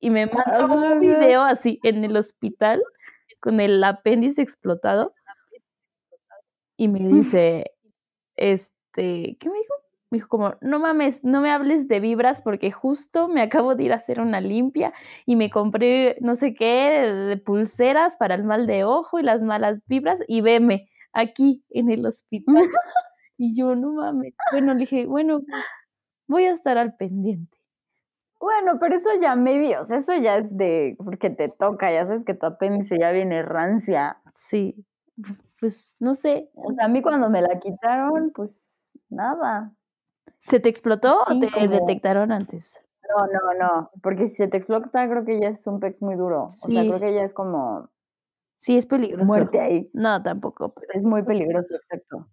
Y 0.00 0.10
me 0.10 0.26
mandó 0.26 0.66
Ajá. 0.66 0.74
un 0.74 1.00
video 1.00 1.42
así 1.42 1.80
en 1.84 2.04
el 2.04 2.16
hospital 2.16 2.82
con 3.40 3.60
el 3.60 3.82
apéndice 3.84 4.42
explotado. 4.42 5.14
Y 6.82 6.88
me 6.88 6.98
dice, 6.98 7.76
este, 8.34 9.36
¿qué 9.38 9.48
me 9.48 9.56
dijo? 9.56 9.74
Me 10.10 10.18
dijo 10.18 10.26
como, 10.26 10.56
no 10.62 10.80
mames, 10.80 11.22
no 11.22 11.40
me 11.40 11.52
hables 11.52 11.86
de 11.86 12.00
vibras 12.00 12.42
porque 12.42 12.72
justo 12.72 13.28
me 13.28 13.40
acabo 13.40 13.76
de 13.76 13.84
ir 13.84 13.92
a 13.92 13.96
hacer 13.96 14.20
una 14.20 14.40
limpia 14.40 14.92
y 15.24 15.36
me 15.36 15.48
compré 15.48 16.16
no 16.20 16.34
sé 16.34 16.54
qué 16.54 17.06
de, 17.28 17.36
pulseras 17.36 18.16
para 18.16 18.34
el 18.34 18.42
mal 18.42 18.66
de 18.66 18.82
ojo 18.82 19.20
y 19.20 19.22
las 19.22 19.42
malas 19.42 19.78
vibras 19.86 20.24
y 20.26 20.40
veme 20.40 20.88
aquí 21.12 21.64
en 21.70 21.88
el 21.88 22.04
hospital. 22.04 22.56
y 23.38 23.56
yo, 23.56 23.76
no 23.76 23.92
mames. 23.92 24.34
Bueno, 24.50 24.74
le 24.74 24.80
dije, 24.80 25.06
bueno, 25.06 25.40
pues 25.48 25.64
voy 26.26 26.46
a 26.46 26.52
estar 26.52 26.78
al 26.78 26.96
pendiente. 26.96 27.58
Bueno, 28.40 28.80
pero 28.80 28.96
eso 28.96 29.10
ya 29.20 29.36
maybe, 29.36 29.78
o 29.78 29.84
sea, 29.84 29.98
eso 29.98 30.16
ya 30.16 30.38
es 30.38 30.56
de 30.56 30.96
porque 30.98 31.30
te 31.30 31.48
toca, 31.48 31.92
ya 31.92 32.08
sabes 32.08 32.24
que 32.24 32.34
tu 32.34 32.44
apéndice 32.44 32.98
ya 32.98 33.12
viene 33.12 33.40
rancia. 33.44 34.20
Sí, 34.34 34.84
pues 35.62 35.92
no 36.00 36.14
sé. 36.16 36.50
O 36.56 36.72
sea, 36.74 36.86
a 36.86 36.88
mí 36.88 37.00
cuando 37.02 37.30
me 37.30 37.40
la 37.40 37.60
quitaron, 37.60 38.32
pues 38.34 38.98
nada. 39.08 39.72
¿Se 40.48 40.58
te 40.58 40.68
explotó 40.68 41.20
o 41.22 41.38
te 41.38 41.48
como- 41.52 41.68
detectaron 41.68 42.32
antes? 42.32 42.84
No, 43.08 43.26
no, 43.26 43.58
no, 43.58 43.90
porque 44.02 44.26
si 44.26 44.34
se 44.34 44.48
te 44.48 44.56
explota 44.56 45.08
creo 45.08 45.24
que 45.24 45.38
ya 45.40 45.48
es 45.50 45.64
un 45.68 45.78
pex 45.78 46.02
muy 46.02 46.16
duro. 46.16 46.44
O 46.46 46.48
sea, 46.48 46.82
Sí. 46.82 46.88
creo 46.88 46.98
que 47.00 47.14
ya 47.14 47.22
es 47.22 47.32
como 47.32 47.90
Sí, 48.54 48.76
es 48.76 48.86
peligroso. 48.86 49.24
muerte 49.24 49.60
ahí. 49.60 49.88
No, 49.92 50.20
tampoco, 50.22 50.72
pero 50.74 50.86
Es 50.94 51.04
muy 51.04 51.22
peligroso, 51.22 51.76
exacto. 51.76 52.26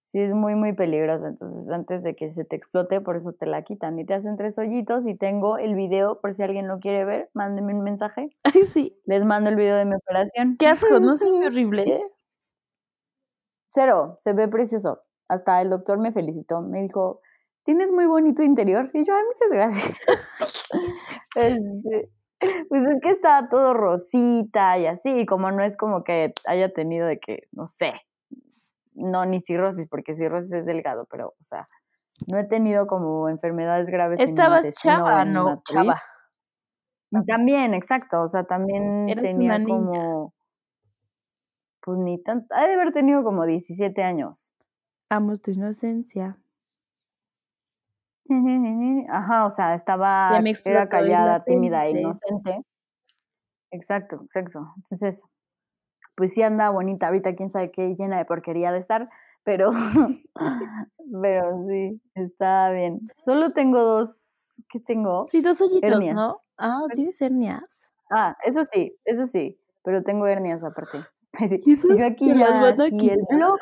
sí 0.00 0.20
es 0.20 0.32
muy, 0.32 0.54
muy 0.54 0.72
peligroso. 0.72 1.26
Entonces, 1.26 1.68
antes 1.70 2.02
de 2.02 2.16
que 2.16 2.30
se 2.32 2.46
te 2.46 2.56
explote, 2.56 3.02
por 3.02 3.16
eso 3.16 3.34
te 3.34 3.44
la 3.44 3.62
quitan 3.62 3.98
y 3.98 4.06
te 4.06 4.14
hacen 4.14 4.38
tres 4.38 4.56
hoyitos. 4.56 5.06
Y 5.06 5.14
tengo 5.14 5.58
el 5.58 5.74
video, 5.74 6.18
por 6.22 6.32
si 6.34 6.42
alguien 6.42 6.66
lo 6.66 6.78
quiere 6.80 7.04
ver, 7.04 7.28
mándenme 7.34 7.74
un 7.74 7.82
mensaje. 7.84 8.30
Ay, 8.44 8.62
sí. 8.64 8.98
Les 9.04 9.22
mando 9.22 9.50
el 9.50 9.56
video 9.56 9.76
de 9.76 9.84
mi 9.84 9.96
operación. 9.96 10.56
Qué 10.58 10.66
asco, 10.66 10.98
no 10.98 11.14
ve 11.14 11.46
horrible. 11.46 12.00
Cero, 13.68 14.16
se 14.20 14.32
ve 14.32 14.48
precioso. 14.48 15.02
Hasta 15.28 15.62
el 15.62 15.70
doctor 15.70 15.98
me 15.98 16.12
felicitó. 16.12 16.62
Me 16.62 16.82
dijo, 16.82 17.20
tienes 17.64 17.92
muy 17.92 18.06
bonito 18.06 18.42
interior. 18.42 18.90
Y 18.94 19.04
yo, 19.04 19.14
ay, 19.14 19.24
muchas 19.24 19.50
gracias. 19.50 19.96
Este, 21.34 22.10
pues 22.68 22.84
es 22.84 23.00
que 23.00 23.10
está 23.10 23.48
todo 23.48 23.74
rosita 23.74 24.78
y 24.78 24.86
así, 24.86 25.20
y 25.20 25.26
como 25.26 25.50
no 25.50 25.62
es 25.62 25.76
como 25.76 26.02
que 26.02 26.32
haya 26.46 26.72
tenido 26.72 27.06
de 27.06 27.20
que, 27.20 27.48
no 27.52 27.68
sé, 27.68 27.94
no, 28.94 29.24
ni 29.24 29.40
cirrosis, 29.40 29.86
porque 29.88 30.16
cirrosis 30.16 30.52
es 30.52 30.66
delgado, 30.66 31.06
pero, 31.10 31.28
o 31.28 31.42
sea, 31.42 31.66
no 32.32 32.40
he 32.40 32.44
tenido 32.44 32.86
como 32.86 33.28
enfermedades 33.28 33.86
graves. 33.88 34.20
Estabas 34.20 34.68
chava, 34.72 35.24
no, 35.24 35.62
chava. 35.64 36.00
Y 37.10 37.24
También, 37.24 37.74
exacto, 37.74 38.22
o 38.22 38.28
sea, 38.28 38.44
también 38.44 39.08
Eres 39.08 39.32
tenía 39.32 39.62
como, 39.64 40.34
pues 41.88 41.98
ni 42.00 42.22
tanto, 42.22 42.54
ha 42.54 42.66
de 42.66 42.74
haber 42.74 42.92
tenido 42.92 43.24
como 43.24 43.46
17 43.46 44.02
años. 44.02 44.54
Amos 45.08 45.40
tu 45.40 45.52
inocencia. 45.52 46.36
Ajá, 49.08 49.46
o 49.46 49.50
sea, 49.50 49.74
estaba, 49.74 50.38
me 50.42 50.52
era 50.66 50.86
callada, 50.90 51.42
tímida 51.44 51.86
e 51.86 51.92
inocente. 51.92 52.60
Exacto, 53.70 54.20
exacto. 54.22 54.70
Entonces, 54.76 55.24
pues 56.14 56.34
sí 56.34 56.42
anda 56.42 56.68
bonita. 56.68 57.06
Ahorita 57.06 57.34
quién 57.34 57.48
sabe 57.48 57.70
qué 57.70 57.94
llena 57.94 58.18
de 58.18 58.26
porquería 58.26 58.70
de 58.70 58.80
estar, 58.80 59.08
pero, 59.42 59.70
pero 61.22 61.66
sí, 61.68 62.02
está 62.14 62.70
bien. 62.70 63.00
Solo 63.24 63.52
tengo 63.52 63.82
dos, 63.82 64.62
¿qué 64.68 64.78
tengo? 64.78 65.26
Sí, 65.26 65.40
dos 65.40 65.62
hoyitos, 65.62 66.04
¿no? 66.12 66.36
Ah, 66.58 66.82
¿tienes 66.92 67.22
hernias? 67.22 67.94
Ah, 68.10 68.36
eso 68.44 68.66
sí, 68.70 68.94
eso 69.06 69.26
sí, 69.26 69.58
pero 69.82 70.02
tengo 70.02 70.26
hernias 70.26 70.62
aparte. 70.62 71.02
¿Y 71.40 71.76
Yo 71.98 72.06
aquí 72.06 72.28
ya, 72.34 72.74
sí, 72.90 73.08
el 73.10 73.20
blog. 73.30 73.58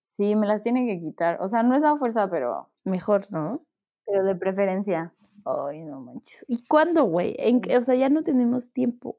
Sí, 0.00 0.36
me 0.36 0.46
las 0.46 0.62
tienen 0.62 0.86
que 0.86 1.00
quitar. 1.00 1.38
O 1.40 1.48
sea, 1.48 1.62
no 1.62 1.74
es 1.74 1.84
a 1.84 1.96
fuerza, 1.96 2.28
pero, 2.30 2.70
Mejor, 2.84 3.30
¿no? 3.32 3.64
pero 4.06 4.24
de 4.24 4.34
preferencia. 4.36 5.12
Ay, 5.44 5.82
no 5.82 6.00
manches. 6.00 6.44
¿Y 6.48 6.64
cuándo, 6.66 7.04
güey? 7.04 7.34
¿En 7.38 7.56
Sí. 7.56 7.60
qué- 7.62 7.76
O 7.78 7.82
sea, 7.82 7.94
ya 7.94 8.08
no 8.08 8.22
tenemos 8.22 8.72
tiempo. 8.72 9.18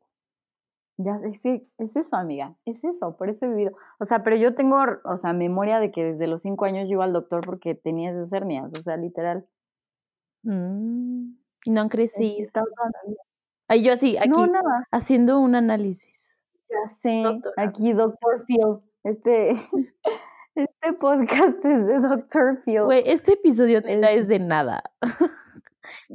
Ya, 0.97 1.19
es, 1.25 1.43
es 1.45 1.95
eso, 1.97 2.15
amiga, 2.15 2.55
es 2.63 2.83
eso, 2.85 3.17
por 3.17 3.29
eso 3.29 3.45
he 3.45 3.49
vivido. 3.49 3.73
O 3.99 4.05
sea, 4.05 4.23
pero 4.23 4.37
yo 4.37 4.55
tengo, 4.55 4.77
o 5.03 5.17
sea, 5.17 5.33
memoria 5.33 5.79
de 5.79 5.91
que 5.91 6.05
desde 6.13 6.27
los 6.27 6.41
cinco 6.43 6.63
años 6.65 6.85
yo 6.87 6.93
iba 6.93 7.03
al 7.03 7.11
doctor 7.11 7.41
porque 7.45 7.75
tenía 7.75 8.11
esas 8.11 8.31
hernias, 8.31 8.71
o 8.71 8.81
sea, 8.81 8.95
literal. 8.95 9.45
Mm, 10.43 11.33
Y 11.65 11.69
no 11.71 11.81
han 11.81 11.89
crecido. 11.89 12.47
Ay, 13.67 13.83
yo 13.83 13.91
así, 13.93 14.15
aquí, 14.17 14.29
No, 14.29 14.47
nada, 14.47 14.87
haciendo 14.91 15.39
un 15.39 15.55
análisis. 15.55 16.24
Ya 16.83 16.89
sé, 16.95 17.21
Doctora. 17.23 17.55
aquí 17.57 17.93
Doctor 17.93 18.45
Phil, 18.45 18.79
este, 19.03 19.51
este 20.55 20.93
podcast 20.99 21.63
es 21.65 21.85
de 21.85 21.99
Doctor 21.99 22.61
Phil. 22.63 22.83
Güey, 22.83 23.03
este 23.05 23.33
episodio 23.33 23.81
neta 23.81 24.11
Es- 24.11 24.21
es 24.21 24.27
de 24.27 24.39
nada. 24.39 24.83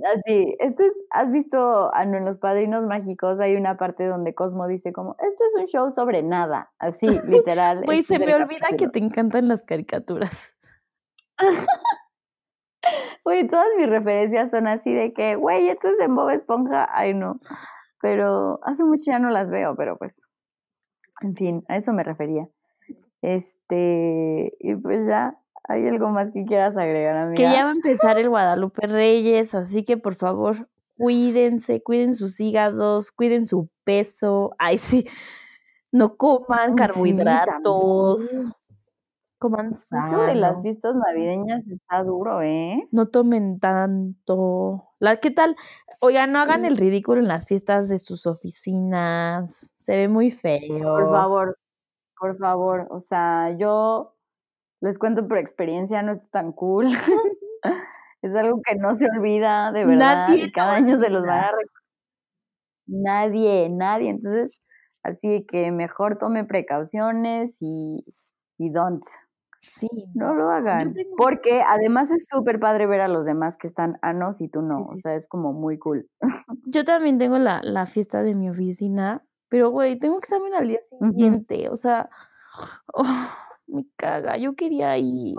Así, 0.04 0.56
esto 0.58 0.82
es, 0.82 0.92
¿has 1.10 1.30
visto 1.30 1.90
en 1.94 2.24
Los 2.24 2.38
Padrinos 2.38 2.84
Mágicos? 2.86 3.38
Hay 3.38 3.54
una 3.56 3.76
parte 3.76 4.04
donde 4.06 4.34
Cosmo 4.34 4.66
dice 4.66 4.92
como, 4.92 5.14
esto 5.20 5.44
es 5.46 5.54
un 5.60 5.66
show 5.66 5.90
sobre 5.92 6.22
nada, 6.24 6.72
así, 6.80 7.06
literal. 7.26 7.84
Güey, 7.84 8.02
se 8.02 8.18
me 8.18 8.34
olvida 8.34 8.68
que 8.76 8.88
te 8.88 8.98
encantan 8.98 9.46
las 9.48 9.62
caricaturas. 9.62 10.56
Güey, 13.24 13.46
todas 13.46 13.68
mis 13.76 13.88
referencias 13.88 14.50
son 14.50 14.66
así 14.66 14.92
de 14.92 15.12
que, 15.12 15.36
güey, 15.36 15.68
esto 15.68 15.88
es 15.88 16.00
en 16.00 16.14
Bob 16.16 16.30
Esponja, 16.30 16.88
ay 16.90 17.14
no. 17.14 17.38
Pero 18.00 18.58
hace 18.64 18.82
mucho 18.84 19.04
ya 19.06 19.18
no 19.18 19.30
las 19.30 19.50
veo, 19.50 19.76
pero 19.76 19.96
pues, 19.98 20.26
en 21.22 21.36
fin, 21.36 21.64
a 21.68 21.76
eso 21.76 21.92
me 21.92 22.02
refería. 22.02 22.48
Este, 23.22 24.54
y 24.58 24.74
pues 24.76 25.06
ya, 25.06 25.38
¿hay 25.64 25.86
algo 25.86 26.08
más 26.08 26.30
que 26.30 26.44
quieras 26.44 26.76
agregar, 26.76 27.16
amiga? 27.16 27.34
Que 27.36 27.42
ya 27.54 27.64
va 27.64 27.70
a 27.70 27.74
empezar 27.74 28.18
el 28.18 28.28
Guadalupe 28.28 28.86
Reyes, 28.86 29.54
así 29.54 29.84
que 29.84 29.96
por 29.96 30.14
favor, 30.14 30.68
cuídense, 30.96 31.82
cuiden 31.82 32.14
sus 32.14 32.40
hígados, 32.40 33.10
cuiden 33.10 33.46
su 33.46 33.68
peso. 33.84 34.54
Ay, 34.58 34.78
sí. 34.78 35.06
No 35.92 36.16
coman 36.16 36.76
sí, 36.92 37.14
Eso 39.40 40.22
de 40.22 40.34
las 40.34 40.60
fiestas 40.60 40.94
navideñas 40.94 41.66
está 41.66 42.02
duro, 42.02 42.42
¿eh? 42.42 42.86
No 42.90 43.08
tomen 43.08 43.58
tanto. 43.58 44.90
La, 44.98 45.16
¿Qué 45.16 45.30
tal? 45.30 45.56
Oigan, 46.00 46.32
no 46.32 46.40
hagan 46.40 46.66
el 46.66 46.76
ridículo 46.76 47.20
en 47.20 47.28
las 47.28 47.48
fiestas 47.48 47.88
de 47.88 47.98
sus 47.98 48.26
oficinas. 48.26 49.72
Se 49.76 49.96
ve 49.96 50.08
muy 50.08 50.30
feo. 50.30 50.82
Por 50.82 51.10
favor, 51.10 51.58
por 52.18 52.36
favor. 52.36 52.86
O 52.90 53.00
sea, 53.00 53.56
yo 53.56 54.14
les 54.80 54.98
cuento 54.98 55.26
por 55.26 55.38
experiencia, 55.38 56.02
no 56.02 56.12
está 56.12 56.28
tan 56.30 56.52
cool. 56.52 56.86
es 58.22 58.34
algo 58.34 58.60
que 58.62 58.74
no 58.76 58.94
se 58.94 59.06
olvida, 59.06 59.72
de 59.72 59.86
verdad. 59.86 60.28
Nadie 60.28 60.44
y 60.44 60.52
cada 60.52 60.74
año 60.74 61.00
se 61.00 61.08
los 61.08 61.22
van 61.22 61.44
a. 61.44 61.52
Nadie, 62.86 63.70
nadie. 63.70 64.10
Entonces, 64.10 64.50
así 65.02 65.46
que 65.46 65.72
mejor 65.72 66.18
tome 66.18 66.44
precauciones 66.44 67.56
y, 67.60 68.04
y 68.58 68.70
don't. 68.70 69.04
Sí, 69.62 69.88
No 70.14 70.34
lo 70.34 70.50
hagan. 70.50 70.94
tengo- 70.94 71.16
Porque 71.16 71.62
además 71.66 72.10
es 72.10 72.26
súper 72.30 72.58
padre 72.58 72.86
ver 72.86 73.00
a 73.00 73.08
los 73.08 73.24
demás 73.26 73.56
que 73.56 73.66
están 73.66 73.98
anos 74.02 74.40
y 74.40 74.48
tú 74.48 74.62
no. 74.62 74.84
Sí, 74.84 74.90
o 74.94 74.96
sea, 74.96 75.14
es 75.14 75.28
como 75.28 75.52
muy 75.52 75.78
cool. 75.78 76.08
Yo 76.66 76.84
también 76.84 77.18
tengo 77.18 77.38
la, 77.38 77.60
la 77.62 77.86
fiesta 77.86 78.22
de 78.22 78.34
mi 78.34 78.48
oficina, 78.50 79.24
pero 79.48 79.70
güey, 79.70 79.98
tengo 79.98 80.18
examen 80.18 80.54
al 80.54 80.68
día 80.68 80.80
siguiente. 80.88 81.68
O 81.68 81.76
sea, 81.76 82.08
oh, 82.94 83.02
me 83.66 83.86
caga. 83.96 84.36
Yo 84.38 84.54
quería 84.54 84.96
ir 84.98 85.36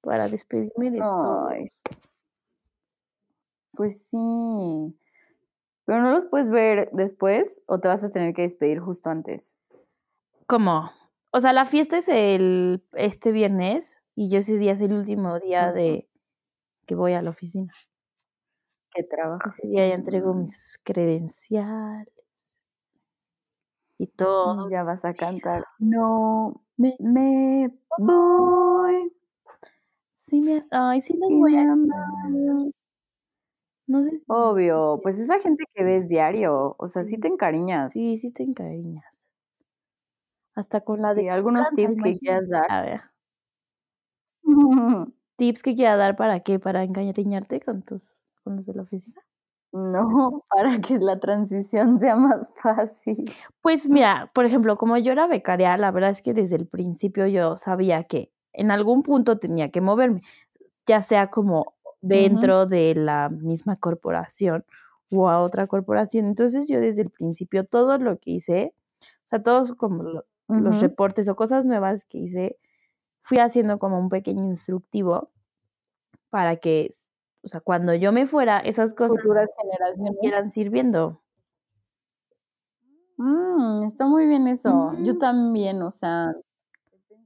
para 0.00 0.28
despedirme 0.28 0.90
de 0.90 0.98
Ay, 0.98 1.00
todos. 1.00 1.82
Pues 3.72 4.08
sí. 4.08 4.16
Pero 5.84 6.00
no 6.02 6.12
los 6.12 6.24
puedes 6.26 6.48
ver 6.48 6.90
después 6.92 7.62
o 7.66 7.78
te 7.80 7.88
vas 7.88 8.04
a 8.04 8.10
tener 8.10 8.32
que 8.34 8.42
despedir 8.42 8.80
justo 8.80 9.10
antes. 9.10 9.56
¿Cómo? 10.46 10.90
O 11.32 11.38
sea, 11.40 11.52
la 11.52 11.64
fiesta 11.64 11.96
es 11.98 12.08
el 12.08 12.82
este 12.94 13.30
viernes 13.30 14.02
y 14.16 14.30
yo 14.30 14.38
ese 14.40 14.58
día 14.58 14.72
es 14.72 14.80
el 14.80 14.92
último 14.92 15.38
día 15.38 15.72
de 15.72 16.08
que 16.86 16.94
voy 16.96 17.14
a 17.14 17.22
la 17.22 17.30
oficina. 17.30 17.72
Que 18.92 19.04
trabajas. 19.04 19.56
Ese 19.58 19.68
día 19.68 19.88
ya 19.88 19.94
entrego 19.94 20.34
Mm, 20.34 20.40
mis 20.40 20.78
credenciales 20.82 22.08
y 23.98 24.06
todo. 24.06 24.68
Ya 24.70 24.82
vas 24.82 25.04
a 25.04 25.14
cantar. 25.14 25.64
No 25.78 26.62
Me, 26.76 26.96
me 27.00 27.70
voy. 27.96 29.12
sí 30.16 30.40
me, 30.42 30.64
ay, 30.70 31.00
sí 31.00 31.14
los 31.18 31.34
voy 31.34 31.56
a 31.56 31.62
amar. 31.72 32.72
No 33.88 34.02
sé 34.04 34.10
si 34.10 34.22
Obvio, 34.28 35.00
pues 35.02 35.18
esa 35.18 35.38
gente 35.40 35.64
que 35.74 35.84
ves 35.84 36.08
diario, 36.08 36.74
o 36.78 36.86
sea, 36.86 37.04
sí, 37.04 37.16
Sí. 37.16 37.20
te 37.20 37.28
encariñas. 37.28 37.92
Sí, 37.92 38.16
sí 38.18 38.30
te 38.32 38.42
encariñas. 38.44 39.19
Hasta 40.60 40.82
con 40.82 41.00
la 41.00 41.14
de 41.14 41.22
Sí, 41.22 41.28
algunos 41.28 41.68
canta, 41.68 41.76
tips 41.76 42.02
que 42.02 42.18
quieras 42.18 42.48
dar. 42.48 42.70
A 42.70 42.82
ver, 42.82 43.00
tips 45.36 45.62
que 45.62 45.74
quieras 45.74 45.98
dar 45.98 46.16
para 46.16 46.40
qué, 46.40 46.58
para 46.58 46.82
encariñarte 46.84 47.60
con 47.60 47.82
tus, 47.82 48.26
con 48.44 48.56
los 48.56 48.66
de 48.66 48.74
la 48.74 48.82
oficina. 48.82 49.20
No, 49.72 50.44
para 50.54 50.80
que 50.80 50.98
la 50.98 51.18
transición 51.18 51.98
sea 51.98 52.16
más 52.16 52.52
fácil. 52.56 53.30
Pues 53.62 53.88
mira, 53.88 54.30
por 54.34 54.44
ejemplo, 54.44 54.76
como 54.76 54.96
yo 54.98 55.12
era 55.12 55.26
becaria, 55.26 55.76
la 55.76 55.90
verdad 55.90 56.10
es 56.10 56.22
que 56.22 56.34
desde 56.34 56.56
el 56.56 56.66
principio 56.66 57.26
yo 57.26 57.56
sabía 57.56 58.04
que 58.04 58.32
en 58.52 58.70
algún 58.70 59.02
punto 59.02 59.38
tenía 59.38 59.70
que 59.70 59.80
moverme, 59.80 60.22
ya 60.86 61.02
sea 61.02 61.30
como 61.30 61.74
dentro 62.02 62.66
de 62.66 62.94
la 62.94 63.28
misma 63.28 63.76
corporación 63.76 64.64
o 65.10 65.28
a 65.28 65.40
otra 65.40 65.66
corporación. 65.66 66.26
Entonces 66.26 66.68
yo 66.68 66.80
desde 66.80 67.02
el 67.02 67.10
principio 67.10 67.64
todo 67.64 67.98
lo 67.98 68.18
que 68.18 68.32
hice, 68.32 68.74
o 69.02 69.06
sea, 69.24 69.42
todos 69.42 69.74
como 69.74 70.02
lo- 70.02 70.26
los 70.58 70.80
reportes 70.80 71.28
o 71.28 71.36
cosas 71.36 71.64
nuevas 71.66 72.04
que 72.04 72.18
hice, 72.18 72.58
fui 73.22 73.38
haciendo 73.38 73.78
como 73.78 73.98
un 73.98 74.08
pequeño 74.08 74.44
instructivo 74.44 75.30
para 76.30 76.56
que, 76.56 76.90
o 77.42 77.48
sea, 77.48 77.60
cuando 77.60 77.94
yo 77.94 78.12
me 78.12 78.26
fuera, 78.26 78.58
esas 78.60 78.94
cosas 78.94 79.18
Futuras 79.18 79.48
generaciones. 79.60 80.14
siguieran 80.16 80.50
sirviendo. 80.50 81.22
Mm, 83.16 83.84
está 83.84 84.06
muy 84.06 84.26
bien 84.26 84.46
eso. 84.46 84.92
Yo 85.02 85.18
también, 85.18 85.82
o 85.82 85.90
sea, 85.90 86.32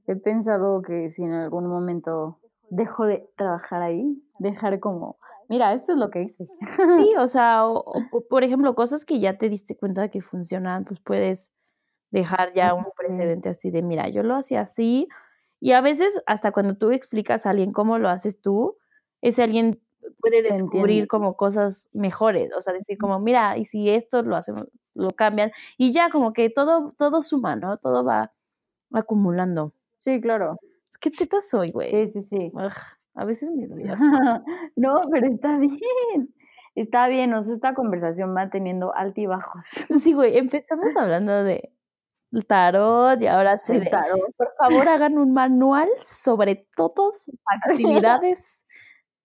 he 0.07 0.15
pensado 0.15 0.81
que 0.81 1.09
si 1.09 1.23
en 1.23 1.31
algún 1.33 1.67
momento 1.67 2.39
dejo 2.69 3.05
de 3.05 3.29
trabajar 3.37 3.81
ahí, 3.81 4.21
dejar 4.39 4.79
como, 4.79 5.17
mira, 5.47 5.73
esto 5.73 5.93
es 5.93 5.97
lo 5.97 6.09
que 6.09 6.23
hice. 6.23 6.45
Sí, 6.45 6.59
o 7.17 7.27
sea, 7.27 7.65
o, 7.67 7.79
o 7.79 7.93
po- 8.11 8.25
por 8.27 8.43
ejemplo, 8.43 8.75
cosas 8.75 9.05
que 9.05 9.19
ya 9.19 9.37
te 9.37 9.49
diste 9.49 9.77
cuenta 9.77 10.09
que 10.09 10.21
funcionan, 10.21 10.83
pues 10.83 10.99
puedes 10.99 11.53
dejar 12.11 12.53
ya 12.53 12.73
un 12.73 12.85
precedente 12.97 13.49
así 13.49 13.71
de, 13.71 13.81
mira, 13.83 14.09
yo 14.09 14.23
lo 14.23 14.35
hacía 14.35 14.61
así 14.61 15.07
Y 15.61 15.71
a 15.73 15.81
veces, 15.81 16.21
hasta 16.27 16.51
cuando 16.51 16.75
tú 16.77 16.91
explicas 16.91 17.45
a 17.45 17.51
alguien 17.51 17.71
cómo 17.73 17.97
lo 17.99 18.09
haces 18.09 18.41
tú, 18.41 18.77
ese 19.21 19.43
alguien 19.43 19.81
puede 20.21 20.43
descubrir 20.43 21.07
como 21.07 21.35
cosas 21.37 21.89
mejores, 21.93 22.51
o 22.57 22.61
sea, 22.61 22.73
decir 22.73 22.97
como, 22.97 23.19
mira, 23.19 23.57
y 23.57 23.65
si 23.65 23.89
esto 23.89 24.21
lo 24.23 24.35
hacemos, 24.35 24.67
lo 24.93 25.11
cambian, 25.11 25.51
y 25.77 25.91
ya 25.93 26.09
como 26.09 26.33
que 26.33 26.49
todo, 26.49 26.93
todo 26.97 27.21
suma, 27.23 27.55
¿no? 27.55 27.77
Todo 27.77 28.03
va 28.05 28.33
acumulando. 28.93 29.73
Sí, 29.97 30.21
claro. 30.21 30.57
Es 30.89 30.97
que 30.97 31.11
tetas 31.11 31.49
soy, 31.49 31.71
güey. 31.71 31.89
Sí, 31.89 32.07
sí, 32.07 32.21
sí. 32.23 32.51
Ugh, 32.53 32.71
a 33.15 33.25
veces 33.25 33.51
me 33.51 33.67
doy. 33.67 33.83
No, 34.75 35.01
pero 35.11 35.27
está 35.27 35.57
bien. 35.57 36.33
Está 36.75 37.07
bien, 37.07 37.33
o 37.33 37.43
sea, 37.43 37.55
esta 37.55 37.73
conversación 37.73 38.35
va 38.35 38.49
teniendo 38.49 38.93
altibajos. 38.95 39.65
Sí, 39.99 40.13
güey, 40.13 40.37
empezamos 40.37 40.95
hablando 40.95 41.43
de 41.43 41.71
tarot 42.43 43.21
y 43.21 43.27
ahora 43.27 43.57
sí 43.57 43.79
Sí, 43.79 43.87
claro. 43.87 44.15
por 44.37 44.49
favor 44.57 44.87
hagan 44.89 45.17
un 45.17 45.33
manual 45.33 45.87
sobre 46.05 46.67
todas 46.75 47.23
sus 47.23 47.35
actividades 48.01 48.65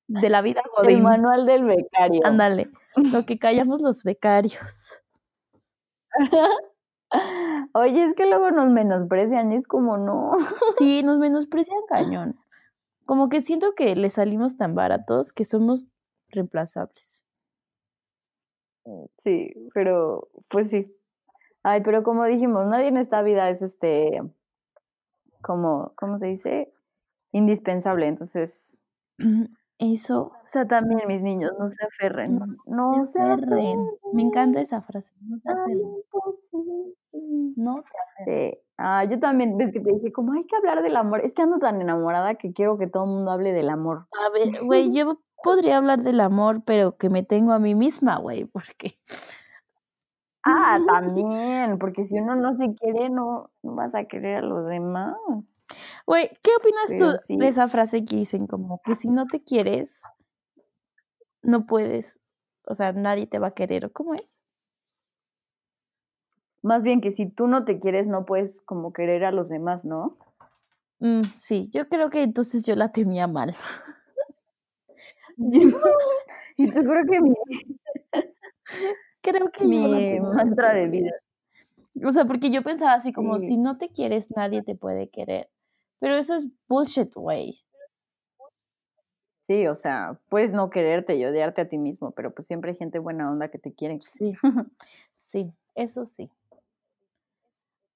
de 0.07 0.29
la 0.29 0.43
vida 0.43 0.63
El 0.65 0.71
godín. 0.85 1.03
manual 1.03 1.47
del 1.47 1.65
becario. 1.65 2.21
Ándale, 2.25 2.69
lo 2.97 3.25
que 3.27 3.39
callamos 3.41 3.81
los 3.83 4.03
becarios. 4.05 5.03
Oye, 7.75 8.05
es 8.05 8.15
que 8.15 8.27
luego 8.27 8.51
nos 8.51 8.71
menosprecian 8.71 9.53
y 9.53 9.57
es 9.57 9.67
como 9.67 9.97
no. 9.97 10.33
Sí, 10.79 11.03
nos 11.03 11.19
menosprecian 11.19 11.79
cañón. 11.89 12.39
Como 13.05 13.29
que 13.29 13.41
siento 13.41 13.75
que 13.75 13.97
le 13.97 14.11
salimos 14.11 14.57
tan 14.57 14.75
baratos 14.77 15.33
que 15.33 15.45
somos 15.45 15.87
reemplazables. 16.29 17.27
Sí, 19.19 19.53
pero 19.75 20.29
pues 20.49 20.71
sí. 20.71 20.97
Ay, 21.63 21.83
pero 21.83 22.03
como 22.03 22.25
dijimos, 22.25 22.67
nadie 22.67 22.89
en 22.89 22.97
esta 22.97 23.23
vida 23.23 23.51
es 23.51 23.63
este, 23.63 24.23
como, 25.43 25.93
¿cómo 25.97 26.17
se 26.17 26.27
dice? 26.27 26.73
Indispensable. 27.33 28.07
Entonces, 28.07 28.81
Eso, 29.81 30.25
o 30.25 30.49
sea, 30.53 30.67
también 30.67 31.01
mis 31.07 31.23
niños, 31.23 31.53
no 31.59 31.71
se 31.71 31.83
aferren. 31.87 32.39
No, 32.67 33.03
se 33.07 33.19
aferren. 33.19 33.79
Me 34.13 34.21
encanta 34.21 34.61
esa 34.61 34.83
frase. 34.83 35.11
No 35.23 35.39
se 35.39 35.49
Ay, 35.49 35.55
aferren. 35.57 35.81
imposible. 35.81 36.95
No 37.57 37.77
te 37.77 38.23
aferres. 38.23 38.53
Sí. 38.53 38.59
Ah, 38.77 39.05
yo 39.05 39.19
también, 39.19 39.57
ves 39.57 39.73
que 39.73 39.81
te 39.81 39.91
dije, 39.91 40.13
como 40.13 40.35
hay 40.35 40.45
que 40.45 40.55
hablar 40.55 40.83
del 40.83 40.97
amor. 40.97 41.21
Es 41.25 41.33
que 41.33 41.41
ando 41.41 41.59
tan 41.59 41.81
enamorada 41.81 42.35
que 42.35 42.53
quiero 42.53 42.77
que 42.77 42.89
todo 42.89 43.05
el 43.05 43.11
mundo 43.11 43.31
hable 43.31 43.55
del 43.55 43.71
amor. 43.71 44.07
A 44.27 44.31
ver, 44.31 44.63
güey, 44.63 44.93
yo 44.93 45.19
podría 45.43 45.79
hablar 45.79 46.03
del 46.03 46.21
amor, 46.21 46.63
pero 46.67 46.99
que 46.99 47.09
me 47.09 47.23
tengo 47.23 47.53
a 47.53 47.59
mí 47.59 47.75
misma, 47.75 48.19
güey, 48.19 48.45
porque 48.45 48.99
Ah, 50.43 50.79
también, 50.87 51.79
porque 51.79 52.05
si 52.05 52.19
uno 52.19 52.35
no 52.35 52.57
se 52.57 52.75
quiere, 52.75 53.11
no, 53.11 53.51
no 53.63 53.75
vas 53.75 53.95
a 53.95 54.05
querer 54.05 54.39
a 54.39 54.43
los 54.43 54.67
demás. 54.67 55.15
Güey, 56.07 56.31
¿qué 56.43 56.51
opinas 56.59 56.85
Pero 56.89 57.13
tú 57.13 57.19
sí. 57.19 57.37
de 57.37 57.49
esa 57.49 57.69
frase 57.69 58.05
que 58.05 58.17
dicen 58.17 58.47
como 58.47 58.81
que 58.83 58.95
si 58.95 59.09
no 59.09 59.27
te 59.27 59.43
quieres, 59.43 60.03
no 61.43 61.67
puedes, 61.67 62.33
o 62.65 62.75
sea, 62.75 62.93
nadie 62.93 63.27
te 63.27 63.39
va 63.39 63.49
a 63.49 63.55
querer, 63.55 63.85
¿o 63.85 63.93
cómo 63.93 64.15
es? 64.15 64.43
Más 66.63 66.83
bien 66.83 67.01
que 67.01 67.11
si 67.11 67.27
tú 67.27 67.47
no 67.47 67.65
te 67.65 67.79
quieres, 67.79 68.07
no 68.07 68.25
puedes 68.25 68.61
como 68.63 68.93
querer 68.93 69.25
a 69.25 69.33
los 69.33 69.49
demás, 69.49 69.85
¿no? 69.85 70.17
Mm, 71.01 71.23
sí, 71.39 71.69
yo 71.73 71.89
creo 71.89 72.11
que 72.11 72.23
entonces 72.23 72.65
yo 72.67 72.77
la 72.77 72.93
tenía 72.93 73.27
mal. 73.27 73.55
y 76.57 76.71
tú 76.71 76.83
creo 76.85 77.05
que 77.07 77.21
mi, 77.21 77.35
Creo 79.23 79.51
que 79.51 79.65
mi 79.65 80.21
mantra 80.21 80.73
de 80.73 80.87
vida. 80.89 81.11
O 82.05 82.11
sea, 82.13 82.25
porque 82.25 82.51
yo 82.51 82.63
pensaba 82.63 82.95
así 82.95 83.13
como 83.13 83.39
Sí. 83.39 83.49
si 83.49 83.57
no 83.57 83.77
te 83.77 83.89
quieres, 83.91 84.31
nadie 84.31 84.63
te 84.63 84.75
puede 84.77 85.09
querer. 85.09 85.51
Pero 85.99 86.17
eso 86.17 86.35
es 86.35 86.47
bullshit, 86.69 87.13
güey. 87.15 87.61
Sí, 89.43 89.67
o 89.67 89.75
sea, 89.75 90.19
puedes 90.29 90.53
no 90.53 90.71
quererte 90.71 91.17
y 91.17 91.25
odiarte 91.25 91.63
a 91.63 91.69
ti 91.69 91.77
mismo, 91.77 92.13
pero 92.13 92.33
pues 92.33 92.47
siempre 92.47 92.71
hay 92.71 92.77
gente 92.77 92.99
buena 93.01 93.31
onda 93.31 93.49
que 93.49 93.59
te 93.59 93.73
quiere. 93.73 93.99
Sí, 94.01 94.35
sí, 95.19 95.53
eso 95.75 96.07
sí. 96.07 96.31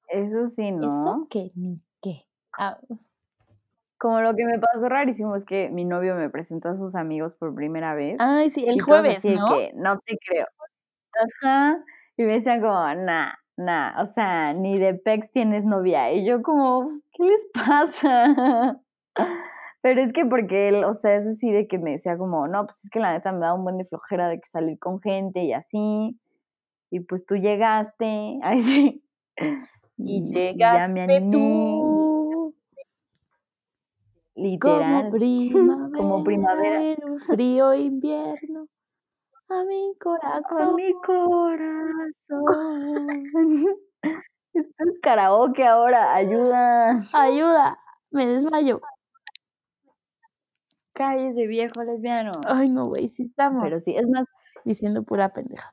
Eso 0.09 0.49
sí, 0.49 0.69
Eso 0.69 0.73
¿no? 0.73 1.27
que 1.31 1.51
ni 1.55 1.81
qué. 2.03 2.27
Ah, 2.59 2.79
Como 3.99 4.21
lo 4.21 4.35
que 4.37 4.45
me 4.45 4.59
pasó 4.59 4.89
rarísimo 4.89 5.35
es 5.37 5.45
que 5.45 5.71
mi 5.71 5.85
novio 5.85 6.15
me 6.17 6.29
presentó 6.29 6.69
a 6.69 6.77
sus 6.77 6.95
amigos 6.95 7.35
por 7.35 7.55
primera 7.55 7.95
vez. 7.95 8.17
Ay, 8.21 8.51
sí, 8.51 8.65
el 8.67 8.81
jueves, 8.83 9.25
¿no? 9.25 9.49
que 9.49 9.73
no 9.75 9.99
te 10.01 10.19
creo. 10.19 10.47
Ajá. 11.43 11.85
Y 12.17 12.23
me 12.25 12.35
decían 12.35 12.61
como, 12.61 12.73
nah, 12.95 13.33
nah, 13.57 14.03
o 14.03 14.13
sea, 14.15 14.53
ni 14.55 14.79
de 14.79 14.95
pex 14.95 15.31
tienes 15.33 15.65
novia. 15.65 16.13
Y 16.13 16.25
yo 16.27 16.43
como, 16.43 17.01
¿qué 17.13 17.25
les 17.25 17.47
pasa? 17.53 18.35
Pero 19.83 20.01
es 20.01 20.13
que 20.13 20.25
porque 20.27 20.69
él, 20.69 20.85
o 20.85 20.95
sea, 20.95 21.17
es 21.17 21.27
así 21.27 21.53
de 21.53 21.67
que 21.69 21.79
me 21.79 21.93
decía 21.93 22.17
como, 22.17 22.49
no, 22.49 22.65
pues 22.67 22.85
es 22.85 22.91
que 22.91 23.01
la 23.01 23.13
neta 23.13 23.33
me 23.33 23.41
da 23.41 23.55
un 23.55 23.65
buen 23.65 23.79
de 23.79 23.85
flojera 23.85 24.29
de 24.29 24.41
que 24.41 24.49
salir 24.51 24.79
con 24.79 25.01
gente 25.01 25.45
y 25.45 25.53
así. 25.53 26.19
Y 26.91 27.01
pues 27.01 27.27
tú 27.27 27.37
llegaste, 27.37 28.39
ay 28.43 28.63
sí. 28.63 29.05
Y 29.99 30.23
ya 30.25 30.89
me 30.89 31.03
llegaste 31.03 31.03
animé, 31.07 31.31
tú 31.31 32.55
como 34.61 35.11
literal. 35.11 35.11
primavera, 35.11 35.97
Como 35.97 36.25
primavera. 36.25 36.83
en 36.83 37.05
un 37.05 37.19
frío 37.21 37.75
invierno 37.75 38.69
a 39.49 39.65
mi 39.65 39.93
A 39.93 39.99
corazón. 40.03 40.75
mi 40.77 40.93
corazón. 41.01 42.19
Esto 44.55 44.85
es 44.85 45.01
karaoke 45.03 45.67
ahora, 45.67 46.15
ayuda. 46.15 47.01
Ayuda, 47.13 47.79
me 48.11 48.27
desmayo. 48.27 48.81
Cállese, 50.95 51.47
viejo 51.49 51.83
lesbiano. 51.83 52.31
Ay, 52.47 52.69
no, 52.69 52.85
güey, 52.85 53.09
sí 53.09 53.25
estamos 53.25 53.65
Pero 53.65 53.81
sí, 53.81 53.97
es 53.97 54.09
más, 54.09 54.27
diciendo 54.65 55.03
pura 55.03 55.31
pendejada. 55.33 55.73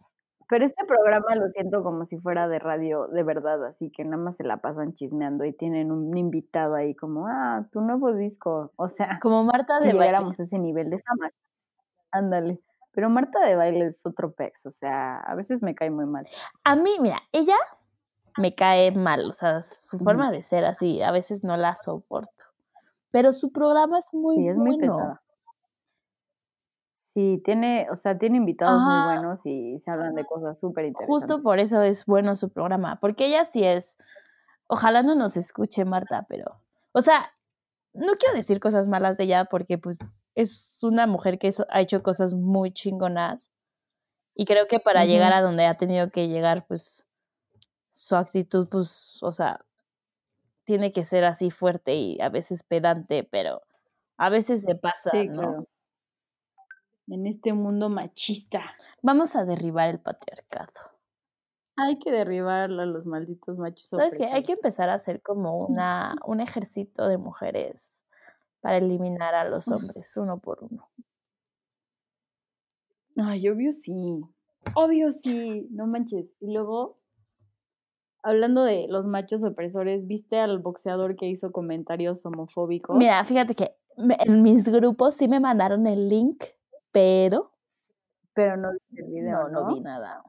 pero 0.49 0.65
este 0.65 0.83
programa 0.85 1.35
lo 1.35 1.47
siento 1.49 1.83
como 1.83 2.05
si 2.05 2.17
fuera 2.17 2.47
de 2.47 2.59
radio 2.59 3.07
de 3.07 3.23
verdad, 3.23 3.63
así 3.65 3.91
que 3.91 4.03
nada 4.03 4.17
más 4.21 4.35
se 4.37 4.43
la 4.43 4.57
pasan 4.57 4.93
chismeando 4.93 5.45
y 5.45 5.53
tienen 5.53 5.91
un 5.91 6.17
invitado 6.17 6.75
ahí 6.75 6.95
como, 6.95 7.27
ah, 7.27 7.67
tu 7.71 7.81
nuevo 7.81 8.13
disco. 8.13 8.73
O 8.77 8.89
sea, 8.89 9.19
Como 9.21 9.43
Marta 9.43 9.79
si 9.79 9.87
de 9.87 9.93
baile. 9.93 10.07
llegáramos 10.07 10.39
a 10.39 10.43
ese 10.43 10.57
nivel 10.59 10.89
de 10.89 10.99
fama. 11.03 11.29
Ándale. 12.11 12.61
Pero 12.93 13.09
Marta 13.09 13.39
de 13.45 13.55
baile 13.55 13.87
es 13.87 14.05
otro 14.05 14.33
pex, 14.33 14.65
o 14.65 14.71
sea, 14.71 15.17
a 15.19 15.35
veces 15.35 15.61
me 15.61 15.75
cae 15.75 15.89
muy 15.89 16.05
mal. 16.05 16.27
A 16.63 16.75
mí, 16.75 16.97
mira, 16.99 17.21
ella 17.31 17.55
me 18.37 18.53
cae 18.53 18.91
mal, 18.91 19.29
o 19.29 19.33
sea, 19.33 19.61
su 19.61 19.97
forma 19.99 20.31
de 20.31 20.43
ser 20.43 20.65
así, 20.65 21.01
a 21.01 21.11
veces 21.11 21.43
no 21.43 21.55
la 21.57 21.75
soporto. 21.75 22.45
Pero 23.11 23.33
su 23.33 23.51
programa 23.51 23.99
es 23.99 24.13
muy 24.13 24.37
sí, 24.37 24.47
es 24.47 24.57
muy 24.57 24.77
bueno. 24.77 24.97
pesada. 24.97 25.21
Sí, 26.91 27.41
tiene, 27.43 27.87
o 27.91 27.97
sea, 27.97 28.17
tiene 28.17 28.37
invitados 28.37 28.81
muy 28.81 29.03
buenos 29.03 29.45
y 29.45 29.77
se 29.79 29.91
hablan 29.91 30.15
de 30.15 30.25
cosas 30.25 30.57
súper 30.57 30.85
interesantes. 30.85 31.13
Justo 31.13 31.43
por 31.43 31.59
eso 31.59 31.81
es 31.81 32.05
bueno 32.05 32.37
su 32.37 32.49
programa, 32.49 32.99
porque 33.01 33.25
ella 33.25 33.45
sí 33.45 33.65
es, 33.65 33.97
ojalá 34.67 35.03
no 35.03 35.15
nos 35.15 35.35
escuche 35.35 35.83
Marta, 35.83 36.25
pero, 36.29 36.61
o 36.93 37.01
sea, 37.01 37.33
no 37.93 38.13
quiero 38.15 38.35
decir 38.35 38.61
cosas 38.61 38.87
malas 38.87 39.17
de 39.17 39.25
ella 39.25 39.43
porque 39.45 39.77
pues 39.77 39.99
es 40.35 40.79
una 40.83 41.07
mujer 41.07 41.39
que 41.39 41.51
ha 41.69 41.81
hecho 41.81 42.03
cosas 42.03 42.33
muy 42.33 42.71
chingonas 42.71 43.51
y 44.35 44.45
creo 44.45 44.67
que 44.67 44.79
para 44.79 45.05
llegar 45.05 45.33
a 45.33 45.41
donde 45.41 45.65
ha 45.65 45.77
tenido 45.77 46.09
que 46.09 46.27
llegar, 46.27 46.65
pues 46.67 47.05
su 47.89 48.15
actitud, 48.15 48.67
pues, 48.69 49.21
o 49.21 49.31
sea, 49.31 49.65
tiene 50.63 50.91
que 50.91 51.05
ser 51.05 51.25
así 51.25 51.51
fuerte 51.51 51.95
y 51.95 52.21
a 52.21 52.29
veces 52.29 52.63
pedante, 52.63 53.23
pero 53.23 53.61
a 54.17 54.29
veces 54.29 54.61
se 54.61 54.75
pasa, 54.75 55.09
Sí, 55.11 55.27
¿no? 55.27 55.41
claro. 55.41 55.67
En 57.07 57.27
este 57.27 57.51
mundo 57.51 57.89
machista. 57.89 58.75
Vamos 59.01 59.35
a 59.35 59.43
derribar 59.43 59.89
el 59.89 59.99
patriarcado. 59.99 60.71
Hay 61.75 61.99
que 61.99 62.11
derribar 62.11 62.71
a 62.71 62.85
los 62.85 63.05
malditos 63.05 63.57
machos 63.57 63.87
¿Sabes 63.87 64.17
qué? 64.17 64.25
Hay 64.25 64.43
que 64.43 64.53
empezar 64.53 64.89
a 64.89 64.93
hacer 64.93 65.21
como 65.21 65.57
una, 65.57 66.15
un 66.25 66.39
ejército 66.39 67.07
de 67.07 67.17
mujeres 67.17 68.00
para 68.61 68.77
eliminar 68.77 69.35
a 69.35 69.49
los 69.49 69.67
hombres 69.67 70.15
uno 70.17 70.39
por 70.39 70.63
uno. 70.63 70.89
Ay, 73.17 73.49
obvio 73.49 73.73
sí. 73.73 74.21
Obvio 74.75 75.11
sí. 75.11 75.67
No 75.71 75.87
manches. 75.87 76.27
Y 76.39 76.53
luego, 76.53 76.99
hablando 78.23 78.63
de 78.63 78.87
los 78.87 79.05
machos 79.05 79.43
opresores, 79.43 80.07
¿viste 80.07 80.39
al 80.39 80.59
boxeador 80.59 81.15
que 81.15 81.27
hizo 81.27 81.51
comentarios 81.51 82.25
homofóbicos? 82.25 82.95
Mira, 82.97 83.23
fíjate 83.25 83.55
que 83.55 83.75
en 83.97 84.41
mis 84.43 84.69
grupos 84.69 85.15
sí 85.15 85.27
me 85.27 85.39
mandaron 85.39 85.87
el 85.87 86.07
link, 86.07 86.43
pero 86.91 87.51
Pero 88.33 88.55
no 88.57 88.71
viste 88.71 89.01
el 89.03 89.11
video, 89.11 89.49
no, 89.49 89.49
¿no? 89.49 89.69
no 89.69 89.75
vi 89.75 89.81
nada. 89.81 90.23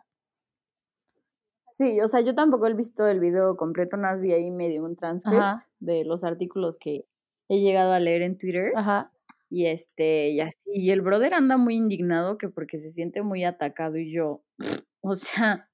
Sí, 1.74 2.00
o 2.00 2.08
sea, 2.08 2.20
yo 2.20 2.34
tampoco 2.34 2.66
he 2.66 2.74
visto 2.74 3.06
el 3.06 3.18
video 3.18 3.56
completo, 3.56 3.96
nada 3.96 4.14
más 4.14 4.22
vi 4.22 4.32
ahí 4.32 4.50
medio 4.50 4.84
un 4.84 4.94
transcript 4.96 5.40
Ajá. 5.40 5.68
de 5.80 6.04
los 6.04 6.22
artículos 6.22 6.76
que 6.76 7.06
he 7.52 7.60
llegado 7.60 7.92
a 7.92 8.00
leer 8.00 8.22
en 8.22 8.38
Twitter. 8.38 8.72
Ajá. 8.74 9.12
Y 9.50 9.66
este, 9.66 10.30
y 10.30 10.40
así, 10.40 10.56
y 10.64 10.90
el 10.90 11.02
brother 11.02 11.34
anda 11.34 11.58
muy 11.58 11.76
indignado 11.76 12.38
que 12.38 12.48
porque 12.48 12.78
se 12.78 12.90
siente 12.90 13.20
muy 13.20 13.44
atacado 13.44 13.98
y 13.98 14.10
yo, 14.10 14.42
o 15.02 15.14
sea, 15.14 15.68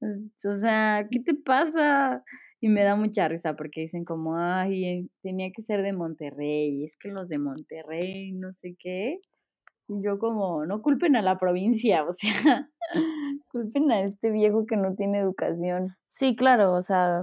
o 0.00 0.54
sea, 0.54 1.06
¿qué 1.10 1.20
te 1.20 1.34
pasa? 1.34 2.24
Y 2.62 2.70
me 2.70 2.82
da 2.82 2.96
mucha 2.96 3.28
risa 3.28 3.56
porque 3.56 3.82
dicen 3.82 4.04
como, 4.06 4.38
ay, 4.38 5.10
tenía 5.22 5.50
que 5.54 5.60
ser 5.60 5.82
de 5.82 5.92
Monterrey, 5.92 6.84
es 6.86 6.96
que 6.96 7.10
los 7.10 7.28
de 7.28 7.38
Monterrey, 7.38 8.32
no 8.32 8.54
sé 8.54 8.76
qué. 8.78 9.20
Y 9.88 10.02
yo 10.02 10.18
como, 10.18 10.64
no 10.64 10.80
culpen 10.80 11.16
a 11.16 11.22
la 11.22 11.38
provincia, 11.38 12.04
o 12.08 12.12
sea, 12.14 12.70
culpen 13.48 13.90
a 13.92 14.00
este 14.00 14.32
viejo 14.32 14.64
que 14.64 14.76
no 14.76 14.94
tiene 14.94 15.18
educación. 15.18 15.94
Sí, 16.08 16.34
claro, 16.36 16.72
o 16.72 16.80
sea. 16.80 17.20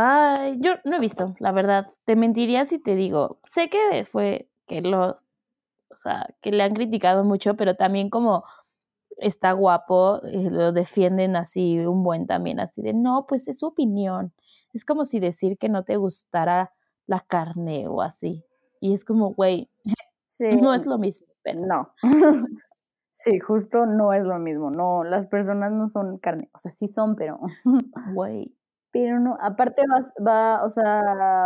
Ay, 0.00 0.58
yo 0.60 0.74
no 0.84 0.94
he 0.96 1.00
visto, 1.00 1.34
la 1.40 1.50
verdad. 1.50 1.88
Te 2.04 2.14
mentiría 2.14 2.64
si 2.66 2.78
te 2.78 2.94
digo. 2.94 3.40
Sé 3.48 3.68
que 3.68 4.04
fue 4.04 4.48
que 4.68 4.80
lo, 4.80 5.18
o 5.90 5.96
sea, 5.96 6.28
que 6.40 6.52
le 6.52 6.62
han 6.62 6.74
criticado 6.74 7.24
mucho, 7.24 7.56
pero 7.56 7.74
también 7.74 8.08
como 8.08 8.44
está 9.18 9.50
guapo, 9.52 10.20
eh, 10.24 10.50
lo 10.52 10.70
defienden 10.70 11.34
así 11.34 11.80
un 11.80 12.04
buen 12.04 12.28
también, 12.28 12.60
así 12.60 12.80
de, 12.80 12.92
no, 12.92 13.26
pues 13.28 13.48
es 13.48 13.58
su 13.58 13.66
opinión. 13.66 14.32
Es 14.72 14.84
como 14.84 15.04
si 15.04 15.18
decir 15.18 15.58
que 15.58 15.68
no 15.68 15.82
te 15.82 15.96
gustara 15.96 16.72
la 17.08 17.18
carne 17.20 17.88
o 17.88 18.00
así. 18.00 18.44
Y 18.80 18.94
es 18.94 19.04
como, 19.04 19.34
güey, 19.34 19.68
no 20.70 20.74
es 20.74 20.86
lo 20.86 20.98
mismo. 20.98 21.26
Pero... 21.42 21.60
No. 21.66 21.92
sí, 23.14 23.40
justo 23.40 23.84
no 23.86 24.12
es 24.12 24.22
lo 24.24 24.38
mismo. 24.38 24.70
No, 24.70 25.02
las 25.02 25.26
personas 25.26 25.72
no 25.72 25.88
son 25.88 26.18
carne. 26.18 26.50
O 26.52 26.58
sea, 26.60 26.70
sí 26.70 26.86
son, 26.86 27.16
pero. 27.16 27.40
Güey. 28.14 28.57
Pero 28.90 29.20
no, 29.20 29.36
aparte 29.40 29.82
va, 29.86 30.00
va, 30.24 30.64
o 30.64 30.70
sea, 30.70 31.02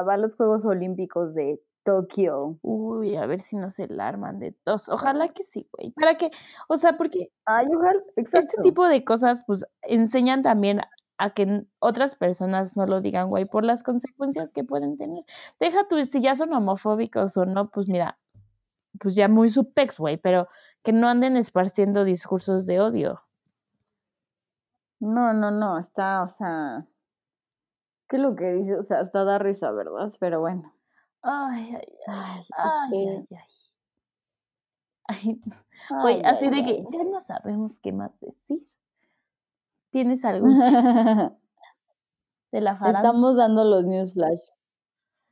va 0.07 0.15
a 0.15 0.19
los 0.19 0.37
Juegos 0.37 0.65
Olímpicos 0.65 1.35
de 1.35 1.61
Tokio. 1.85 2.59
Uy, 2.63 3.17
a 3.17 3.27
ver 3.27 3.41
si 3.41 3.57
no 3.57 3.71
se 3.71 3.85
alarman 3.85 4.39
de 4.39 4.55
dos. 4.65 4.89
Ojalá 4.89 5.29
que 5.29 5.43
sí, 5.43 5.69
güey. 5.73 5.91
Para 5.93 6.17
que, 6.17 6.31
o 6.69 6.77
sea, 6.77 6.97
porque 6.97 7.33
Ay, 7.45 7.67
ojalá, 7.75 8.01
este 8.17 8.63
tipo 8.63 8.87
de 8.87 9.05
cosas, 9.05 9.43
pues, 9.47 9.67
enseñan 9.83 10.43
también 10.43 10.81
a 11.19 11.31
que 11.31 11.67
otras 11.79 12.15
personas 12.15 12.77
no 12.77 12.87
lo 12.87 13.01
digan, 13.01 13.29
güey, 13.29 13.45
por 13.45 13.65
las 13.65 13.83
consecuencias 13.83 14.53
que 14.53 14.65
pueden 14.65 14.97
tener. 14.97 15.25
Deja 15.61 15.87
tú, 15.89 16.05
si 16.05 16.21
ya 16.21 16.35
son 16.35 16.53
homofóbicos 16.53 17.37
o 17.37 17.47
no, 17.47 17.71
pues 17.71 17.89
mira, 17.89 18.19
pues 18.99 19.15
ya 19.15 19.29
muy 19.29 19.49
supex, 19.51 19.99
güey, 19.99 20.17
pero 20.17 20.49
que 20.83 20.93
no 20.93 21.09
anden 21.09 21.37
esparciendo 21.37 22.05
discursos 22.05 22.67
de 22.67 22.81
odio. 22.81 23.23
No, 25.01 25.33
no, 25.33 25.51
no, 25.51 25.79
está, 25.79 26.23
o 26.23 26.29
sea, 26.29 26.87
que 28.13 28.19
lo 28.19 28.37
que 28.37 28.53
dice, 28.53 28.77
o 28.77 28.83
sea, 28.83 29.01
hasta 29.01 29.25
da 29.25 29.39
risa, 29.39 29.73
¿verdad? 29.73 30.13
Pero 30.21 30.41
bueno. 30.41 30.71
Ay, 31.23 31.75
ay, 31.75 31.97
ay, 32.07 32.43
ay, 32.59 33.27
ay, 33.31 33.39
ay. 35.09 35.41
Güey, 36.03 36.23
así 36.25 36.49
de 36.49 36.65
que 36.65 36.85
ya 36.93 37.05
no 37.05 37.21
sabemos 37.21 37.79
qué 37.81 37.93
más 37.93 38.13
decir. 38.21 38.67
¿Tienes 39.91 40.25
algún 40.25 40.59
de 42.53 42.61
la 42.61 42.77
farándula? 42.77 42.99
Estamos 42.99 43.37
dando 43.37 43.65
los 43.65 43.85
news 43.87 44.13
flash. 44.13 44.41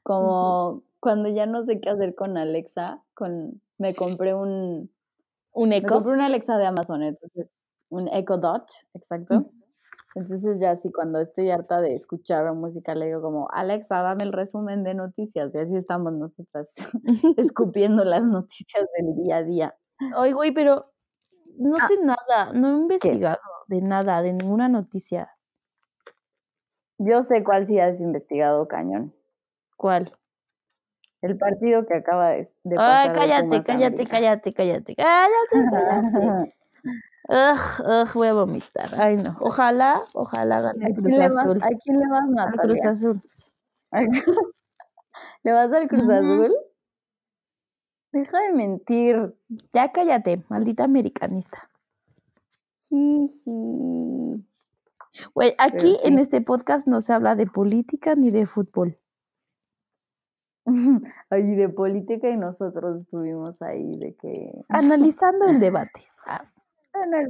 Como 0.02 0.82
cuando 0.98 1.28
ya 1.28 1.46
no 1.46 1.64
sé 1.64 1.80
qué 1.80 1.90
hacer 1.90 2.14
con 2.14 2.38
Alexa, 2.38 3.02
con 3.14 3.62
me 3.78 3.94
compré 3.94 4.34
un 4.34 4.90
un 5.52 5.72
Echo. 5.72 5.86
Me 5.86 5.92
compré 5.92 6.12
una 6.12 6.26
Alexa 6.26 6.56
de 6.56 6.66
Amazon, 6.66 7.02
entonces 7.02 7.50
un 7.90 8.08
Echo 8.08 8.38
Dot, 8.38 8.70
exacto. 8.94 9.50
Entonces 10.14 10.60
ya 10.60 10.72
así 10.72 10.90
cuando 10.90 11.20
estoy 11.20 11.50
harta 11.50 11.80
de 11.80 11.94
escuchar 11.94 12.52
música 12.52 12.94
le 12.94 13.06
digo 13.06 13.22
como, 13.22 13.48
Alexa, 13.52 14.02
dame 14.02 14.24
el 14.24 14.32
resumen 14.32 14.82
de 14.82 14.94
noticias. 14.94 15.54
Y 15.54 15.58
así 15.58 15.76
estamos 15.76 16.12
nosotras 16.12 16.72
escupiendo 17.36 18.04
las 18.04 18.22
noticias 18.22 18.86
del 18.98 19.14
día 19.16 19.36
a 19.36 19.42
día. 19.42 19.74
Oye, 20.16 20.32
güey, 20.32 20.52
pero 20.52 20.92
no 21.58 21.76
ah. 21.80 21.86
sé 21.86 21.96
nada, 22.02 22.52
no 22.52 22.68
he 22.68 22.80
investigado 22.80 23.38
de 23.70 23.80
nada, 23.80 24.20
de 24.20 24.32
ninguna 24.32 24.68
noticia. 24.68 25.30
Yo 26.98 27.24
sé 27.24 27.44
cuál 27.44 27.66
sí 27.66 27.78
has 27.78 28.00
investigado, 28.00 28.66
cañón. 28.66 29.14
¿Cuál? 29.76 30.12
El 31.22 31.38
partido 31.38 31.86
que 31.86 31.94
acaba 31.94 32.30
de, 32.30 32.48
pasar. 32.64 33.10
Ay, 33.10 33.12
cállate, 33.14 33.62
cállate, 33.62 34.06
cállate, 34.06 34.52
cállate, 34.54 34.94
cállate, 34.96 34.96
cállate. 35.70 36.54
Ugh, 37.30 37.86
ugh, 37.86 38.12
voy 38.14 38.26
a 38.26 38.32
vomitar. 38.32 39.00
Ay, 39.00 39.16
no. 39.16 39.36
Ojalá, 39.40 40.02
ojalá 40.14 40.62
gane 40.62 40.86
el 40.88 40.94
Cruz 40.94 41.16
Azul. 41.16 41.62
¿A 41.62 41.68
quién 41.78 42.00
le 42.00 42.08
vas, 42.08 42.28
Natalia? 42.28 42.60
Al 42.60 42.68
Cruz 42.68 42.84
Azul. 42.84 43.22
¿Le 45.44 45.52
vas 45.52 45.72
al 45.72 45.86
Cruz 45.86 46.08
Azul? 46.08 46.52
Deja 48.10 48.38
de 48.40 48.52
mentir. 48.52 49.34
Ya 49.72 49.92
cállate, 49.92 50.44
maldita 50.48 50.82
americanista. 50.82 51.70
Jiji. 52.76 54.44
Güey, 55.32 55.54
aquí 55.58 55.96
en 56.02 56.18
este 56.18 56.40
podcast 56.40 56.88
no 56.88 57.00
se 57.00 57.12
habla 57.12 57.36
de 57.36 57.46
política 57.46 58.16
ni 58.16 58.32
de 58.32 58.46
fútbol. 58.46 58.98
Ay, 61.30 61.54
de 61.54 61.68
política 61.68 62.28
y 62.28 62.36
nosotros 62.36 63.02
estuvimos 63.02 63.62
ahí 63.62 63.92
de 63.92 64.14
que... 64.16 64.64
Analizando 64.68 65.46
el 65.46 65.60
debate. 65.60 66.00
Ah, 66.26 66.44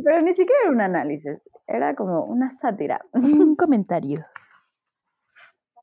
pero 0.05 0.21
ni 0.21 0.33
siquiera 0.33 0.61
era 0.63 0.71
un 0.71 0.81
análisis, 0.81 1.41
era 1.67 1.95
como 1.95 2.25
una 2.25 2.51
sátira. 2.51 3.01
Un 3.13 3.57
comentario. 3.57 4.25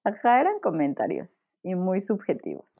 Ajá, 0.03 0.39
eran 0.39 0.59
comentarios 0.59 1.51
y 1.63 1.75
muy 1.75 2.01
subjetivos. 2.01 2.79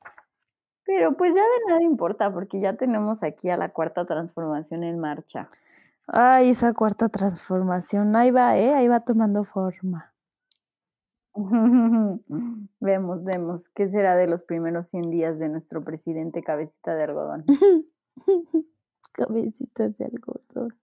Pero 0.85 1.17
pues 1.17 1.35
ya 1.35 1.41
de 1.41 1.71
nada 1.73 1.83
importa 1.83 2.31
porque 2.31 2.61
ya 2.61 2.77
tenemos 2.77 3.21
aquí 3.23 3.49
a 3.49 3.57
la 3.57 3.69
cuarta 3.69 4.05
transformación 4.05 4.83
en 4.83 4.99
marcha. 4.99 5.49
Ay, 6.07 6.51
esa 6.51 6.73
cuarta 6.73 7.09
transformación, 7.09 8.15
ahí 8.15 8.31
va, 8.31 8.57
¿eh? 8.57 8.73
Ahí 8.73 8.87
va 8.87 9.01
tomando 9.01 9.43
forma. 9.43 10.13
vemos, 12.79 13.23
vemos. 13.23 13.69
¿Qué 13.69 13.87
será 13.87 14.15
de 14.15 14.27
los 14.27 14.43
primeros 14.43 14.87
100 14.87 15.09
días 15.09 15.37
de 15.37 15.49
nuestro 15.49 15.83
presidente 15.83 16.41
cabecita 16.41 16.95
de 16.95 17.03
algodón? 17.03 17.45
cabecita 19.11 19.89
de 19.89 20.05
algodón. 20.05 20.73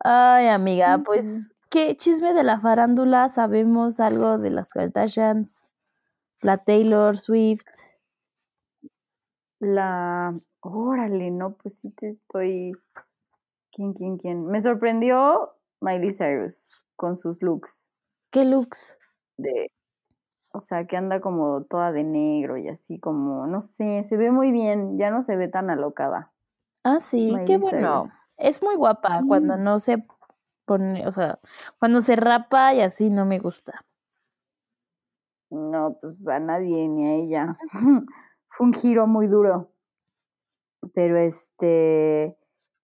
Ay, 0.00 0.46
amiga, 0.48 0.98
pues, 1.04 1.52
¿qué 1.70 1.96
chisme 1.96 2.32
de 2.32 2.44
la 2.44 2.60
farándula? 2.60 3.28
¿Sabemos 3.30 3.98
algo 3.98 4.38
de 4.38 4.50
las 4.50 4.72
Kardashians? 4.72 5.70
La 6.40 6.58
Taylor 6.58 7.18
Swift. 7.18 7.66
La. 9.58 10.34
Órale, 10.60 11.30
no, 11.30 11.54
pues 11.54 11.80
sí 11.80 11.90
te 11.90 12.08
estoy. 12.08 12.72
¿Quién, 13.72 13.92
quién, 13.92 14.18
quién? 14.18 14.46
Me 14.46 14.60
sorprendió 14.60 15.52
Miley 15.80 16.12
Cyrus 16.12 16.70
con 16.96 17.16
sus 17.16 17.42
looks. 17.42 17.92
¿Qué 18.30 18.44
looks? 18.44 18.96
De. 19.36 19.72
O 20.52 20.60
sea, 20.60 20.86
que 20.86 20.96
anda 20.96 21.20
como 21.20 21.64
toda 21.64 21.92
de 21.92 22.04
negro 22.04 22.56
y 22.56 22.68
así 22.68 22.98
como, 23.00 23.46
no 23.46 23.62
sé, 23.62 24.02
se 24.02 24.16
ve 24.16 24.30
muy 24.30 24.52
bien, 24.52 24.98
ya 24.98 25.10
no 25.10 25.22
se 25.22 25.36
ve 25.36 25.48
tan 25.48 25.70
alocada. 25.70 26.32
Ah, 26.84 27.00
sí, 27.00 27.34
qué 27.46 27.58
bueno. 27.58 28.04
Es 28.38 28.62
muy 28.62 28.76
guapa 28.76 29.22
cuando 29.26 29.56
no 29.56 29.80
se 29.80 30.04
pone, 30.64 31.06
o 31.06 31.12
sea, 31.12 31.40
cuando 31.78 32.00
se 32.00 32.16
rapa 32.16 32.74
y 32.74 32.80
así 32.80 33.10
no 33.10 33.24
me 33.24 33.38
gusta. 33.38 33.84
No, 35.50 35.98
pues 36.00 36.16
a 36.26 36.38
nadie 36.38 36.88
ni 36.88 37.06
a 37.06 37.14
ella. 37.14 37.56
Fue 38.48 38.66
un 38.66 38.72
giro 38.72 39.06
muy 39.06 39.26
duro. 39.26 39.70
Pero 40.94 41.16
este, 41.18 42.36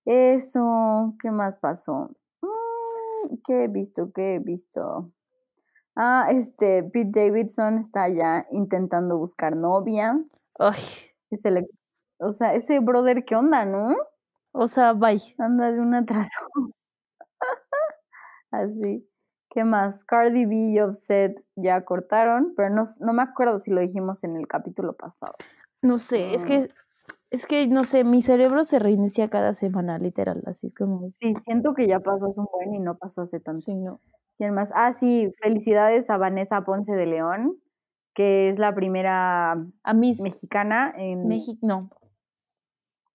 eso, 0.04 1.14
¿qué 1.20 1.30
más 1.30 1.56
pasó? 1.56 2.10
Mm, 2.42 3.36
¿Qué 3.44 3.64
he 3.64 3.68
visto? 3.68 4.12
¿Qué 4.12 4.36
he 4.36 4.38
visto? 4.38 5.12
Ah, 5.96 6.26
este, 6.30 6.82
Pete 6.84 7.10
Davidson 7.20 7.78
está 7.78 8.08
ya 8.08 8.46
intentando 8.50 9.16
buscar 9.16 9.56
novia. 9.56 10.18
Ay. 10.58 10.80
Es 11.30 11.44
el 11.44 11.68
o 12.18 12.30
sea, 12.30 12.54
ese 12.54 12.80
brother, 12.80 13.24
¿qué 13.24 13.36
onda, 13.36 13.64
no? 13.64 13.94
O 14.52 14.68
sea, 14.68 14.92
bye. 14.92 15.20
Anda 15.38 15.72
de 15.72 15.80
un 15.80 15.94
atraso. 15.94 16.46
Así. 18.50 19.08
¿Qué 19.50 19.64
más? 19.64 20.04
Cardi 20.04 20.46
B 20.46 20.54
y 20.72 20.80
Offset 20.80 21.44
ya 21.54 21.84
cortaron, 21.84 22.54
pero 22.56 22.70
no, 22.70 22.82
no 23.00 23.12
me 23.12 23.22
acuerdo 23.22 23.58
si 23.58 23.70
lo 23.70 23.80
dijimos 23.80 24.24
en 24.24 24.36
el 24.36 24.48
capítulo 24.48 24.94
pasado. 24.94 25.34
No 25.80 25.98
sé, 25.98 26.34
es 26.34 26.44
que 26.44 26.68
es 27.30 27.46
que 27.46 27.66
no 27.66 27.84
sé, 27.84 28.04
mi 28.04 28.22
cerebro 28.22 28.64
se 28.64 28.78
reinicia 28.78 29.28
cada 29.28 29.54
semana, 29.54 29.98
literal, 29.98 30.42
así 30.46 30.68
es 30.68 30.74
como. 30.74 31.08
Sí, 31.08 31.34
siento 31.44 31.74
que 31.74 31.86
ya 31.86 32.00
pasó 32.00 32.26
hace 32.26 32.40
un 32.40 32.48
buen 32.52 32.74
y 32.74 32.78
no 32.78 32.96
pasó 32.96 33.22
hace 33.22 33.40
tanto. 33.40 33.60
Sí, 33.60 33.74
no. 33.74 34.00
¿Quién 34.36 34.54
más? 34.54 34.72
Ah, 34.74 34.92
sí, 34.92 35.32
felicidades 35.42 36.10
a 36.10 36.16
Vanessa 36.16 36.64
Ponce 36.64 36.92
de 36.92 37.06
León, 37.06 37.56
que 38.14 38.48
es 38.48 38.58
la 38.58 38.74
primera 38.74 39.52
a 39.82 39.94
Miss 39.94 40.20
mexicana 40.20 40.92
en 40.96 41.28
México, 41.28 41.58
no, 41.62 41.90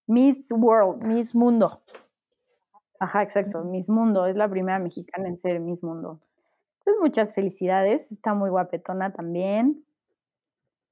Miss 0.10 0.51
World. 0.51 1.05
Miss 1.05 1.36
Mundo. 1.36 1.84
Ajá, 2.99 3.22
exacto, 3.22 3.64
Miss 3.64 3.88
Mundo. 3.88 4.26
Es 4.26 4.36
la 4.36 4.49
primera 4.49 4.80
mexicana 4.80 5.28
en 5.28 5.38
ser 5.38 5.60
Miss 5.60 5.84
Mundo. 5.84 6.20
Pues 6.84 6.95
muchas 6.99 7.36
felicidades. 7.36 8.12
Está 8.12 8.34
muy 8.34 8.49
guapetona 8.49 9.14
también. 9.14 9.86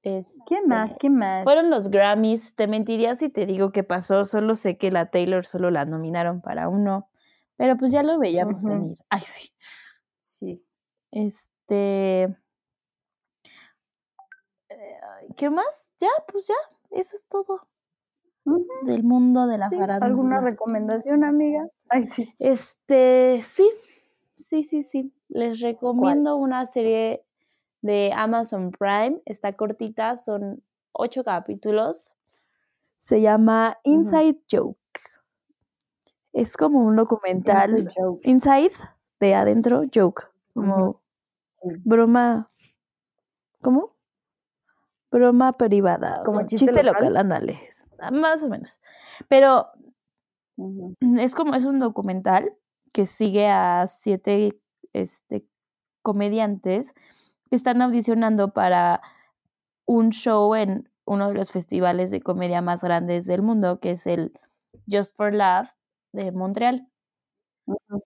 ¿Qué 0.02 0.62
más? 0.64 0.96
¿Qué 1.00 1.10
más? 1.10 1.42
Fueron 1.42 1.68
los 1.68 1.88
Grammys. 1.88 2.54
Te 2.54 2.68
mentiría 2.68 3.16
si 3.16 3.28
te 3.28 3.44
digo 3.44 3.72
qué 3.72 3.82
pasó. 3.82 4.24
Solo 4.24 4.54
sé 4.54 4.78
que 4.78 4.92
la 4.92 5.10
Taylor 5.10 5.44
solo 5.44 5.72
la 5.72 5.84
nominaron 5.84 6.40
para 6.40 6.68
uno. 6.68 7.08
Pero 7.56 7.76
pues 7.76 7.90
ya 7.90 8.04
lo 8.04 8.20
veíamos 8.20 8.62
venir. 8.62 8.98
Ay, 9.10 9.22
sí. 9.22 9.50
Sí. 10.20 10.64
Este. 11.10 12.22
este. 12.22 12.38
eh, 14.68 15.34
¿Qué 15.36 15.50
más? 15.50 15.90
Ya, 15.98 16.08
pues 16.30 16.46
ya, 16.46 16.54
eso 16.92 17.16
es 17.16 17.26
todo 17.26 17.66
Del 18.82 19.04
mundo 19.04 19.46
de 19.46 19.58
la 19.58 19.68
Sí, 19.68 19.76
farándula. 19.76 20.06
¿Alguna 20.06 20.40
recomendación, 20.40 21.24
amiga? 21.24 21.68
Ay, 21.88 22.04
sí. 22.04 22.34
Este, 22.38 23.42
sí, 23.46 23.68
sí, 24.36 24.62
sí, 24.62 24.82
sí. 24.82 25.12
Les 25.28 25.60
recomiendo 25.60 26.36
una 26.36 26.66
serie 26.66 27.24
de 27.82 28.12
Amazon 28.14 28.70
Prime. 28.70 29.20
Está 29.24 29.52
cortita, 29.54 30.16
son 30.18 30.62
ocho 30.92 31.24
capítulos. 31.24 32.14
Se 32.96 33.20
llama. 33.20 33.78
Inside 33.84 34.40
Joke. 34.50 34.78
Es 36.32 36.56
como 36.56 36.84
un 36.84 36.96
documental. 36.96 37.70
Inside 37.70 37.94
joke. 37.96 38.28
Inside, 38.28 38.72
de 39.20 39.34
adentro, 39.34 39.82
joke. 39.92 40.28
Como 40.54 41.00
broma. 41.84 42.50
¿Cómo? 43.60 43.96
Broma 45.10 45.56
privada. 45.56 46.22
¿Como 46.24 46.40
chiste 46.42 46.66
chiste 46.66 46.82
local? 46.82 47.04
local, 47.04 47.16
ándale. 47.16 47.58
Más 48.12 48.42
o 48.42 48.48
menos. 48.48 48.80
Pero 49.28 49.68
es 51.20 51.34
como 51.34 51.54
es 51.54 51.64
un 51.64 51.78
documental 51.80 52.54
que 52.92 53.06
sigue 53.06 53.48
a 53.48 53.86
siete 53.88 54.60
este, 54.92 55.44
comediantes 56.02 56.94
que 57.50 57.56
están 57.56 57.82
audicionando 57.82 58.52
para 58.54 59.02
un 59.86 60.10
show 60.12 60.54
en 60.54 60.90
uno 61.06 61.28
de 61.28 61.34
los 61.34 61.52
festivales 61.52 62.10
de 62.10 62.20
comedia 62.22 62.62
más 62.62 62.82
grandes 62.84 63.26
del 63.26 63.42
mundo, 63.42 63.80
que 63.80 63.92
es 63.92 64.06
el 64.06 64.32
Just 64.90 65.16
for 65.16 65.34
Laughs 65.34 65.76
de 66.12 66.32
Montreal. 66.32 66.88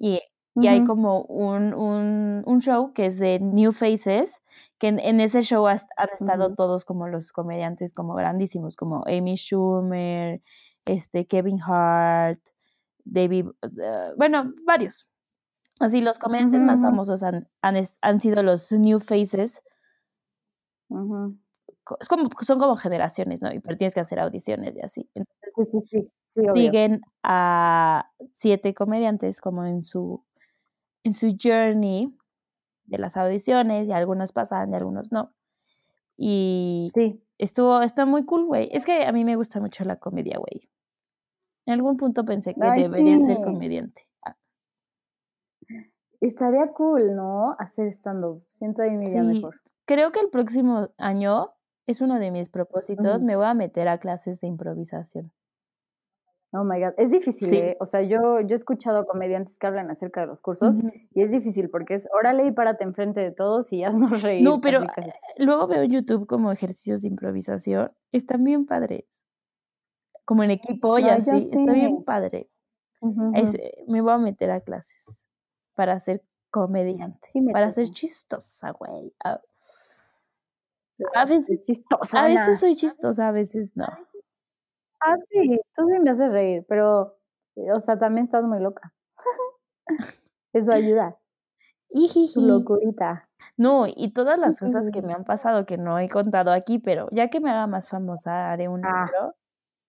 Y, 0.00 0.20
y 0.58 0.66
hay 0.68 0.82
como 0.82 1.22
un, 1.22 1.74
un, 1.74 2.42
un 2.46 2.60
show 2.60 2.92
que 2.92 3.06
es 3.06 3.18
de 3.18 3.40
New 3.40 3.72
Faces, 3.72 4.40
que 4.78 4.88
en, 4.88 4.98
en 5.00 5.20
ese 5.20 5.42
show 5.42 5.66
has- 5.66 5.86
han 5.96 6.08
estado 6.14 6.50
todos 6.54 6.84
como 6.84 7.08
los 7.08 7.32
comediantes 7.32 7.92
como 7.94 8.14
grandísimos, 8.14 8.76
como 8.76 9.04
Amy 9.06 9.36
Schumer, 9.36 10.42
este, 10.84 11.26
Kevin 11.26 11.60
Hart, 11.62 12.40
David, 13.04 13.46
eh, 13.82 14.12
bueno, 14.16 14.52
varios. 14.66 15.08
Así 15.80 16.00
los 16.02 16.18
comediantes 16.18 16.62
más 16.62 16.80
famosos 16.80 17.22
han, 17.22 17.48
han, 17.62 17.76
han 18.02 18.20
sido 18.20 18.42
los 18.42 18.72
New 18.72 19.00
Faces. 19.00 19.62
Es 22.00 22.08
como, 22.08 22.28
son 22.42 22.58
como 22.58 22.76
generaciones, 22.76 23.42
¿no? 23.42 23.52
Y 23.52 23.60
pero 23.60 23.76
tienes 23.76 23.94
que 23.94 24.00
hacer 24.00 24.18
audiciones 24.20 24.74
y 24.76 24.80
así. 24.80 25.08
Entonces 25.14 25.54
Sí, 25.54 25.64
sí, 25.70 25.80
sí. 25.86 26.10
Siguen 26.52 27.02
a 27.22 28.10
siete 28.32 28.74
comediantes 28.74 29.40
como 29.40 29.64
en 29.64 29.82
su, 29.82 30.24
en 31.04 31.14
su 31.14 31.36
journey 31.42 32.16
de 32.86 32.98
las 32.98 33.16
audiciones 33.16 33.88
y 33.88 33.92
algunos 33.92 34.32
pasan 34.32 34.72
y 34.72 34.76
algunos 34.76 35.12
no. 35.12 35.32
Y 36.16 36.90
Sí. 36.94 37.22
estuvo, 37.38 37.82
está 37.82 38.06
muy 38.06 38.24
cool, 38.24 38.46
güey. 38.46 38.68
Es 38.72 38.84
que 38.86 39.06
a 39.06 39.12
mí 39.12 39.24
me 39.24 39.36
gusta 39.36 39.60
mucho 39.60 39.84
la 39.84 39.96
comedia, 39.96 40.38
güey. 40.38 40.70
En 41.66 41.74
algún 41.74 41.96
punto 41.96 42.24
pensé 42.24 42.54
que 42.54 42.64
Ay, 42.64 42.82
debería 42.82 43.18
ser 43.20 43.42
comediante. 43.44 44.08
Ah, 44.24 44.36
Estaría 46.20 46.72
cool, 46.72 47.16
¿no? 47.16 47.56
Hacer 47.58 47.88
stand-up. 47.88 48.44
Siento 48.58 48.82
ahí 48.82 48.96
Sí, 48.96 49.18
mejor. 49.18 49.60
creo 49.86 50.12
que 50.12 50.20
el 50.20 50.30
próximo 50.30 50.90
año 50.98 51.54
es 51.86 52.00
uno 52.00 52.18
de 52.18 52.30
mis 52.30 52.48
propósitos. 52.48 53.24
Me 53.24 53.36
voy 53.36 53.46
a 53.46 53.54
meter 53.54 53.88
a 53.88 53.98
clases 53.98 54.40
de 54.40 54.46
improvisación. 54.46 55.32
Oh 56.54 56.64
my 56.64 56.78
God. 56.80 56.92
Es 56.98 57.10
difícil, 57.10 57.48
Sí. 57.48 57.56
¿eh? 57.56 57.76
O 57.80 57.86
sea, 57.86 58.02
yo, 58.02 58.40
yo 58.40 58.54
he 58.54 58.58
escuchado 58.58 59.06
comediantes 59.06 59.56
que 59.58 59.66
hablan 59.66 59.90
acerca 59.90 60.20
de 60.20 60.26
los 60.26 60.40
cursos 60.42 60.76
y 61.12 61.22
es 61.22 61.30
difícil 61.30 61.70
porque 61.70 61.94
es 61.94 62.06
órale 62.12 62.44
y 62.46 62.52
párate 62.52 62.84
enfrente 62.84 63.20
de 63.20 63.30
todos 63.32 63.72
y 63.72 63.84
haznos 63.84 64.20
reír. 64.22 64.42
No, 64.42 64.60
pero 64.60 64.82
eh, 64.82 65.12
luego 65.38 65.66
veo 65.66 65.82
en 65.82 65.90
YouTube 65.92 66.26
como 66.26 66.52
ejercicios 66.52 67.00
de 67.02 67.08
improvisación. 67.08 67.90
Están 68.12 68.44
bien 68.44 68.66
padres. 68.66 69.04
Como 70.26 70.42
en 70.42 70.50
equipo 70.50 70.98
y 70.98 71.04
ya 71.04 71.14
así. 71.14 71.48
Está 71.50 71.72
bien 71.72 72.04
padre. 72.04 72.50
Es- 73.34 73.54
eh, 73.54 73.84
me 73.88 74.00
voy 74.02 74.12
a 74.12 74.18
meter 74.18 74.50
a 74.50 74.60
clases 74.60 75.26
para 75.74 75.98
ser 76.00 76.22
comediante. 76.50 77.28
Sí, 77.28 77.40
para 77.50 77.72
ser 77.72 77.88
chistosa, 77.88 78.72
güey. 78.72 79.12
A, 79.24 79.40
Te 80.98 81.04
a 81.14 81.22
a 81.22 81.24
veces, 81.24 81.58
a 81.58 81.60
chistosona. 81.62 82.28
veces 82.28 82.60
soy 82.60 82.76
chistosa, 82.76 83.28
a 83.28 83.32
veces 83.32 83.72
no. 83.74 83.86
Ah, 85.04 85.16
sí, 85.30 85.58
tú 85.74 85.88
sí 85.88 85.98
me 86.00 86.10
haces 86.10 86.30
reír, 86.32 86.64
pero, 86.68 87.18
eh, 87.56 87.72
o 87.72 87.80
sea, 87.80 87.98
también 87.98 88.26
estás 88.26 88.44
muy 88.44 88.60
loca. 88.60 88.92
Eso 90.54 90.72
ayuda, 90.72 91.18
tu 92.32 92.40
locurita. 92.42 93.28
No, 93.56 93.86
y 93.86 94.12
todas 94.12 94.38
las 94.38 94.58
cosas 94.58 94.90
que 94.90 95.02
me 95.02 95.12
han 95.14 95.24
pasado 95.24 95.66
que 95.66 95.76
no 95.78 95.98
he 95.98 96.08
contado 96.08 96.52
aquí, 96.52 96.78
pero 96.78 97.08
ya 97.10 97.28
que 97.28 97.40
me 97.40 97.50
haga 97.50 97.66
más 97.66 97.88
famosa, 97.88 98.50
haré 98.52 98.68
un 98.68 98.82
Ah. 98.84 99.06
libro 99.06 99.34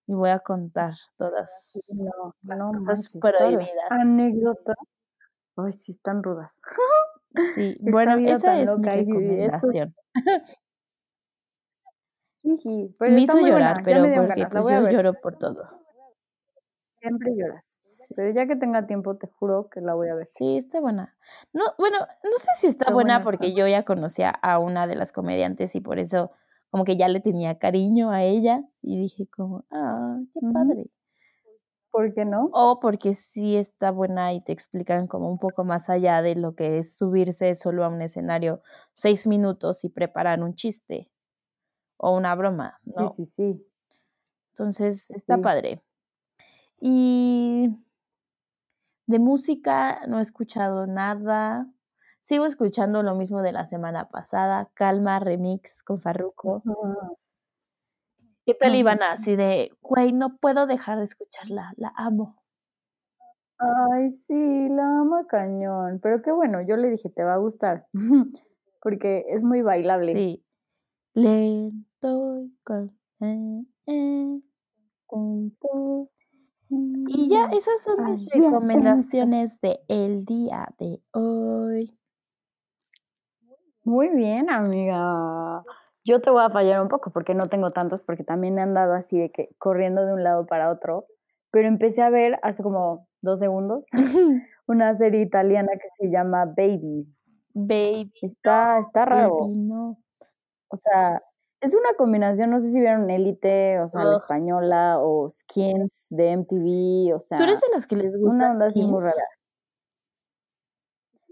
y 0.07 0.13
voy 0.13 0.29
a 0.31 0.39
contar 0.39 0.93
todas 1.17 1.93
No, 1.93 2.35
las 2.43 2.59
no 2.59 2.71
cosas 2.71 3.09
manches, 3.09 3.21
prohibidas. 3.21 3.89
anécdotas. 3.89 4.75
Ay, 5.57 5.73
sí, 5.73 5.93
están 5.93 6.23
rudas. 6.23 6.61
Sí, 7.55 7.77
Esta 7.85 7.91
bueno, 7.91 8.21
esa 8.25 8.59
es 8.59 8.77
mi 8.77 8.89
loca 8.89 8.95
recomendación. 8.95 9.95
Jiji, 12.43 12.95
Me 12.99 13.21
hizo 13.21 13.39
llorar, 13.39 13.83
buena, 13.83 13.83
pero 13.83 14.03
porque 14.27 14.45
pues 14.47 14.65
yo 14.67 14.83
lloro 14.89 15.13
por 15.21 15.37
todo. 15.37 15.63
Siempre 16.99 17.31
lloras. 17.35 17.79
Sí. 17.81 18.13
Pero 18.15 18.31
ya 18.33 18.47
que 18.47 18.55
tenga 18.55 18.85
tiempo, 18.87 19.17
te 19.17 19.27
juro 19.27 19.69
que 19.69 19.81
la 19.81 19.93
voy 19.93 20.09
a 20.09 20.15
ver. 20.15 20.29
Sí, 20.33 20.57
está 20.57 20.79
buena. 20.79 21.15
No, 21.53 21.63
bueno, 21.77 21.97
no 22.23 22.37
sé 22.37 22.47
si 22.57 22.67
está 22.67 22.85
Está 22.85 22.93
buena 22.93 23.19
buena 23.19 23.23
porque 23.23 23.47
esa. 23.47 23.57
yo 23.57 23.67
ya 23.67 23.83
conocía 23.83 24.29
a 24.29 24.59
una 24.59 24.87
de 24.87 24.95
las 24.95 25.11
comediantes 25.11 25.75
y 25.75 25.81
por 25.81 25.99
eso 25.99 26.31
como 26.69 26.85
que 26.85 26.97
ya 26.97 27.07
le 27.07 27.19
tenía 27.21 27.59
cariño 27.59 28.11
a 28.11 28.23
ella 28.23 28.63
y 28.81 28.97
dije 28.99 29.27
como, 29.27 29.65
ah, 29.71 30.17
qué 30.33 30.39
padre. 30.53 30.89
¿Por 31.91 32.13
qué 32.13 32.25
no? 32.25 32.49
O 32.51 32.79
porque 32.79 33.13
sí 33.13 33.55
está 33.55 33.91
buena 33.91 34.33
y 34.33 34.41
te 34.41 34.51
explican 34.51 35.07
como 35.07 35.29
un 35.29 35.37
poco 35.39 35.63
más 35.63 35.89
allá 35.89 36.21
de 36.21 36.35
lo 36.35 36.55
que 36.55 36.79
es 36.79 36.95
subirse 36.97 37.55
solo 37.55 37.85
a 37.85 37.89
un 37.89 38.01
escenario 38.01 38.61
seis 38.93 39.27
minutos 39.27 39.83
y 39.83 39.89
preparar 39.89 40.41
un 40.41 40.55
chiste 40.55 41.09
o 42.03 42.11
una 42.17 42.35
broma, 42.35 42.79
Sí, 42.85 42.99
¿no? 43.01 43.13
sí, 43.13 43.23
sí. 43.25 43.65
Entonces 44.51 45.09
está 45.11 45.37
Sí. 45.37 45.41
padre. 45.41 45.81
Y 46.81 47.77
de 49.05 49.19
música 49.19 50.05
no 50.07 50.19
he 50.19 50.21
escuchado 50.21 50.85
nada. 50.85 51.65
Sigo 52.19 52.45
escuchando 52.45 53.03
lo 53.03 53.15
mismo 53.15 53.41
de 53.41 53.53
la 53.53 53.65
semana 53.65 54.09
pasada, 54.09 54.69
Calma 54.73 55.19
Remix 55.19 55.81
con 55.81 56.01
Farruko. 56.01 56.61
¿Qué 58.45 58.53
tal. 58.53 58.75
Ivana? 58.75 59.13
Así 59.13 59.37
de, 59.37 59.71
güey, 59.81 60.11
no 60.11 60.37
puedo 60.37 60.67
dejar 60.67 60.97
de 60.97 61.05
escucharla, 61.05 61.73
la 61.77 61.93
amo. 61.95 62.43
Ay, 63.57 64.09
sí, 64.09 64.67
la 64.67 64.83
amo 64.99 65.25
cañón. 65.27 66.01
Pero 66.03 66.21
qué 66.21 66.33
bueno, 66.33 66.61
yo 66.61 66.75
le 66.75 66.89
dije, 66.89 67.09
te 67.09 67.23
va 67.23 67.35
a 67.35 67.37
gustar. 67.37 67.87
Porque 68.81 69.23
es 69.29 69.41
muy 69.41 69.61
bailable. 69.61 70.11
Sí. 70.11 70.45
Lento 71.13 72.39
y 72.39 72.57
con... 72.63 72.97
eh, 73.21 73.63
eh. 73.87 74.39
Y 77.07 77.29
ya, 77.29 77.45
esas 77.51 77.83
son 77.83 78.05
mis 78.05 78.27
recomendaciones 78.31 79.61
de 79.61 79.79
el 79.87 80.25
día 80.25 80.67
de 80.79 80.99
hoy. 81.11 81.95
Muy 83.83 84.09
bien, 84.09 84.49
amiga. 84.49 85.63
Yo 86.03 86.21
te 86.21 86.31
voy 86.31 86.41
a 86.43 86.49
fallar 86.49 86.81
un 86.81 86.87
poco 86.87 87.11
porque 87.11 87.35
no 87.35 87.45
tengo 87.45 87.69
tantos, 87.69 88.01
porque 88.01 88.23
también 88.23 88.57
he 88.57 88.61
andado 88.61 88.93
así 88.93 89.19
de 89.19 89.31
que 89.31 89.49
corriendo 89.59 90.05
de 90.05 90.13
un 90.13 90.23
lado 90.23 90.45
para 90.47 90.71
otro. 90.71 91.05
Pero 91.51 91.67
empecé 91.67 92.01
a 92.01 92.09
ver 92.09 92.39
hace 92.41 92.63
como 92.63 93.07
dos 93.21 93.39
segundos 93.39 93.89
una 94.67 94.95
serie 94.95 95.21
italiana 95.21 95.71
que 95.73 95.87
se 95.91 96.09
llama 96.11 96.45
Baby. 96.45 97.07
Baby, 97.53 98.11
Está, 98.21 98.79
está 98.79 99.05
raro. 99.05 99.41
baby, 99.41 99.55
no. 99.55 99.97
O 100.73 100.75
sea, 100.75 101.21
es 101.61 101.75
una 101.75 101.93
combinación, 101.95 102.49
no 102.49 102.59
sé 102.59 102.71
si 102.71 102.79
vieron 102.79 103.07
Élite, 103.11 103.79
o 103.79 103.85
sea, 103.85 104.03
la 104.03 104.17
española, 104.17 104.97
o 104.99 105.29
Skins 105.29 106.07
de 106.09 106.31
MTV, 106.31 107.13
o 107.15 107.19
sea, 107.19 107.37
¿Tú 107.37 107.43
eres 107.43 107.61
de 107.61 107.67
las 107.73 107.85
que 107.85 107.95
les 107.95 108.17
gusta 108.17 108.37
una 108.37 108.51
onda 108.51 108.65
así 108.65 108.81
muy 108.81 109.01
rara. 109.01 109.23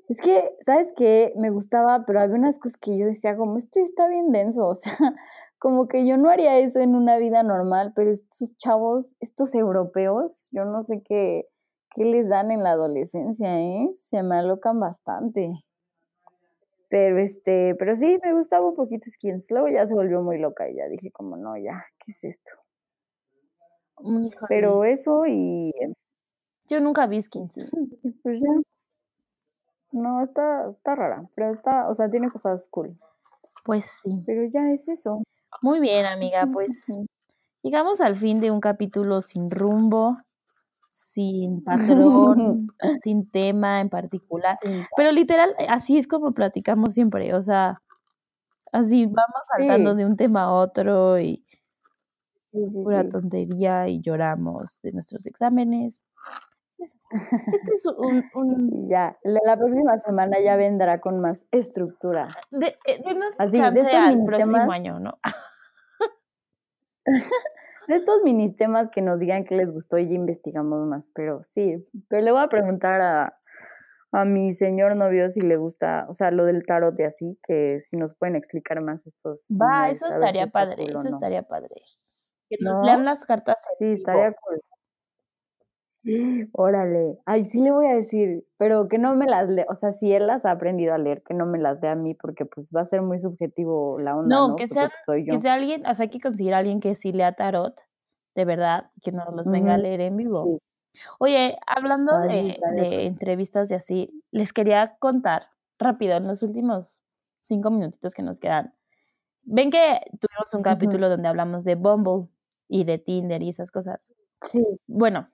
Es 0.08 0.22
que, 0.22 0.56
¿sabes 0.64 0.94
qué? 0.96 1.34
Me 1.38 1.50
gustaba, 1.50 2.06
pero 2.06 2.20
había 2.20 2.36
unas 2.36 2.60
cosas 2.60 2.78
que 2.78 2.96
yo 2.96 3.08
decía, 3.08 3.36
como, 3.36 3.58
esto 3.58 3.80
está 3.80 4.08
bien 4.08 4.30
denso, 4.30 4.68
o 4.68 4.76
sea, 4.76 4.96
como 5.58 5.88
que 5.88 6.06
yo 6.06 6.18
no 6.18 6.30
haría 6.30 6.60
eso 6.60 6.80
en 6.80 6.96
una 6.96 7.18
vida 7.18 7.42
normal, 7.42 7.94
pero 7.96 8.12
estos 8.12 8.56
chavos, 8.58 9.16
estos 9.22 9.56
europeos, 9.56 10.48
yo 10.52 10.66
no 10.66 10.84
sé 10.84 11.02
qué, 11.02 11.48
qué 11.96 12.06
les 12.06 12.30
dan 12.30 12.52
en 12.52 12.62
la 12.62 12.74
adolescencia, 12.74 13.60
¿eh? 13.60 13.90
Se 13.98 14.22
me 14.22 14.36
alocan 14.36 14.80
bastante. 14.80 15.52
Pero 16.92 17.18
este, 17.20 17.76
pero 17.80 17.96
sí, 17.96 18.20
me 18.24 18.34
gustaba 18.34 18.68
un 18.68 18.76
poquito 18.76 19.10
Skins. 19.10 19.50
Luego 19.50 19.70
ya 19.70 19.88
se 19.88 19.96
volvió 19.96 20.22
muy 20.22 20.38
loca 20.40 20.70
y 20.70 20.76
ya 20.76 20.88
dije 20.90 21.10
como, 21.12 21.38
no, 21.38 21.58
ya, 21.58 21.86
¿qué 22.00 22.12
es 22.12 22.24
esto? 22.26 22.54
Pero 24.50 24.76
Híjoles. 24.76 25.00
eso 25.00 25.24
y 25.28 25.72
Yo 26.68 26.82
nunca 26.82 27.08
vi 27.08 27.22
Skins. 27.22 27.56
pues 28.24 28.40
ya. 28.42 28.50
No, 29.92 30.24
está, 30.24 30.70
está 30.72 30.96
rara, 30.96 31.30
pero 31.36 31.54
está, 31.54 31.90
o 31.90 31.94
sea, 31.94 32.10
tiene 32.10 32.30
cosas 32.30 32.68
cool. 32.72 32.98
Pues 33.66 33.86
sí. 34.04 34.12
Pero 34.26 34.46
ya 34.46 34.72
es 34.72 34.90
eso. 34.90 35.24
Muy 35.62 35.80
bien, 35.80 36.06
amiga, 36.06 36.48
pues 36.52 36.86
llegamos 37.62 38.02
al 38.02 38.16
fin 38.16 38.42
de 38.42 38.52
un 38.52 38.60
capítulo 38.62 39.22
sin 39.22 39.52
rumbo, 39.52 40.18
sin 41.14 41.62
patrón, 41.66 42.68
sin 43.04 43.30
tema 43.30 43.82
en 43.82 43.90
particular. 43.90 44.58
Sí, 44.62 44.70
Pero 44.96 45.12
literal, 45.12 45.54
eh, 45.60 45.68
así 45.70 45.98
es 45.98 46.08
como 46.08 46.32
platicamos 46.34 46.94
siempre, 46.94 47.34
o 47.34 47.42
sea, 47.42 47.82
así 48.72 49.06
vamos 49.06 49.42
saltando 49.56 49.92
Sí. 49.92 49.98
de 49.98 50.06
un 50.06 50.16
tema 50.16 50.44
a 50.44 50.52
otro 50.54 51.20
y 51.20 51.44
sí, 52.52 52.60
pura 52.84 53.08
tontería 53.10 53.88
y 53.90 54.00
lloramos 54.02 54.80
de 54.82 54.94
nuestros 54.94 55.26
exámenes. 55.26 56.06
Es- 56.78 56.96
Este 57.52 57.74
es 57.76 57.86
un, 57.86 58.24
un- 58.34 58.90
ya, 58.90 59.18
la 59.24 59.58
próxima 59.58 59.98
semana 60.00 60.40
ya 60.40 60.56
vendrá 60.56 61.02
con 61.02 61.20
más 61.20 61.46
estructura. 61.52 62.30
de, 62.52 62.78
eh, 62.86 63.02
denos 63.06 63.36
Así, 63.38 63.58
de 63.58 63.64
al 63.64 63.74
mini 64.16 64.26
próximo 64.26 64.72
año, 64.72 64.98
¿no? 65.00 65.20
De 67.92 67.98
estos 67.98 68.24
mini 68.24 68.56
temas 68.56 68.90
que 68.90 69.02
nos 69.02 69.20
digan 69.20 69.44
que 69.44 69.54
les 69.58 69.70
gustó 69.70 69.98
y 69.98 70.08
ya 70.08 70.16
investigamos 70.16 70.88
más, 70.88 71.12
pero 71.14 71.44
sí, 71.44 71.86
pero 72.08 72.22
le 72.22 72.32
voy 72.32 72.42
a 72.42 72.48
preguntar 72.48 73.02
a, 73.02 73.38
a 74.14 74.24
mi 74.24 74.54
señor 74.54 74.96
novio 74.96 75.28
si 75.28 75.42
le 75.42 75.58
gusta, 75.58 76.06
o 76.08 76.14
sea, 76.14 76.32
lo 76.32 76.46
del 76.46 76.66
tarot 76.66 76.96
de 76.96 77.04
así, 77.04 77.38
que 77.44 77.82
si 77.82 77.98
nos 77.98 78.16
pueden 78.16 78.38
explicar 78.38 78.80
más 78.80 79.06
estos 79.08 79.46
Va, 79.62 79.90
eso 79.90 80.08
estaría 80.08 80.48
padre, 80.48 80.86
eso 80.86 81.04
no. 81.04 81.10
estaría 81.10 81.44
padre. 81.44 81.76
Que 82.50 82.56
nos 82.62 82.76
¿No? 82.76 82.84
lean 82.86 83.04
las 83.04 83.26
cartas 83.26 83.58
Sí, 83.78 83.92
estaría 83.92 84.32
cool. 84.36 84.62
Órale, 86.54 87.20
ay, 87.26 87.46
sí 87.46 87.60
le 87.60 87.72
voy 87.72 87.86
a 87.86 87.96
decir, 87.96 88.44
pero 88.58 88.88
que 88.88 88.98
no 88.98 89.14
me 89.16 89.28
las 89.28 89.48
lea, 89.50 89.66
o 89.70 89.76
sea, 89.76 89.92
si 89.92 90.12
él 90.12 90.28
las 90.28 90.46
ha 90.46 90.52
aprendido 90.52 90.94
a 90.94 90.98
leer, 90.98 91.22
que 91.22 91.36
no 91.36 91.46
me 91.46 91.60
las 91.60 91.80
dé 91.80 91.90
a 91.90 91.96
mí, 91.96 92.16
porque 92.16 92.46
pues 92.46 92.72
va 92.76 92.82
a 92.82 92.86
ser 92.86 93.02
muy 93.04 93.20
subjetivo 93.20 94.00
la 94.00 94.18
onda, 94.18 94.36
No, 94.36 94.48
¿no? 94.50 94.56
que 94.56 94.68
sean, 94.68 94.90
pues, 94.90 95.04
soy 95.06 95.26
yo. 95.26 95.34
que 95.36 95.42
sea 95.42 95.54
alguien, 95.54 95.86
o 95.86 95.94
sea, 95.94 96.04
hay 96.04 96.10
que 96.10 96.20
conseguir 96.20 96.56
a 96.56 96.58
alguien 96.58 96.80
que 96.80 96.96
sí 96.96 97.12
lea 97.12 97.34
tarot, 97.34 97.80
de 98.34 98.46
verdad, 98.46 98.90
que 99.04 99.12
nos 99.12 99.32
los 99.34 99.48
venga 99.48 99.76
a 99.76 99.78
leer 99.78 100.02
en 100.02 100.18
vivo. 100.18 100.44
Sí, 100.44 100.58
Oye, 101.20 101.58
hablando 101.68 102.14
ay, 102.18 102.58
de, 102.76 103.06
entrevistas 103.06 103.72
y 103.72 103.76
así, 103.76 104.24
les 104.32 104.54
quería 104.54 104.98
contar 105.00 105.48
rápido, 105.80 106.18
en 106.18 106.28
los 106.28 106.44
últimos 106.44 107.04
cinco 107.42 107.72
minutitos 107.72 108.14
que 108.14 108.24
nos 108.24 108.40
quedan. 108.40 108.74
Ven 109.44 109.72
que 109.72 110.02
tuvimos 110.20 110.54
un 110.54 110.62
capítulo 110.62 111.10
donde 111.10 111.28
hablamos 111.28 111.64
de 111.64 111.76
Bumble 111.76 112.28
y 112.68 112.84
de 112.84 112.98
Tinder 112.98 113.42
y 113.42 113.50
esas 113.50 113.72
cosas. 113.72 114.14
Sí, 114.44 114.64
Bueno, 114.88 115.30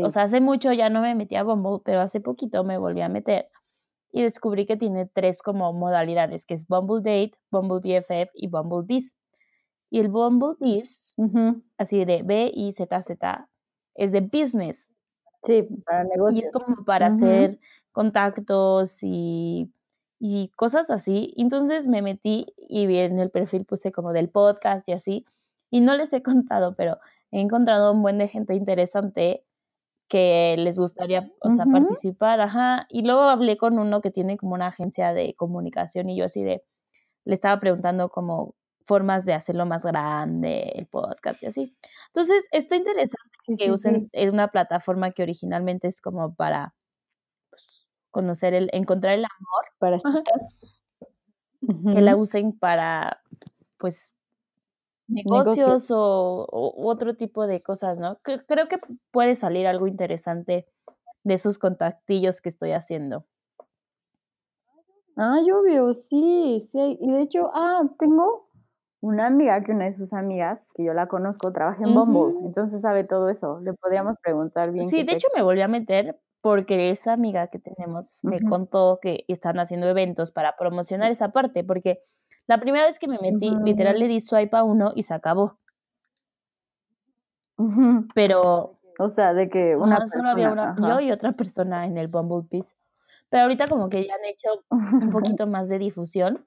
o 0.00 0.10
sí. 0.10 0.10
sea, 0.10 0.24
hace 0.24 0.40
mucho 0.40 0.72
ya 0.72 0.90
no 0.90 1.00
me 1.02 1.14
metí 1.14 1.36
a 1.36 1.42
Bumble, 1.44 1.80
pero 1.84 2.00
hace 2.00 2.20
poquito 2.20 2.64
me 2.64 2.78
volví 2.78 3.00
a 3.02 3.08
meter 3.08 3.48
y 4.12 4.22
descubrí 4.22 4.66
que 4.66 4.76
tiene 4.76 5.06
tres 5.06 5.42
como 5.42 5.72
modalidades, 5.72 6.46
que 6.46 6.54
es 6.54 6.66
Bumble 6.68 6.98
Date, 7.02 7.32
Bumble 7.50 7.80
BFF 7.80 8.30
y 8.34 8.48
Bumble 8.48 8.84
Biz. 8.86 9.16
Y 9.90 10.00
el 10.00 10.08
Bumble 10.08 10.56
Biz, 10.60 11.16
Ujú, 11.16 11.62
así 11.78 12.04
de 12.04 12.22
B 12.24 12.50
I 12.54 12.72
Z 12.74 13.02
Z, 13.02 13.48
es 13.94 14.12
de 14.12 14.20
business 14.22 14.90
Sí, 15.42 15.68
para 15.84 16.04
y 16.26 16.40
es 16.40 16.44
negocios. 16.44 16.52
como 16.52 16.84
para 16.84 17.06
Ujú, 17.06 17.08
hacer 17.08 17.58
contactos 17.92 18.98
y, 19.02 19.72
y 20.18 20.48
cosas 20.56 20.90
así. 20.90 21.32
Entonces 21.36 21.86
me 21.86 22.02
metí 22.02 22.46
y 22.56 22.86
vi 22.86 22.98
en 22.98 23.18
el 23.18 23.30
perfil 23.30 23.64
puse 23.66 23.92
como 23.92 24.12
del 24.12 24.30
podcast 24.30 24.88
y 24.88 24.92
así. 24.92 25.24
Y 25.70 25.80
no 25.80 25.94
les 25.96 26.12
he 26.12 26.22
contado, 26.22 26.74
pero 26.76 26.98
he 27.30 27.40
encontrado 27.40 27.92
un 27.92 28.02
buen 28.02 28.18
de 28.18 28.28
gente 28.28 28.54
interesante 28.54 29.44
que 30.12 30.56
les 30.58 30.78
gustaría, 30.78 31.32
o 31.40 31.48
sea, 31.52 31.64
participar, 31.64 32.38
ajá. 32.42 32.86
Y 32.90 33.00
luego 33.00 33.22
hablé 33.22 33.56
con 33.56 33.78
uno 33.78 34.02
que 34.02 34.10
tiene 34.10 34.36
como 34.36 34.52
una 34.52 34.66
agencia 34.66 35.14
de 35.14 35.32
comunicación 35.36 36.10
y 36.10 36.18
yo 36.18 36.26
así 36.26 36.44
de, 36.44 36.62
le 37.24 37.34
estaba 37.34 37.58
preguntando 37.58 38.10
como 38.10 38.54
formas 38.84 39.24
de 39.24 39.32
hacerlo 39.32 39.64
más 39.64 39.86
grande, 39.86 40.70
el 40.74 40.86
podcast 40.86 41.42
y 41.42 41.46
así. 41.46 41.76
Entonces, 42.08 42.44
está 42.52 42.76
interesante 42.76 43.22
Sí, 43.38 43.56
que 43.56 43.64
sí, 43.64 43.70
usen 43.70 44.10
sí. 44.12 44.28
una 44.28 44.48
plataforma 44.48 45.12
que 45.12 45.22
originalmente 45.22 45.88
es 45.88 46.02
como 46.02 46.34
para 46.34 46.74
pues, 47.48 47.88
conocer 48.10 48.52
el, 48.52 48.68
encontrar 48.74 49.14
el 49.14 49.24
amor, 49.24 49.64
Para 49.78 49.98
citas. 49.98 50.58
que 51.94 52.00
la 52.02 52.16
usen 52.16 52.52
para, 52.58 53.16
pues, 53.78 54.14
Negocios. 55.12 55.56
negocios 55.56 55.90
o, 55.90 56.46
otro 56.76 57.14
tipo 57.14 57.46
de 57.46 57.60
cosas, 57.60 57.98
¿no? 57.98 58.18
Creo 58.22 58.68
que 58.68 58.78
puede 59.10 59.36
salir 59.36 59.66
algo 59.66 59.86
interesante 59.86 60.66
de 61.24 61.34
esos 61.34 61.58
contactillos 61.58 62.40
que 62.40 62.48
estoy 62.48 62.72
haciendo. 62.72 63.26
Ah, 65.16 65.38
yo 65.46 65.62
veo, 65.62 65.92
sí, 65.92 66.60
sí. 66.62 66.98
Y 67.00 67.10
de 67.10 67.22
hecho, 67.22 67.50
ah, 67.54 67.82
tengo 67.98 68.48
una 69.00 69.26
amiga 69.26 69.62
que 69.62 69.72
una 69.72 69.84
de 69.84 69.92
sus 69.92 70.12
amigas, 70.12 70.70
que 70.74 70.84
yo 70.84 70.94
la 70.94 71.08
conozco, 71.08 71.50
trabaja 71.50 71.84
en 71.84 71.94
Bumble, 71.94 72.36
Ujú. 72.36 72.46
entonces 72.46 72.80
sabe 72.80 73.04
todo 73.04 73.28
eso. 73.28 73.60
Le 73.60 73.74
podríamos 73.74 74.16
preguntar 74.22 74.72
bien 74.72 74.88
Sí, 74.88 75.02
de 75.02 75.12
hecho 75.12 75.28
me 75.36 75.42
volví 75.42 75.60
a 75.60 75.68
meter 75.68 76.18
porque 76.40 76.90
esa 76.90 77.12
amiga 77.12 77.48
que 77.48 77.58
tenemos 77.58 78.20
me 78.22 78.40
contó 78.40 78.98
que 79.00 79.24
están 79.28 79.58
haciendo 79.58 79.88
eventos 79.88 80.32
para 80.32 80.56
promocionar 80.56 81.10
esa 81.10 81.30
parte, 81.30 81.62
porque 81.62 82.00
la 82.46 82.58
primera 82.58 82.86
vez 82.86 82.98
que 82.98 83.08
me 83.08 83.18
metí, 83.18 83.50
ujú, 83.50 83.64
literal 83.66 83.98
le 83.98 84.08
di 84.08 84.20
swipe 84.20 84.56
a 84.56 84.64
uno 84.64 84.92
y 84.94 85.02
se 85.02 85.14
acabó, 85.14 85.58
pero 88.14 88.78
O 88.98 89.08
sea, 89.08 89.32
de 89.34 89.48
que 89.48 89.76
una 89.76 89.96
ajá, 89.96 90.08
solo 90.08 90.28
había 90.28 90.50
persona, 90.50 90.76
una, 90.78 90.88
yo 90.94 91.00
y 91.00 91.12
otra 91.12 91.32
persona 91.32 91.86
en 91.86 91.98
el 91.98 92.08
Bumble 92.08 92.48
Piece, 92.48 92.74
pero 93.30 93.44
ahorita 93.44 93.68
como 93.68 93.88
que 93.88 94.06
ya 94.06 94.14
han 94.14 94.24
hecho 94.24 94.64
un 94.70 95.10
poquito 95.12 95.46
más 95.46 95.68
de 95.68 95.78
difusión, 95.78 96.46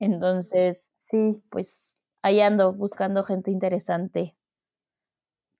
entonces 0.00 0.90
Sí. 0.96 1.42
pues 1.50 1.98
ahí 2.22 2.40
ando 2.40 2.72
buscando 2.72 3.22
gente 3.22 3.50
interesante 3.50 4.34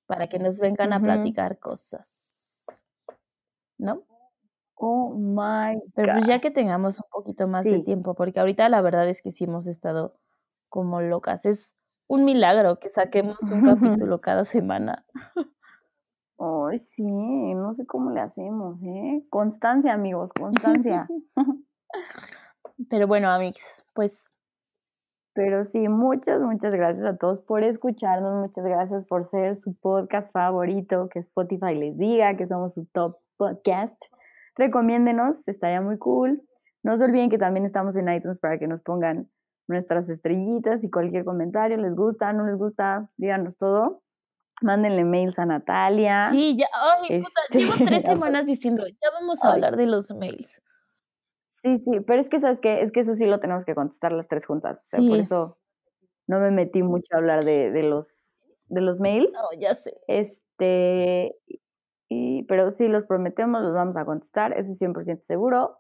para 0.07 0.29
que 0.29 0.39
nos 0.39 0.59
vengan 0.59 0.93
a 0.93 1.01
platicar 1.01 1.59
cosas, 1.59 2.67
¿no? 3.79 4.03
Oh 4.85 5.15
my 5.15 5.81
Pero 5.95 6.15
pues 6.15 6.25
God. 6.25 6.29
ya 6.29 6.41
que 6.41 6.51
tengamos 6.51 6.99
un 6.99 7.07
poquito 7.09 7.47
más 7.47 7.63
de 7.63 7.79
tiempo, 7.85 8.17
porque 8.17 8.41
ahorita 8.41 8.69
la 8.69 8.81
verdad 8.81 9.09
es 9.09 9.23
que 9.23 9.31
sí 9.31 9.45
hemos 9.45 9.69
estado 9.69 10.19
como 10.69 11.01
locas. 11.01 11.47
Es 11.47 11.77
un 12.09 12.25
milagro 12.25 12.81
que 12.81 12.91
saquemos 12.91 13.39
un 13.43 13.63
capítulo 14.01 14.21
cada 14.21 14.45
semana. 14.45 15.07
Ay, 16.37 16.79
sí, 16.79 17.05
no 17.05 17.73
sé 17.73 17.87
cómo 17.87 18.11
le 18.11 18.23
hacemos, 18.23 18.83
¿eh? 18.83 19.25
Constancia, 19.31 19.93
amigos, 19.93 20.33
constancia. 20.33 21.07
Pero 22.91 23.07
bueno, 23.07 23.31
amigos, 23.31 23.85
pues 23.95 24.37
Pero 25.33 25.63
sí, 25.63 25.89
muchas, 25.89 26.41
muchas 26.41 26.75
gracias 26.75 27.07
a 27.07 27.17
todos 27.17 27.41
por 27.47 27.63
escucharnos, 27.63 28.33
muchas 28.33 28.65
gracias 28.65 29.05
por 29.05 29.23
ser 29.23 29.55
su 29.55 29.75
podcast 29.77 30.33
favorito, 30.33 31.09
que 31.09 31.21
Spotify 31.21 31.77
les 31.77 31.97
diga 31.97 32.37
que 32.37 32.49
somos 32.49 32.75
su 32.75 32.85
top 32.87 33.19
podcast. 33.37 34.03
Recomiéndenos, 34.57 35.47
estaría 35.49 35.81
muy 35.81 35.99
cool. 35.99 36.43
No 36.83 36.97
se 36.97 37.05
olviden 37.05 37.31
que 37.31 37.39
también 37.39 37.65
estamos 37.65 37.97
en 37.97 38.09
iTunes 38.09 38.39
para 38.39 38.59
que 38.59 38.67
nos 38.67 38.81
pongan 38.83 39.31
nuestras 39.69 40.09
estrellitas 40.11 40.83
y 40.85 40.91
cualquier 40.91 41.25
comentario, 41.25 41.77
les 41.79 41.95
gusta, 41.95 42.33
no 42.33 42.45
les 42.47 42.57
gusta, 42.57 43.07
díganos 43.17 43.57
todo. 43.57 44.03
Mándenle 44.61 45.05
mails 45.05 45.39
a 45.39 45.47
Natalia. 45.47 46.29
sí, 46.31 46.57
ya, 46.57 46.67
ay, 46.73 47.21
puta, 47.23 47.41
llevo 47.51 47.73
Este, 47.73 47.85
tres 47.85 48.05
aparte- 48.05 48.15
semanas 48.15 48.47
diciendo, 48.47 48.87
ya 48.87 49.11
vamos 49.13 49.43
a 49.43 49.49
Ay. 49.49 49.53
hablar 49.55 49.77
de 49.77 49.87
los 49.87 50.13
mails. 50.15 50.61
Sí, 51.47 51.79
sí, 51.79 52.01
pero 52.01 52.21
es 52.21 52.29
que, 52.29 52.41
¿sabes 52.41 52.61
qué? 52.61 52.83
Es 52.83 52.91
que 52.93 53.01
eso 53.01 53.15
sí 53.15 53.25
lo 53.25 53.39
tenemos 53.41 53.65
que 53.65 53.75
contestar 53.75 54.13
las 54.13 54.27
tres 54.27 54.45
juntas. 54.47 54.79
O 54.79 54.85
sea, 54.85 55.01
por 55.09 55.19
eso 55.19 55.59
no 56.27 56.41
me 56.41 56.51
metí 56.51 56.83
mucho 56.83 57.15
a 57.15 57.19
hablar 57.19 57.45
de, 57.45 57.71
de 57.71 57.83
los, 57.85 58.41
de 58.67 58.81
los 58.81 58.99
mails. 59.01 59.33
No, 59.33 59.61
ya 59.61 59.73
sé. 59.75 59.95
Este, 60.09 61.37
y, 62.13 62.43
pero 62.45 62.71
sí, 62.71 62.89
los 62.89 63.05
prometemos, 63.05 63.63
los 63.63 63.73
vamos 63.73 63.97
a 63.97 64.05
contestar, 64.05 64.53
eso 64.59 64.73
es 64.73 64.81
100% 64.81 65.23
seguro. 65.23 65.79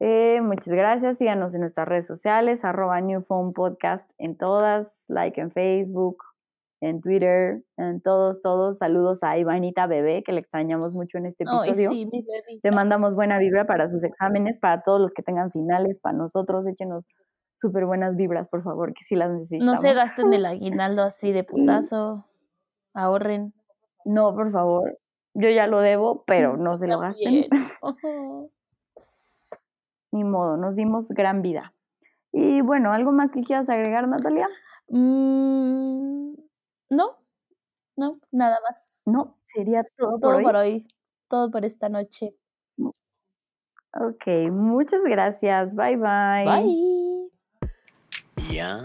Eh, 0.00 0.40
muchas 0.42 0.74
gracias, 0.74 1.18
síganos 1.18 1.54
en 1.54 1.60
nuestras 1.60 1.86
redes 1.86 2.06
sociales, 2.06 2.64
arroba 2.64 3.00
New 3.00 3.22
Phone 3.22 3.52
Podcast 3.52 4.10
en 4.18 4.36
todas, 4.36 5.04
like 5.08 5.40
en 5.40 5.52
Facebook, 5.52 6.16
en 6.80 7.00
Twitter, 7.00 7.62
en 7.76 8.00
todos, 8.00 8.40
todos. 8.42 8.78
Saludos 8.78 9.22
a 9.22 9.38
Ivanita 9.38 9.86
Bebé, 9.86 10.24
que 10.24 10.32
le 10.32 10.40
extrañamos 10.40 10.92
mucho 10.92 11.18
en 11.18 11.26
este 11.26 11.44
episodio. 11.44 11.90
sí, 11.90 12.06
mi. 12.10 12.24
Le 12.62 12.70
mandamos 12.72 13.14
buena 13.14 13.38
vibra 13.38 13.64
para 13.66 13.88
sus 13.88 14.02
exámenes, 14.02 14.58
para 14.58 14.82
todos 14.82 15.00
los 15.00 15.14
que 15.14 15.22
tengan 15.22 15.52
finales, 15.52 16.00
para 16.00 16.18
nosotros, 16.18 16.66
échenos 16.66 17.06
súper 17.52 17.86
buenas 17.86 18.16
vibras, 18.16 18.48
por 18.48 18.64
favor, 18.64 18.94
que 18.94 19.04
sí 19.04 19.14
las 19.14 19.28
No 19.30 19.38
necesitamos. 19.38 19.80
se 19.80 19.94
gasten 19.94 20.32
el 20.32 20.44
aguinaldo 20.46 21.02
así 21.02 21.30
de 21.30 21.44
putazo. 21.44 22.26
Ahorren. 22.94 23.54
No, 24.04 24.34
por 24.34 24.50
favor. 24.50 24.98
Yo 25.34 25.48
ya 25.48 25.66
lo 25.66 25.80
debo, 25.80 26.24
pero 26.26 26.56
no 26.56 26.76
se 26.76 26.86
lo 26.86 26.98
gasten. 26.98 27.48
Ni 30.12 30.24
modo, 30.24 30.56
nos 30.58 30.76
dimos 30.76 31.08
gran 31.08 31.40
vida. 31.40 31.72
Y 32.32 32.60
bueno, 32.60 32.92
¿algo 32.92 33.12
más 33.12 33.32
que 33.32 33.42
quieras 33.42 33.68
agregar, 33.70 34.06
Natalia? 34.08 34.48
Mm, 34.88 36.34
no, 36.90 37.16
no, 37.96 38.20
nada 38.30 38.58
más. 38.68 39.02
No, 39.06 39.38
sería 39.44 39.84
todo, 39.96 40.12
por 40.12 40.20
Todo 40.20 40.36
hoy. 40.36 40.44
por 40.44 40.56
hoy, 40.56 40.86
todo 41.28 41.50
por 41.50 41.64
esta 41.64 41.88
noche. 41.88 42.36
Ok, 43.94 44.50
muchas 44.50 45.02
gracias. 45.02 45.74
Bye 45.74 45.96
bye. 45.96 46.44
Bye. 46.44 47.30
Ya 48.50 48.84